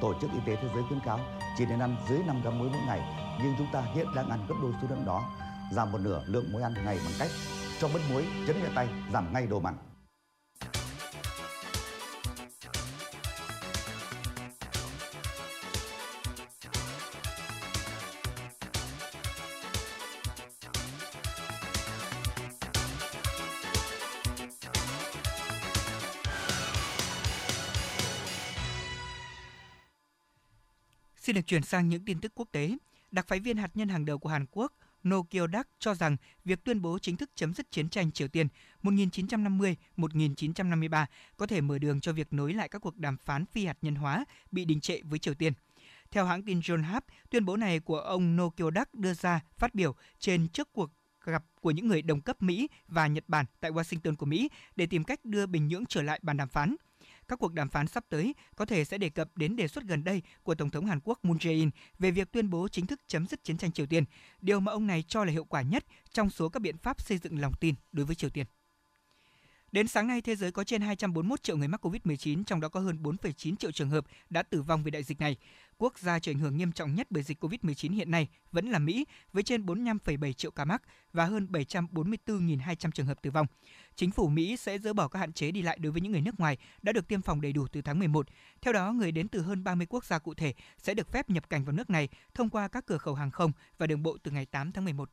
Tổ 0.00 0.14
chức 0.20 0.30
Y 0.32 0.38
tế 0.46 0.56
Thế 0.56 0.68
giới 0.74 0.82
khuyến 0.88 1.00
cáo 1.00 1.20
chỉ 1.58 1.66
nên 1.66 1.78
ăn 1.78 1.96
dưới 2.08 2.18
5 2.26 2.42
gram 2.42 2.58
muối 2.58 2.68
mỗi 2.68 2.80
ngày, 2.86 3.00
nhưng 3.42 3.54
chúng 3.58 3.66
ta 3.72 3.80
hiện 3.94 4.06
đang 4.14 4.30
ăn 4.30 4.46
gấp 4.48 4.54
đôi 4.62 4.72
số 4.82 4.88
lượng 4.90 5.04
đó. 5.06 5.22
Giảm 5.72 5.92
một 5.92 5.98
nửa 5.98 6.22
lượng 6.26 6.52
muối 6.52 6.62
ăn 6.62 6.74
ngày 6.84 6.98
bằng 7.04 7.14
cách 7.18 7.30
cho 7.80 7.88
bớt 7.94 8.00
muối, 8.12 8.26
chấn 8.46 8.62
nhẹ 8.62 8.68
tay, 8.74 8.88
giảm 9.12 9.32
ngay 9.32 9.46
đồ 9.46 9.60
mặn. 9.60 9.74
Xin 31.30 31.34
được 31.34 31.46
chuyển 31.46 31.62
sang 31.62 31.88
những 31.88 32.04
tin 32.04 32.20
tức 32.20 32.32
quốc 32.34 32.48
tế. 32.52 32.76
Đặc 33.10 33.28
phái 33.28 33.40
viên 33.40 33.56
hạt 33.56 33.70
nhân 33.74 33.88
hàng 33.88 34.04
đầu 34.04 34.18
của 34.18 34.28
Hàn 34.28 34.46
Quốc 34.50 34.72
No 35.02 35.16
Kyo-dak 35.30 35.68
cho 35.78 35.94
rằng 35.94 36.16
việc 36.44 36.64
tuyên 36.64 36.82
bố 36.82 36.98
chính 36.98 37.16
thức 37.16 37.30
chấm 37.34 37.54
dứt 37.54 37.70
chiến 37.70 37.88
tranh 37.88 38.12
Triều 38.12 38.28
Tiên 38.28 38.48
1950-1953 38.82 41.06
có 41.36 41.46
thể 41.46 41.60
mở 41.60 41.78
đường 41.78 42.00
cho 42.00 42.12
việc 42.12 42.32
nối 42.32 42.54
lại 42.54 42.68
các 42.68 42.78
cuộc 42.78 42.96
đàm 42.96 43.16
phán 43.16 43.46
phi 43.46 43.66
hạt 43.66 43.76
nhân 43.82 43.94
hóa 43.94 44.24
bị 44.50 44.64
đình 44.64 44.80
trệ 44.80 45.00
với 45.02 45.18
Triều 45.18 45.34
Tiên. 45.34 45.52
Theo 46.10 46.24
hãng 46.24 46.42
tin 46.42 46.60
Yonhap, 46.68 47.04
tuyên 47.30 47.44
bố 47.44 47.56
này 47.56 47.80
của 47.80 47.98
ông 47.98 48.36
No 48.36 48.48
Kyo-dak 48.56 48.86
đưa 48.92 49.14
ra 49.14 49.40
phát 49.58 49.74
biểu 49.74 49.94
trên 50.18 50.48
trước 50.48 50.72
cuộc 50.72 50.90
gặp 51.24 51.44
của 51.60 51.70
những 51.70 51.88
người 51.88 52.02
đồng 52.02 52.20
cấp 52.20 52.42
Mỹ 52.42 52.68
và 52.88 53.06
Nhật 53.06 53.24
Bản 53.28 53.46
tại 53.60 53.70
Washington 53.70 54.16
của 54.16 54.26
Mỹ 54.26 54.50
để 54.76 54.86
tìm 54.86 55.04
cách 55.04 55.24
đưa 55.24 55.46
Bình 55.46 55.68
Nhưỡng 55.68 55.86
trở 55.86 56.02
lại 56.02 56.20
bàn 56.22 56.36
đàm 56.36 56.48
phán. 56.48 56.76
Các 57.30 57.38
cuộc 57.38 57.52
đàm 57.52 57.68
phán 57.68 57.86
sắp 57.86 58.04
tới 58.08 58.34
có 58.56 58.64
thể 58.64 58.84
sẽ 58.84 58.98
đề 58.98 59.08
cập 59.08 59.36
đến 59.36 59.56
đề 59.56 59.68
xuất 59.68 59.84
gần 59.84 60.04
đây 60.04 60.22
của 60.42 60.54
Tổng 60.54 60.70
thống 60.70 60.86
Hàn 60.86 61.00
Quốc 61.04 61.24
Moon 61.24 61.36
Jae-in 61.38 61.70
về 61.98 62.10
việc 62.10 62.32
tuyên 62.32 62.50
bố 62.50 62.68
chính 62.68 62.86
thức 62.86 63.00
chấm 63.06 63.26
dứt 63.26 63.44
chiến 63.44 63.56
tranh 63.56 63.72
Triều 63.72 63.86
Tiên, 63.86 64.04
điều 64.40 64.60
mà 64.60 64.72
ông 64.72 64.86
này 64.86 65.04
cho 65.08 65.24
là 65.24 65.32
hiệu 65.32 65.44
quả 65.44 65.62
nhất 65.62 65.84
trong 66.12 66.30
số 66.30 66.48
các 66.48 66.60
biện 66.60 66.76
pháp 66.76 67.00
xây 67.00 67.18
dựng 67.18 67.40
lòng 67.40 67.52
tin 67.60 67.74
đối 67.92 68.06
với 68.06 68.14
Triều 68.14 68.30
Tiên. 68.30 68.46
Đến 69.72 69.88
sáng 69.88 70.06
nay, 70.06 70.20
thế 70.20 70.36
giới 70.36 70.52
có 70.52 70.64
trên 70.64 70.82
241 70.82 71.42
triệu 71.42 71.56
người 71.56 71.68
mắc 71.68 71.86
COVID-19, 71.86 72.44
trong 72.44 72.60
đó 72.60 72.68
có 72.68 72.80
hơn 72.80 72.98
4,9 73.02 73.56
triệu 73.56 73.72
trường 73.72 73.90
hợp 73.90 74.04
đã 74.30 74.42
tử 74.42 74.62
vong 74.62 74.82
vì 74.82 74.90
đại 74.90 75.02
dịch 75.02 75.20
này. 75.20 75.36
Quốc 75.78 75.98
gia 75.98 76.18
chịu 76.18 76.34
ảnh 76.34 76.38
hưởng 76.38 76.56
nghiêm 76.56 76.72
trọng 76.72 76.94
nhất 76.94 77.06
bởi 77.10 77.22
dịch 77.22 77.44
COVID-19 77.44 77.94
hiện 77.94 78.10
nay 78.10 78.28
vẫn 78.52 78.70
là 78.70 78.78
Mỹ, 78.78 79.06
với 79.32 79.42
trên 79.42 79.66
45,7 79.66 80.32
triệu 80.32 80.50
ca 80.50 80.64
mắc 80.64 80.82
và 81.12 81.24
hơn 81.24 81.46
744.200 81.50 82.90
trường 82.90 83.06
hợp 83.06 83.22
tử 83.22 83.30
vong. 83.30 83.46
Chính 83.96 84.10
phủ 84.10 84.28
Mỹ 84.28 84.56
sẽ 84.56 84.78
dỡ 84.78 84.92
bỏ 84.92 85.08
các 85.08 85.18
hạn 85.18 85.32
chế 85.32 85.50
đi 85.50 85.62
lại 85.62 85.78
đối 85.80 85.92
với 85.92 86.00
những 86.00 86.12
người 86.12 86.20
nước 86.20 86.40
ngoài 86.40 86.56
đã 86.82 86.92
được 86.92 87.08
tiêm 87.08 87.22
phòng 87.22 87.40
đầy 87.40 87.52
đủ 87.52 87.66
từ 87.72 87.82
tháng 87.82 87.98
11. 87.98 88.26
Theo 88.60 88.72
đó, 88.72 88.92
người 88.92 89.12
đến 89.12 89.28
từ 89.28 89.42
hơn 89.42 89.64
30 89.64 89.86
quốc 89.90 90.04
gia 90.04 90.18
cụ 90.18 90.34
thể 90.34 90.54
sẽ 90.78 90.94
được 90.94 91.12
phép 91.12 91.30
nhập 91.30 91.50
cảnh 91.50 91.64
vào 91.64 91.72
nước 91.72 91.90
này 91.90 92.08
thông 92.34 92.50
qua 92.50 92.68
các 92.68 92.86
cửa 92.86 92.98
khẩu 92.98 93.14
hàng 93.14 93.30
không 93.30 93.52
và 93.78 93.86
đường 93.86 94.02
bộ 94.02 94.16
từ 94.22 94.30
ngày 94.30 94.46
8 94.46 94.72
tháng 94.72 94.84
11. 94.84 95.10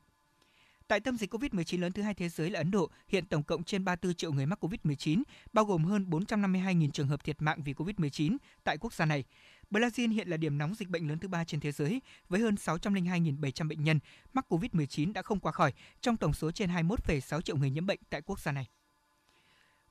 Tại 0.87 0.99
tâm 0.99 1.17
dịch 1.17 1.33
COVID-19 1.33 1.79
lớn 1.79 1.91
thứ 1.91 2.01
hai 2.01 2.13
thế 2.13 2.29
giới 2.29 2.49
là 2.49 2.59
Ấn 2.59 2.71
Độ, 2.71 2.89
hiện 3.07 3.25
tổng 3.25 3.43
cộng 3.43 3.63
trên 3.63 3.85
34 3.85 4.15
triệu 4.15 4.31
người 4.31 4.45
mắc 4.45 4.63
COVID-19, 4.63 5.23
bao 5.53 5.65
gồm 5.65 5.83
hơn 5.83 6.05
452.000 6.09 6.89
trường 6.89 7.07
hợp 7.07 7.23
thiệt 7.23 7.41
mạng 7.41 7.63
vì 7.63 7.73
COVID-19 7.73 8.37
tại 8.63 8.77
quốc 8.77 8.93
gia 8.93 9.05
này. 9.05 9.23
Brazil 9.71 10.11
hiện 10.11 10.27
là 10.27 10.37
điểm 10.37 10.57
nóng 10.57 10.75
dịch 10.75 10.89
bệnh 10.89 11.07
lớn 11.07 11.19
thứ 11.19 11.27
ba 11.27 11.43
trên 11.43 11.59
thế 11.59 11.71
giới, 11.71 12.01
với 12.29 12.39
hơn 12.39 12.55
602.700 12.55 13.67
bệnh 13.67 13.83
nhân 13.83 13.99
mắc 14.33 14.45
COVID-19 14.49 15.13
đã 15.13 15.21
không 15.21 15.39
qua 15.39 15.51
khỏi 15.51 15.73
trong 16.01 16.17
tổng 16.17 16.33
số 16.33 16.51
trên 16.51 16.69
21,6 16.69 17.41
triệu 17.41 17.57
người 17.57 17.69
nhiễm 17.69 17.85
bệnh 17.85 17.99
tại 18.09 18.21
quốc 18.21 18.39
gia 18.39 18.51
này. 18.51 18.67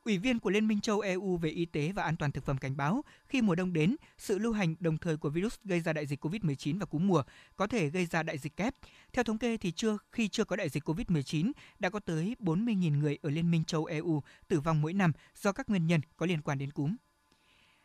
Ủy 0.06 0.18
viên 0.18 0.38
của 0.38 0.50
Liên 0.50 0.68
minh 0.68 0.80
châu 0.80 1.00
EU 1.00 1.36
về 1.36 1.50
y 1.50 1.64
tế 1.64 1.92
và 1.92 2.02
an 2.02 2.16
toàn 2.16 2.32
thực 2.32 2.44
phẩm 2.44 2.58
cảnh 2.58 2.76
báo 2.76 3.04
khi 3.28 3.42
mùa 3.42 3.54
đông 3.54 3.72
đến, 3.72 3.96
sự 4.18 4.38
lưu 4.38 4.52
hành 4.52 4.74
đồng 4.80 4.98
thời 4.98 5.16
của 5.16 5.30
virus 5.30 5.54
gây 5.64 5.80
ra 5.80 5.92
đại 5.92 6.06
dịch 6.06 6.24
COVID-19 6.24 6.78
và 6.78 6.86
cúm 6.86 7.06
mùa 7.06 7.22
có 7.56 7.66
thể 7.66 7.88
gây 7.90 8.06
ra 8.06 8.22
đại 8.22 8.38
dịch 8.38 8.56
kép. 8.56 8.74
Theo 9.12 9.24
thống 9.24 9.38
kê 9.38 9.56
thì 9.56 9.72
chưa 9.72 9.98
khi 10.12 10.28
chưa 10.28 10.44
có 10.44 10.56
đại 10.56 10.68
dịch 10.68 10.88
COVID-19 10.88 11.52
đã 11.78 11.90
có 11.90 12.00
tới 12.00 12.36
40.000 12.40 12.98
người 12.98 13.18
ở 13.22 13.30
Liên 13.30 13.50
minh 13.50 13.64
châu 13.64 13.84
EU 13.84 14.22
tử 14.48 14.60
vong 14.60 14.82
mỗi 14.82 14.92
năm 14.92 15.12
do 15.42 15.52
các 15.52 15.68
nguyên 15.68 15.86
nhân 15.86 16.00
có 16.16 16.26
liên 16.26 16.42
quan 16.42 16.58
đến 16.58 16.70
cúm. 16.70 16.96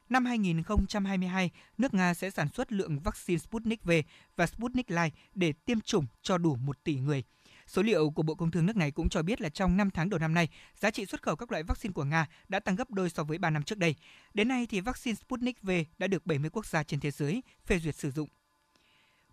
Năm 0.09 0.25
2022, 0.25 1.51
nước 1.77 1.93
Nga 1.93 2.13
sẽ 2.13 2.29
sản 2.29 2.47
xuất 2.53 2.71
lượng 2.71 2.99
vaccine 2.99 3.37
Sputnik 3.37 3.83
V 3.83 3.91
và 4.35 4.47
Sputnik 4.47 4.91
Light 4.91 5.15
để 5.35 5.53
tiêm 5.65 5.81
chủng 5.81 6.05
cho 6.21 6.37
đủ 6.37 6.55
1 6.55 6.83
tỷ 6.83 6.95
người. 6.95 7.23
Số 7.71 7.81
liệu 7.81 8.09
của 8.09 8.23
Bộ 8.23 8.35
Công 8.35 8.51
Thương 8.51 8.65
nước 8.65 8.75
này 8.75 8.91
cũng 8.91 9.09
cho 9.09 9.21
biết 9.21 9.41
là 9.41 9.49
trong 9.49 9.77
5 9.77 9.89
tháng 9.91 10.09
đầu 10.09 10.19
năm 10.19 10.33
nay, 10.33 10.49
giá 10.75 10.91
trị 10.91 11.05
xuất 11.05 11.21
khẩu 11.23 11.35
các 11.35 11.51
loại 11.51 11.63
vaccine 11.63 11.93
của 11.93 12.03
Nga 12.03 12.27
đã 12.47 12.59
tăng 12.59 12.75
gấp 12.75 12.91
đôi 12.91 13.09
so 13.09 13.23
với 13.23 13.37
3 13.37 13.49
năm 13.49 13.63
trước 13.63 13.77
đây. 13.77 13.95
Đến 14.33 14.47
nay 14.47 14.67
thì 14.69 14.81
vaccine 14.81 15.15
Sputnik 15.15 15.61
V 15.61 15.71
đã 15.97 16.07
được 16.07 16.25
70 16.25 16.49
quốc 16.49 16.65
gia 16.65 16.83
trên 16.83 16.99
thế 16.99 17.11
giới 17.11 17.43
phê 17.65 17.79
duyệt 17.79 17.95
sử 17.95 18.11
dụng. 18.11 18.29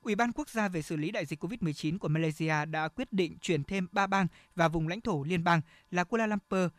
Ủy 0.03 0.15
ban 0.15 0.33
quốc 0.33 0.49
gia 0.49 0.69
về 0.69 0.83
xử 0.83 0.97
lý 0.97 1.11
đại 1.11 1.27
dịch 1.27 1.45
COVID-19 1.45 1.99
của 1.99 2.09
Malaysia 2.09 2.65
đã 2.65 2.89
quyết 2.89 3.13
định 3.13 3.39
chuyển 3.41 3.65
thêm 3.65 3.87
3 3.93 4.07
bang 4.07 4.27
và 4.55 4.69
vùng 4.69 4.89
lãnh 4.89 5.01
thổ 5.01 5.25
liên 5.25 5.45
bang 5.45 5.61
là 5.91 6.05
Kuala 6.05 6.27
Lumpur, 6.27 6.71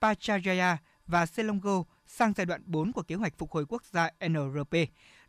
Putrajaya 0.00 0.76
và 1.06 1.26
Selangor 1.26 1.86
sang 2.06 2.32
giai 2.36 2.46
đoạn 2.46 2.62
4 2.66 2.92
của 2.92 3.02
kế 3.02 3.14
hoạch 3.14 3.38
phục 3.38 3.50
hồi 3.50 3.66
quốc 3.68 3.82
gia 3.84 4.10
NRP. 4.28 4.74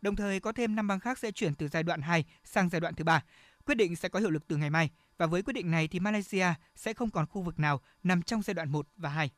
Đồng 0.00 0.16
thời 0.16 0.40
có 0.40 0.52
thêm 0.52 0.76
5 0.76 0.88
bang 0.88 1.00
khác 1.00 1.18
sẽ 1.18 1.30
chuyển 1.32 1.54
từ 1.54 1.68
giai 1.68 1.82
đoạn 1.82 2.02
2 2.02 2.24
sang 2.44 2.68
giai 2.68 2.80
đoạn 2.80 2.94
thứ 2.94 3.04
3. 3.04 3.22
Quyết 3.70 3.74
định 3.76 3.96
sẽ 3.96 4.08
có 4.08 4.20
hiệu 4.20 4.30
lực 4.30 4.48
từ 4.48 4.56
ngày 4.56 4.70
mai 4.70 4.90
và 5.18 5.26
với 5.26 5.42
quyết 5.42 5.52
định 5.52 5.70
này 5.70 5.88
thì 5.88 6.00
Malaysia 6.00 6.46
sẽ 6.76 6.94
không 6.94 7.10
còn 7.10 7.26
khu 7.26 7.42
vực 7.42 7.58
nào 7.58 7.80
nằm 8.02 8.22
trong 8.22 8.42
giai 8.42 8.54
đoạn 8.54 8.72
1 8.72 8.86
và 8.96 9.08
2. 9.08 9.30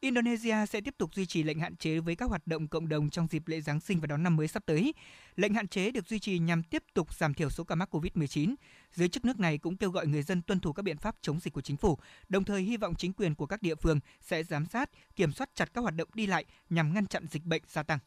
Indonesia 0.00 0.66
sẽ 0.66 0.80
tiếp 0.80 0.94
tục 0.98 1.14
duy 1.14 1.26
trì 1.26 1.42
lệnh 1.42 1.60
hạn 1.60 1.76
chế 1.76 2.00
với 2.00 2.16
các 2.16 2.28
hoạt 2.28 2.46
động 2.46 2.68
cộng 2.68 2.88
đồng 2.88 3.10
trong 3.10 3.26
dịp 3.30 3.48
lễ 3.48 3.60
Giáng 3.60 3.80
sinh 3.80 4.00
và 4.00 4.06
đón 4.06 4.22
năm 4.22 4.36
mới 4.36 4.48
sắp 4.48 4.62
tới. 4.66 4.94
Lệnh 5.36 5.54
hạn 5.54 5.68
chế 5.68 5.90
được 5.90 6.08
duy 6.08 6.18
trì 6.18 6.38
nhằm 6.38 6.62
tiếp 6.62 6.82
tục 6.94 7.14
giảm 7.14 7.34
thiểu 7.34 7.50
số 7.50 7.64
ca 7.64 7.74
mắc 7.74 7.94
COVID-19. 7.94 8.54
Giới 8.92 9.08
chức 9.08 9.24
nước 9.24 9.40
này 9.40 9.58
cũng 9.58 9.76
kêu 9.76 9.90
gọi 9.90 10.06
người 10.06 10.22
dân 10.22 10.42
tuân 10.42 10.60
thủ 10.60 10.72
các 10.72 10.82
biện 10.82 10.98
pháp 10.98 11.16
chống 11.20 11.40
dịch 11.40 11.52
của 11.52 11.60
chính 11.62 11.76
phủ, 11.76 11.98
đồng 12.28 12.44
thời 12.44 12.62
hy 12.62 12.76
vọng 12.76 12.94
chính 12.94 13.12
quyền 13.12 13.34
của 13.34 13.46
các 13.46 13.62
địa 13.62 13.74
phương 13.74 14.00
sẽ 14.20 14.42
giám 14.42 14.66
sát, 14.66 14.90
kiểm 15.16 15.32
soát 15.32 15.50
chặt 15.54 15.74
các 15.74 15.80
hoạt 15.80 15.94
động 15.94 16.08
đi 16.14 16.26
lại 16.26 16.44
nhằm 16.70 16.94
ngăn 16.94 17.06
chặn 17.06 17.26
dịch 17.30 17.44
bệnh 17.44 17.62
gia 17.66 17.82
tăng. 17.82 17.98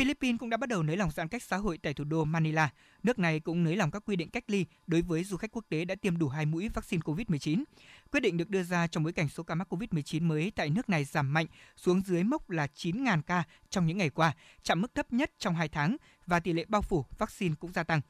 Philippines 0.00 0.38
cũng 0.38 0.50
đã 0.50 0.56
bắt 0.56 0.68
đầu 0.68 0.82
nới 0.82 0.96
lỏng 0.96 1.10
giãn 1.10 1.28
cách 1.28 1.42
xã 1.42 1.56
hội 1.56 1.78
tại 1.78 1.94
thủ 1.94 2.04
đô 2.04 2.24
Manila. 2.24 2.70
Nước 3.02 3.18
này 3.18 3.40
cũng 3.40 3.64
nới 3.64 3.76
lỏng 3.76 3.90
các 3.90 4.02
quy 4.06 4.16
định 4.16 4.30
cách 4.30 4.44
ly 4.46 4.66
đối 4.86 5.02
với 5.02 5.24
du 5.24 5.36
khách 5.36 5.52
quốc 5.52 5.64
tế 5.68 5.84
đã 5.84 5.94
tiêm 5.94 6.18
đủ 6.18 6.28
hai 6.28 6.46
mũi 6.46 6.68
vaccine 6.68 7.00
COVID-19. 7.00 7.64
Quyết 8.12 8.20
định 8.20 8.36
được 8.36 8.50
đưa 8.50 8.62
ra 8.62 8.86
trong 8.86 9.04
bối 9.04 9.12
cảnh 9.12 9.28
số 9.28 9.42
ca 9.42 9.54
mắc 9.54 9.72
COVID-19 9.72 10.26
mới 10.26 10.52
tại 10.56 10.70
nước 10.70 10.88
này 10.88 11.04
giảm 11.04 11.32
mạnh 11.32 11.46
xuống 11.76 12.02
dưới 12.06 12.24
mốc 12.24 12.50
là 12.50 12.66
9.000 12.76 13.22
ca 13.22 13.44
trong 13.70 13.86
những 13.86 13.98
ngày 13.98 14.10
qua, 14.10 14.32
chạm 14.62 14.80
mức 14.80 14.94
thấp 14.94 15.12
nhất 15.12 15.30
trong 15.38 15.54
2 15.54 15.68
tháng 15.68 15.96
và 16.26 16.40
tỷ 16.40 16.52
lệ 16.52 16.64
bao 16.68 16.82
phủ 16.82 17.04
vaccine 17.18 17.54
cũng 17.60 17.72
gia 17.72 17.82
tăng. 17.82 18.00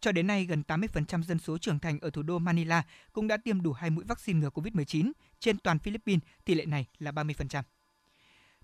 Cho 0.00 0.12
đến 0.12 0.26
nay, 0.26 0.44
gần 0.44 0.62
80% 0.68 1.22
dân 1.22 1.38
số 1.38 1.58
trưởng 1.58 1.78
thành 1.78 2.00
ở 2.00 2.10
thủ 2.10 2.22
đô 2.22 2.38
Manila 2.38 2.82
cũng 3.12 3.28
đã 3.28 3.36
tiêm 3.36 3.62
đủ 3.62 3.72
hai 3.72 3.90
mũi 3.90 4.04
vaccine 4.04 4.40
ngừa 4.40 4.50
COVID-19. 4.50 5.12
Trên 5.38 5.58
toàn 5.58 5.78
Philippines, 5.78 6.22
tỷ 6.44 6.54
lệ 6.54 6.66
này 6.66 6.86
là 6.98 7.10
30%. 7.10 7.62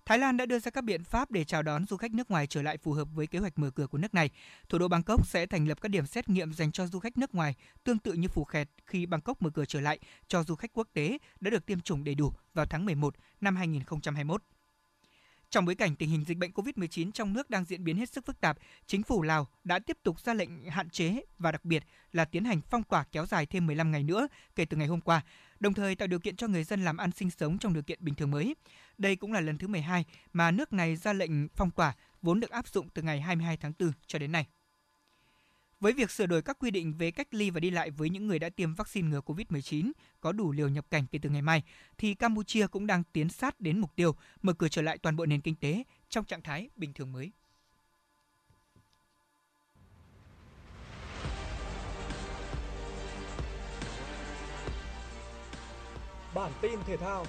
Thái 0.05 0.19
Lan 0.19 0.37
đã 0.37 0.45
đưa 0.45 0.59
ra 0.59 0.71
các 0.71 0.83
biện 0.83 1.03
pháp 1.03 1.31
để 1.31 1.43
chào 1.43 1.63
đón 1.63 1.85
du 1.85 1.97
khách 1.97 2.13
nước 2.13 2.31
ngoài 2.31 2.47
trở 2.47 2.61
lại 2.61 2.77
phù 2.77 2.93
hợp 2.93 3.07
với 3.13 3.27
kế 3.27 3.39
hoạch 3.39 3.59
mở 3.59 3.69
cửa 3.69 3.87
của 3.87 3.97
nước 3.97 4.13
này. 4.13 4.29
Thủ 4.69 4.77
đô 4.77 4.87
Bangkok 4.87 5.27
sẽ 5.27 5.45
thành 5.45 5.67
lập 5.67 5.81
các 5.81 5.89
điểm 5.89 6.05
xét 6.05 6.29
nghiệm 6.29 6.53
dành 6.53 6.71
cho 6.71 6.87
du 6.87 6.99
khách 6.99 7.17
nước 7.17 7.35
ngoài, 7.35 7.55
tương 7.83 7.97
tự 7.97 8.13
như 8.13 8.27
Phù 8.27 8.43
Khẹt 8.43 8.69
khi 8.85 9.05
Bangkok 9.05 9.41
mở 9.41 9.49
cửa 9.49 9.65
trở 9.65 9.81
lại 9.81 9.99
cho 10.27 10.43
du 10.43 10.55
khách 10.55 10.73
quốc 10.73 10.87
tế 10.93 11.17
đã 11.39 11.49
được 11.49 11.65
tiêm 11.65 11.81
chủng 11.81 12.03
đầy 12.03 12.15
đủ 12.15 12.33
vào 12.53 12.65
tháng 12.65 12.85
11 12.85 13.15
năm 13.41 13.55
2021. 13.55 14.43
Trong 15.49 15.65
bối 15.65 15.75
cảnh 15.75 15.95
tình 15.95 16.09
hình 16.09 16.23
dịch 16.23 16.37
bệnh 16.37 16.51
COVID-19 16.51 17.11
trong 17.11 17.33
nước 17.33 17.49
đang 17.49 17.65
diễn 17.65 17.83
biến 17.83 17.97
hết 17.97 18.09
sức 18.09 18.25
phức 18.25 18.41
tạp, 18.41 18.57
chính 18.85 19.03
phủ 19.03 19.21
Lào 19.21 19.47
đã 19.63 19.79
tiếp 19.79 19.97
tục 20.03 20.19
ra 20.19 20.33
lệnh 20.33 20.69
hạn 20.69 20.89
chế 20.89 21.21
và 21.39 21.51
đặc 21.51 21.65
biệt 21.65 21.83
là 22.11 22.25
tiến 22.25 22.45
hành 22.45 22.61
phong 22.61 22.83
tỏa 22.83 23.03
kéo 23.11 23.25
dài 23.25 23.45
thêm 23.45 23.67
15 23.67 23.91
ngày 23.91 24.03
nữa 24.03 24.27
kể 24.55 24.65
từ 24.65 24.77
ngày 24.77 24.87
hôm 24.87 25.01
qua, 25.01 25.21
đồng 25.63 25.73
thời 25.73 25.95
tạo 25.95 26.07
điều 26.07 26.19
kiện 26.19 26.35
cho 26.35 26.47
người 26.47 26.63
dân 26.63 26.83
làm 26.83 26.97
ăn 26.97 27.11
sinh 27.11 27.31
sống 27.31 27.57
trong 27.57 27.73
điều 27.73 27.83
kiện 27.83 27.99
bình 28.01 28.15
thường 28.15 28.31
mới. 28.31 28.55
Đây 28.97 29.15
cũng 29.15 29.33
là 29.33 29.41
lần 29.41 29.57
thứ 29.57 29.67
12 29.67 30.05
mà 30.33 30.51
nước 30.51 30.73
này 30.73 30.95
ra 30.95 31.13
lệnh 31.13 31.47
phong 31.47 31.71
tỏa 31.71 31.95
vốn 32.21 32.39
được 32.39 32.49
áp 32.49 32.67
dụng 32.67 32.89
từ 32.89 33.01
ngày 33.01 33.21
22 33.21 33.57
tháng 33.57 33.73
4 33.79 33.91
cho 34.07 34.19
đến 34.19 34.31
nay. 34.31 34.47
Với 35.79 35.93
việc 35.93 36.11
sửa 36.11 36.25
đổi 36.25 36.41
các 36.41 36.59
quy 36.59 36.71
định 36.71 36.93
về 36.93 37.11
cách 37.11 37.27
ly 37.31 37.49
và 37.49 37.59
đi 37.59 37.69
lại 37.69 37.91
với 37.91 38.09
những 38.09 38.27
người 38.27 38.39
đã 38.39 38.49
tiêm 38.49 38.73
vaccine 38.73 39.07
ngừa 39.07 39.21
COVID-19 39.21 39.91
có 40.21 40.31
đủ 40.31 40.51
liều 40.51 40.69
nhập 40.69 40.85
cảnh 40.89 41.05
kể 41.11 41.19
từ 41.21 41.29
ngày 41.29 41.41
mai, 41.41 41.63
thì 41.97 42.13
Campuchia 42.13 42.67
cũng 42.67 42.87
đang 42.87 43.03
tiến 43.03 43.29
sát 43.29 43.59
đến 43.59 43.79
mục 43.79 43.95
tiêu 43.95 44.15
mở 44.41 44.53
cửa 44.53 44.67
trở 44.67 44.81
lại 44.81 44.97
toàn 44.97 45.15
bộ 45.15 45.25
nền 45.25 45.41
kinh 45.41 45.55
tế 45.55 45.83
trong 46.09 46.25
trạng 46.25 46.41
thái 46.41 46.69
bình 46.75 46.93
thường 46.93 47.11
mới. 47.11 47.31
Bản 56.35 56.51
tin 56.61 56.79
thể 56.87 56.97
thao 56.97 57.25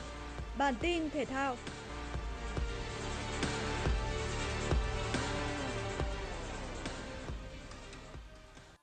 Bản 0.59 0.75
tin 0.81 1.11
thể 1.11 1.25
thao 1.25 1.57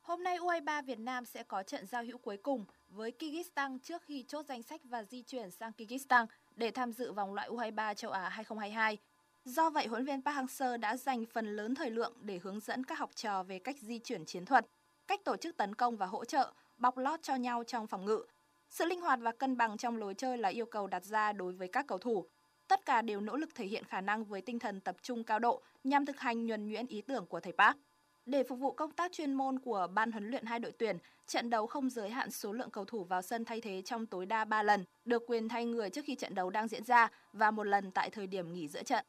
Hôm 0.02 0.24
nay 0.24 0.38
U23 0.38 0.84
Việt 0.84 1.00
Nam 1.00 1.26
sẽ 1.26 1.44
có 1.44 1.64
trận 1.64 1.86
giao 1.86 2.04
hữu 2.04 2.18
cuối 2.18 2.38
cùng 2.38 2.66
với 2.90 3.12
Kyrgyzstan 3.20 3.80
trước 3.84 4.02
khi 4.06 4.24
chốt 4.28 4.46
danh 4.46 4.64
sách 4.64 4.82
và 4.84 5.04
di 5.04 5.22
chuyển 5.22 5.52
sang 5.52 5.72
Kyrgyzstan 5.78 6.26
để 6.56 6.72
tham 6.72 6.94
dự 6.94 7.12
vòng 7.12 7.34
loại 7.34 7.50
U23 7.50 7.94
châu 7.94 8.12
Á 8.12 8.30
2022. 8.30 8.98
Do 9.46 9.70
vậy, 9.70 9.88
huấn 9.88 10.06
luyện 10.06 10.16
viên 10.16 10.26
Park 10.26 10.38
Hang-seo 10.38 10.78
đã 10.78 10.98
dành 10.98 11.26
phần 11.26 11.56
lớn 11.56 11.76
thời 11.76 11.90
lượng 11.90 12.14
để 12.22 12.40
hướng 12.44 12.60
dẫn 12.60 12.84
các 12.84 13.00
học 13.00 13.10
trò 13.16 13.44
về 13.44 13.60
cách 13.60 13.76
di 13.80 14.00
chuyển 14.00 14.26
chiến 14.26 14.46
thuật, 14.46 14.66
cách 15.08 15.24
tổ 15.24 15.38
chức 15.38 15.58
tấn 15.58 15.76
công 15.76 15.98
và 15.98 16.06
hỗ 16.06 16.26
trợ, 16.26 16.52
bọc 16.78 16.98
lót 16.98 17.24
cho 17.24 17.36
nhau 17.36 17.64
trong 17.64 17.88
phòng 17.88 18.06
ngự. 18.06 18.24
Sự 18.72 18.86
linh 18.86 19.02
hoạt 19.02 19.20
và 19.22 19.32
cân 19.32 19.58
bằng 19.58 19.78
trong 19.78 19.98
lối 19.98 20.14
chơi 20.14 20.38
là 20.38 20.50
yêu 20.50 20.66
cầu 20.66 20.88
đặt 20.88 21.04
ra 21.04 21.34
đối 21.34 21.54
với 21.54 21.68
các 21.68 21.88
cầu 21.88 21.98
thủ. 21.98 22.26
Tất 22.68 22.86
cả 22.86 23.02
đều 23.02 23.22
nỗ 23.22 23.36
lực 23.36 23.50
thể 23.56 23.66
hiện 23.66 23.84
khả 23.84 24.02
năng 24.02 24.24
với 24.24 24.42
tinh 24.42 24.60
thần 24.60 24.82
tập 24.82 24.96
trung 25.02 25.24
cao 25.24 25.40
độ 25.40 25.62
nhằm 25.84 26.06
thực 26.06 26.20
hành 26.20 26.46
nhuần 26.46 26.68
nhuyễn 26.70 26.88
ý 26.88 27.02
tưởng 27.02 27.26
của 27.26 27.40
thầy 27.40 27.54
Park. 27.54 27.78
Để 28.26 28.44
phục 28.44 28.60
vụ 28.60 28.72
công 28.72 28.92
tác 28.92 29.12
chuyên 29.12 29.34
môn 29.34 29.60
của 29.60 29.88
ban 29.94 30.12
huấn 30.12 30.30
luyện 30.30 30.46
hai 30.46 30.60
đội 30.60 30.72
tuyển, 30.72 30.98
trận 31.28 31.50
đấu 31.50 31.68
không 31.68 31.90
giới 31.90 32.10
hạn 32.10 32.32
số 32.32 32.54
lượng 32.54 32.70
cầu 32.70 32.86
thủ 32.86 33.04
vào 33.04 33.22
sân 33.22 33.46
thay 33.46 33.62
thế 33.62 33.82
trong 33.82 34.06
tối 34.06 34.26
đa 34.26 34.46
3 34.46 34.64
lần, 34.64 34.86
được 35.06 35.24
quyền 35.28 35.50
thay 35.50 35.66
người 35.66 35.90
trước 35.90 36.06
khi 36.06 36.16
trận 36.16 36.36
đấu 36.36 36.50
đang 36.50 36.68
diễn 36.68 36.84
ra 36.84 37.12
và 37.34 37.52
một 37.52 37.64
lần 37.64 37.92
tại 37.92 38.10
thời 38.10 38.28
điểm 38.28 38.54
nghỉ 38.54 38.68
giữa 38.68 38.84
trận. 38.84 39.06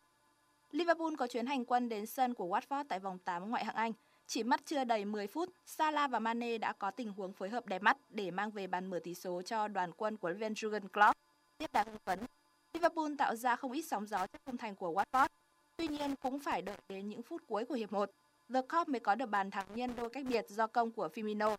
Liverpool 0.71 1.15
có 1.19 1.27
chuyến 1.27 1.47
hành 1.47 1.65
quân 1.65 1.89
đến 1.89 2.07
sân 2.07 2.35
của 2.35 2.47
Watford 2.47 2.85
tại 2.89 2.99
vòng 2.99 3.19
8 3.19 3.51
ngoại 3.51 3.65
hạng 3.65 3.77
Anh. 3.77 3.93
Chỉ 4.33 4.43
mất 4.43 4.61
chưa 4.67 4.85
đầy 4.85 5.05
10 5.05 5.27
phút, 5.27 5.49
Salah 5.67 6.11
và 6.11 6.19
Mane 6.19 6.59
đã 6.59 6.73
có 6.73 6.91
tình 6.91 7.13
huống 7.13 7.33
phối 7.33 7.49
hợp 7.49 7.67
đẹp 7.67 7.83
mắt 7.83 7.97
để 8.09 8.31
mang 8.31 8.51
về 8.51 8.67
bàn 8.67 8.87
mở 8.87 9.01
tỷ 9.05 9.15
số 9.15 9.43
cho 9.43 9.69
đoàn 9.69 9.93
quân 9.93 10.17
của 10.17 10.33
Van 10.41 10.53
Jurgen 10.53 10.89
Klopp. 10.89 11.19
Tiếp 11.59 11.73
đáng 11.73 11.87
hưng 11.87 11.99
phấn, 12.05 12.19
Liverpool 12.73 13.13
tạo 13.19 13.37
ra 13.37 13.57
không 13.57 13.73
ít 13.73 13.83
sóng 13.83 14.07
gió 14.07 14.27
trước 14.27 14.39
khung 14.45 14.57
thành 14.57 14.77
của 14.77 14.93
Watford. 14.93 15.29
Tuy 15.77 15.89
nhiên 15.89 16.17
cũng 16.17 16.39
phải 16.39 16.63
đợi 16.63 16.77
đến 16.89 17.09
những 17.09 17.23
phút 17.23 17.43
cuối 17.47 17.65
của 17.65 17.75
hiệp 17.75 17.93
1, 17.93 18.11
The 18.55 18.61
Cop 18.63 18.89
mới 18.89 19.01
có 19.01 19.15
được 19.15 19.27
bàn 19.27 19.51
thắng 19.51 19.67
nhân 19.75 19.97
đôi 19.97 20.11
cách 20.11 20.25
biệt 20.29 20.45
do 20.49 20.67
công 20.67 20.91
của 20.91 21.09
Firmino. 21.15 21.57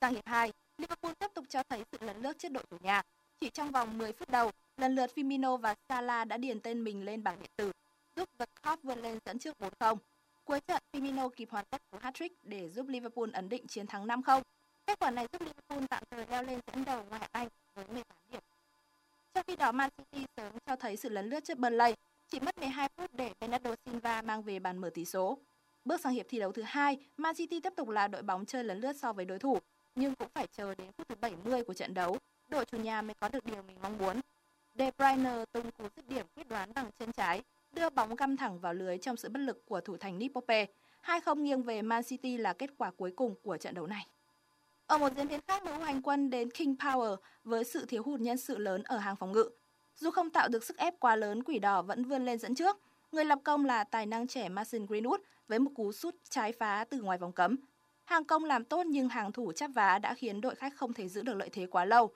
Sang 0.00 0.14
hiệp 0.14 0.26
2, 0.26 0.52
Liverpool 0.78 1.12
tiếp 1.18 1.28
tục 1.34 1.44
cho 1.48 1.62
thấy 1.68 1.84
sự 1.92 1.98
lấn 2.00 2.22
lướt 2.22 2.38
trước 2.38 2.52
đội 2.52 2.64
chủ 2.70 2.76
nhà. 2.80 3.02
Chỉ 3.40 3.50
trong 3.50 3.70
vòng 3.70 3.98
10 3.98 4.12
phút 4.12 4.30
đầu, 4.30 4.50
lần 4.76 4.94
lượt 4.94 5.10
Firmino 5.14 5.56
và 5.56 5.74
Salah 5.88 6.28
đã 6.28 6.36
điền 6.36 6.60
tên 6.60 6.84
mình 6.84 7.04
lên 7.04 7.22
bảng 7.22 7.38
điện 7.40 7.50
tử, 7.56 7.72
giúp 8.16 8.28
The 8.38 8.46
Cop 8.62 8.82
vươn 8.82 8.98
lên 8.98 9.18
dẫn 9.24 9.38
trước 9.38 9.54
4-0. 9.80 9.96
Cuối 10.46 10.60
trận, 10.60 10.82
Firmino 10.92 11.28
kịp 11.28 11.50
hoàn 11.50 11.64
tất 11.70 11.82
cú 11.90 11.98
hat-trick 11.98 12.34
để 12.42 12.68
giúp 12.68 12.88
Liverpool 12.88 13.30
ấn 13.32 13.48
định 13.48 13.66
chiến 13.66 13.86
thắng 13.86 14.06
5-0. 14.06 14.42
Kết 14.86 14.98
quả 14.98 15.10
này 15.10 15.26
giúp 15.32 15.40
Liverpool 15.40 15.84
tạm 15.90 16.02
thời 16.10 16.26
leo 16.30 16.42
lên 16.42 16.60
dẫn 16.66 16.84
đầu 16.84 17.04
ngoại 17.08 17.20
hạng 17.20 17.30
Anh 17.32 17.48
với 17.74 17.84
18 17.86 18.18
điểm. 18.32 18.40
Trong 19.34 19.44
khi 19.46 19.56
đó, 19.56 19.72
Man 19.72 19.90
City 19.98 20.26
sớm 20.36 20.52
cho 20.66 20.76
thấy 20.76 20.96
sự 20.96 21.08
lấn 21.08 21.28
lướt 21.28 21.44
trước 21.44 21.58
Burnley, 21.58 21.94
chỉ 22.28 22.40
mất 22.40 22.58
12 22.58 22.88
phút 22.96 23.14
để 23.14 23.32
Bernardo 23.40 23.74
Silva 23.84 24.22
mang 24.22 24.42
về 24.42 24.58
bàn 24.58 24.78
mở 24.78 24.90
tỷ 24.94 25.04
số. 25.04 25.38
Bước 25.84 26.00
sang 26.00 26.12
hiệp 26.12 26.26
thi 26.28 26.38
đấu 26.38 26.52
thứ 26.52 26.62
hai, 26.62 26.98
Man 27.16 27.34
City 27.34 27.60
tiếp 27.60 27.72
tục 27.76 27.88
là 27.88 28.08
đội 28.08 28.22
bóng 28.22 28.46
chơi 28.46 28.64
lấn 28.64 28.80
lướt 28.80 28.96
so 28.96 29.12
với 29.12 29.24
đối 29.24 29.38
thủ, 29.38 29.58
nhưng 29.94 30.14
cũng 30.14 30.28
phải 30.34 30.46
chờ 30.46 30.74
đến 30.74 30.92
phút 30.92 31.08
thứ 31.08 31.14
70 31.20 31.64
của 31.64 31.74
trận 31.74 31.94
đấu, 31.94 32.18
đội 32.48 32.64
chủ 32.64 32.78
nhà 32.78 33.02
mới 33.02 33.14
có 33.14 33.28
được 33.28 33.44
điều 33.44 33.62
mình 33.62 33.76
mong 33.82 33.98
muốn. 33.98 34.20
De 34.74 34.90
Bruyne 34.98 35.44
tung 35.52 35.70
cú 35.70 35.84
dứt 35.96 36.08
điểm 36.08 36.26
quyết 36.34 36.48
đoán 36.48 36.74
bằng 36.74 36.90
chân 36.98 37.12
trái, 37.12 37.42
đưa 37.76 37.90
bóng 37.90 38.16
găm 38.16 38.36
thẳng 38.36 38.60
vào 38.60 38.74
lưới 38.74 38.98
trong 38.98 39.16
sự 39.16 39.28
bất 39.28 39.40
lực 39.40 39.66
của 39.66 39.80
thủ 39.80 39.96
thành 39.96 40.18
Nipope. 40.18 40.66
2-0 41.04 41.40
nghiêng 41.40 41.62
về 41.62 41.82
Man 41.82 42.02
City 42.04 42.36
là 42.36 42.52
kết 42.52 42.70
quả 42.78 42.90
cuối 42.90 43.12
cùng 43.16 43.34
của 43.42 43.56
trận 43.56 43.74
đấu 43.74 43.86
này. 43.86 44.06
Ở 44.86 44.98
một 44.98 45.12
diễn 45.16 45.28
biến 45.28 45.40
khác, 45.48 45.62
MU 45.64 45.72
hành 45.72 46.02
quân 46.02 46.30
đến 46.30 46.50
King 46.50 46.74
Power 46.74 47.16
với 47.44 47.64
sự 47.64 47.84
thiếu 47.86 48.02
hụt 48.02 48.20
nhân 48.20 48.36
sự 48.36 48.58
lớn 48.58 48.82
ở 48.82 48.96
hàng 48.96 49.16
phòng 49.16 49.32
ngự. 49.32 49.50
Dù 49.96 50.10
không 50.10 50.30
tạo 50.30 50.48
được 50.48 50.64
sức 50.64 50.76
ép 50.76 51.00
quá 51.00 51.16
lớn, 51.16 51.42
Quỷ 51.42 51.58
Đỏ 51.58 51.82
vẫn 51.82 52.04
vươn 52.04 52.24
lên 52.24 52.38
dẫn 52.38 52.54
trước. 52.54 52.78
Người 53.12 53.24
lập 53.24 53.38
công 53.44 53.64
là 53.64 53.84
tài 53.84 54.06
năng 54.06 54.26
trẻ 54.26 54.48
Mason 54.48 54.86
Greenwood 54.86 55.18
với 55.48 55.58
một 55.58 55.70
cú 55.74 55.92
sút 55.92 56.14
trái 56.30 56.52
phá 56.52 56.84
từ 56.90 57.00
ngoài 57.00 57.18
vòng 57.18 57.32
cấm. 57.32 57.56
Hàng 58.04 58.24
công 58.24 58.44
làm 58.44 58.64
tốt 58.64 58.86
nhưng 58.86 59.08
hàng 59.08 59.32
thủ 59.32 59.52
chắp 59.52 59.70
vá 59.74 59.98
đã 59.98 60.14
khiến 60.14 60.40
đội 60.40 60.54
khách 60.54 60.76
không 60.76 60.92
thể 60.92 61.08
giữ 61.08 61.22
được 61.22 61.34
lợi 61.34 61.48
thế 61.52 61.66
quá 61.66 61.84
lâu. 61.84 62.10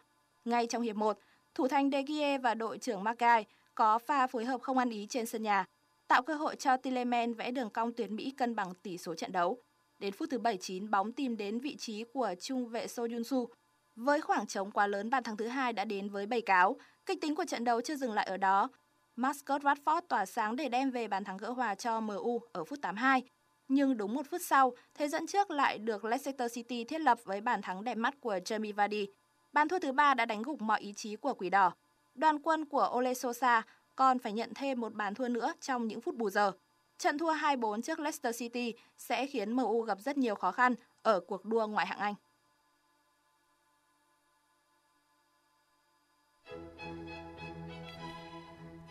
Ngay 0.44 0.66
trong 0.66 0.82
hiệp 0.82 0.96
1, 0.96 1.18
thủ 1.54 1.68
thành 1.68 1.90
De 1.90 2.02
Gea 2.02 2.38
và 2.38 2.54
đội 2.54 2.78
trưởng 2.78 3.04
Magai 3.04 3.46
có 3.80 3.98
pha 3.98 4.26
phối 4.26 4.44
hợp 4.44 4.60
không 4.62 4.78
ăn 4.78 4.90
ý 4.90 5.06
trên 5.10 5.26
sân 5.26 5.42
nhà, 5.42 5.64
tạo 6.08 6.22
cơ 6.22 6.34
hội 6.34 6.56
cho 6.56 6.76
Tilleman 6.76 7.34
vẽ 7.34 7.50
đường 7.50 7.70
cong 7.70 7.92
tuyến 7.92 8.16
mỹ 8.16 8.30
cân 8.30 8.54
bằng 8.54 8.74
tỷ 8.82 8.98
số 8.98 9.14
trận 9.14 9.32
đấu. 9.32 9.58
Đến 9.98 10.12
phút 10.12 10.28
thứ 10.30 10.38
79, 10.38 10.90
bóng 10.90 11.12
tìm 11.12 11.36
đến 11.36 11.60
vị 11.60 11.76
trí 11.76 12.04
của 12.12 12.34
trung 12.40 12.68
vệ 12.68 12.86
So 12.86 13.02
Yun 13.02 13.24
Su. 13.24 13.48
Với 13.96 14.20
khoảng 14.20 14.46
trống 14.46 14.70
quá 14.70 14.86
lớn, 14.86 15.10
bàn 15.10 15.22
thắng 15.22 15.36
thứ 15.36 15.46
hai 15.46 15.72
đã 15.72 15.84
đến 15.84 16.08
với 16.08 16.26
bầy 16.26 16.40
cáo. 16.40 16.76
Kịch 17.06 17.20
tính 17.20 17.34
của 17.34 17.44
trận 17.44 17.64
đấu 17.64 17.80
chưa 17.80 17.96
dừng 17.96 18.12
lại 18.12 18.26
ở 18.26 18.36
đó. 18.36 18.68
Mascot 19.16 19.62
Watford 19.62 20.00
tỏa 20.08 20.26
sáng 20.26 20.56
để 20.56 20.68
đem 20.68 20.90
về 20.90 21.08
bàn 21.08 21.24
thắng 21.24 21.36
gỡ 21.36 21.50
hòa 21.50 21.74
cho 21.74 22.00
MU 22.00 22.40
ở 22.52 22.64
phút 22.64 22.78
82. 22.82 23.22
Nhưng 23.68 23.96
đúng 23.96 24.14
một 24.14 24.26
phút 24.30 24.40
sau, 24.44 24.72
thế 24.94 25.08
dẫn 25.08 25.26
trước 25.26 25.50
lại 25.50 25.78
được 25.78 26.04
Leicester 26.04 26.54
City 26.54 26.84
thiết 26.84 27.00
lập 27.00 27.18
với 27.24 27.40
bàn 27.40 27.62
thắng 27.62 27.84
đẹp 27.84 27.96
mắt 27.96 28.14
của 28.20 28.38
Jamie 28.44 28.74
Vardy. 28.74 29.06
Bàn 29.52 29.68
thua 29.68 29.78
thứ 29.78 29.92
ba 29.92 30.14
đã 30.14 30.24
đánh 30.24 30.42
gục 30.42 30.60
mọi 30.60 30.80
ý 30.80 30.92
chí 30.96 31.16
của 31.16 31.34
Quỷ 31.34 31.50
Đỏ. 31.50 31.72
Đoàn 32.14 32.38
quân 32.42 32.64
của 32.64 32.90
Ole 32.96 33.14
Sosa 33.14 33.62
còn 33.96 34.18
phải 34.18 34.32
nhận 34.32 34.54
thêm 34.54 34.80
một 34.80 34.94
bàn 34.94 35.14
thua 35.14 35.28
nữa 35.28 35.52
trong 35.60 35.86
những 35.86 36.00
phút 36.00 36.16
bù 36.16 36.30
giờ. 36.30 36.52
Trận 36.98 37.18
thua 37.18 37.34
2-4 37.34 37.82
trước 37.82 38.00
Leicester 38.00 38.38
City 38.38 38.74
sẽ 38.98 39.26
khiến 39.26 39.52
MU 39.52 39.82
gặp 39.82 39.98
rất 40.00 40.18
nhiều 40.18 40.34
khó 40.34 40.52
khăn 40.52 40.74
ở 41.02 41.20
cuộc 41.20 41.44
đua 41.44 41.66
ngoại 41.66 41.86
hạng 41.86 41.98
Anh. 41.98 42.14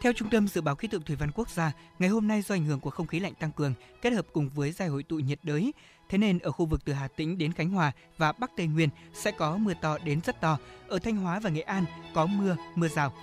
Theo 0.01 0.13
Trung 0.13 0.29
tâm 0.29 0.47
Dự 0.47 0.61
báo 0.61 0.75
Khí 0.75 0.87
tượng 0.87 1.01
Thủy 1.01 1.15
văn 1.15 1.31
Quốc 1.35 1.49
gia, 1.49 1.71
ngày 1.99 2.09
hôm 2.09 2.27
nay 2.27 2.41
do 2.41 2.55
ảnh 2.55 2.65
hưởng 2.65 2.79
của 2.79 2.89
không 2.89 3.07
khí 3.07 3.19
lạnh 3.19 3.33
tăng 3.39 3.51
cường 3.51 3.73
kết 4.01 4.13
hợp 4.13 4.27
cùng 4.33 4.49
với 4.55 4.71
giải 4.71 4.87
hội 4.87 5.03
tụ 5.03 5.15
nhiệt 5.15 5.39
đới, 5.43 5.73
thế 6.09 6.17
nên 6.17 6.39
ở 6.39 6.51
khu 6.51 6.65
vực 6.65 6.85
từ 6.85 6.93
Hà 6.93 7.07
Tĩnh 7.07 7.37
đến 7.37 7.53
Khánh 7.53 7.69
Hòa 7.69 7.91
và 8.17 8.31
Bắc 8.31 8.51
Tây 8.57 8.67
Nguyên 8.67 8.89
sẽ 9.13 9.31
có 9.31 9.57
mưa 9.57 9.73
to 9.81 9.97
đến 10.03 10.21
rất 10.25 10.41
to. 10.41 10.57
Ở 10.87 10.99
Thanh 10.99 11.15
Hóa 11.15 11.39
và 11.39 11.49
Nghệ 11.49 11.61
An 11.61 11.85
có 12.13 12.25
mưa, 12.25 12.55
mưa 12.75 12.87
rào. 12.87 13.13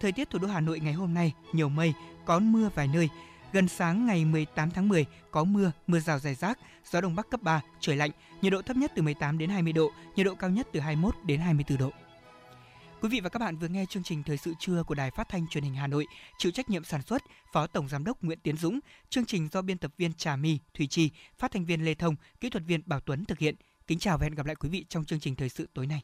Thời 0.00 0.12
tiết 0.12 0.30
thủ 0.30 0.38
đô 0.38 0.48
Hà 0.48 0.60
Nội 0.60 0.80
ngày 0.80 0.92
hôm 0.92 1.14
nay 1.14 1.32
nhiều 1.52 1.68
mây, 1.68 1.94
có 2.24 2.38
mưa 2.38 2.70
vài 2.74 2.88
nơi. 2.88 3.08
Gần 3.52 3.68
sáng 3.68 4.06
ngày 4.06 4.24
18 4.24 4.70
tháng 4.70 4.88
10 4.88 5.06
có 5.30 5.44
mưa, 5.44 5.72
mưa 5.86 6.00
rào 6.00 6.18
rải 6.18 6.34
rác, 6.34 6.58
gió 6.90 7.00
đông 7.00 7.14
bắc 7.14 7.30
cấp 7.30 7.42
3, 7.42 7.60
trời 7.80 7.96
lạnh, 7.96 8.10
nhiệt 8.42 8.52
độ 8.52 8.62
thấp 8.62 8.76
nhất 8.76 8.92
từ 8.94 9.02
18 9.02 9.38
đến 9.38 9.50
20 9.50 9.72
độ, 9.72 9.90
nhiệt 10.16 10.26
độ 10.26 10.34
cao 10.34 10.50
nhất 10.50 10.68
từ 10.72 10.80
21 10.80 11.14
đến 11.24 11.40
24 11.40 11.78
độ. 11.78 11.90
Quý 13.02 13.08
vị 13.08 13.20
và 13.20 13.28
các 13.28 13.38
bạn 13.38 13.56
vừa 13.56 13.68
nghe 13.68 13.86
chương 13.86 14.02
trình 14.02 14.22
Thời 14.22 14.36
sự 14.36 14.54
trưa 14.58 14.82
của 14.82 14.94
Đài 14.94 15.10
Phát 15.10 15.28
thanh 15.28 15.46
Truyền 15.48 15.64
hình 15.64 15.74
Hà 15.74 15.86
Nội, 15.86 16.06
chịu 16.38 16.52
trách 16.52 16.70
nhiệm 16.70 16.84
sản 16.84 17.02
xuất 17.02 17.22
Phó 17.52 17.66
Tổng 17.66 17.88
giám 17.88 18.04
đốc 18.04 18.22
Nguyễn 18.22 18.38
Tiến 18.42 18.56
Dũng, 18.56 18.80
chương 19.10 19.24
trình 19.24 19.48
do 19.52 19.62
biên 19.62 19.78
tập 19.78 19.92
viên 19.96 20.14
Trà 20.14 20.36
My, 20.36 20.58
Thủy 20.74 20.86
Chi, 20.86 21.10
phát 21.38 21.50
thanh 21.50 21.64
viên 21.64 21.84
Lê 21.84 21.94
Thông, 21.94 22.16
kỹ 22.40 22.50
thuật 22.50 22.64
viên 22.66 22.82
Bảo 22.86 23.00
Tuấn 23.00 23.24
thực 23.24 23.38
hiện. 23.38 23.54
Kính 23.86 23.98
chào 23.98 24.18
và 24.18 24.24
hẹn 24.24 24.34
gặp 24.34 24.46
lại 24.46 24.56
quý 24.56 24.68
vị 24.68 24.86
trong 24.88 25.04
chương 25.04 25.20
trình 25.20 25.36
Thời 25.36 25.48
sự 25.48 25.68
tối 25.74 25.86
nay. 25.86 26.02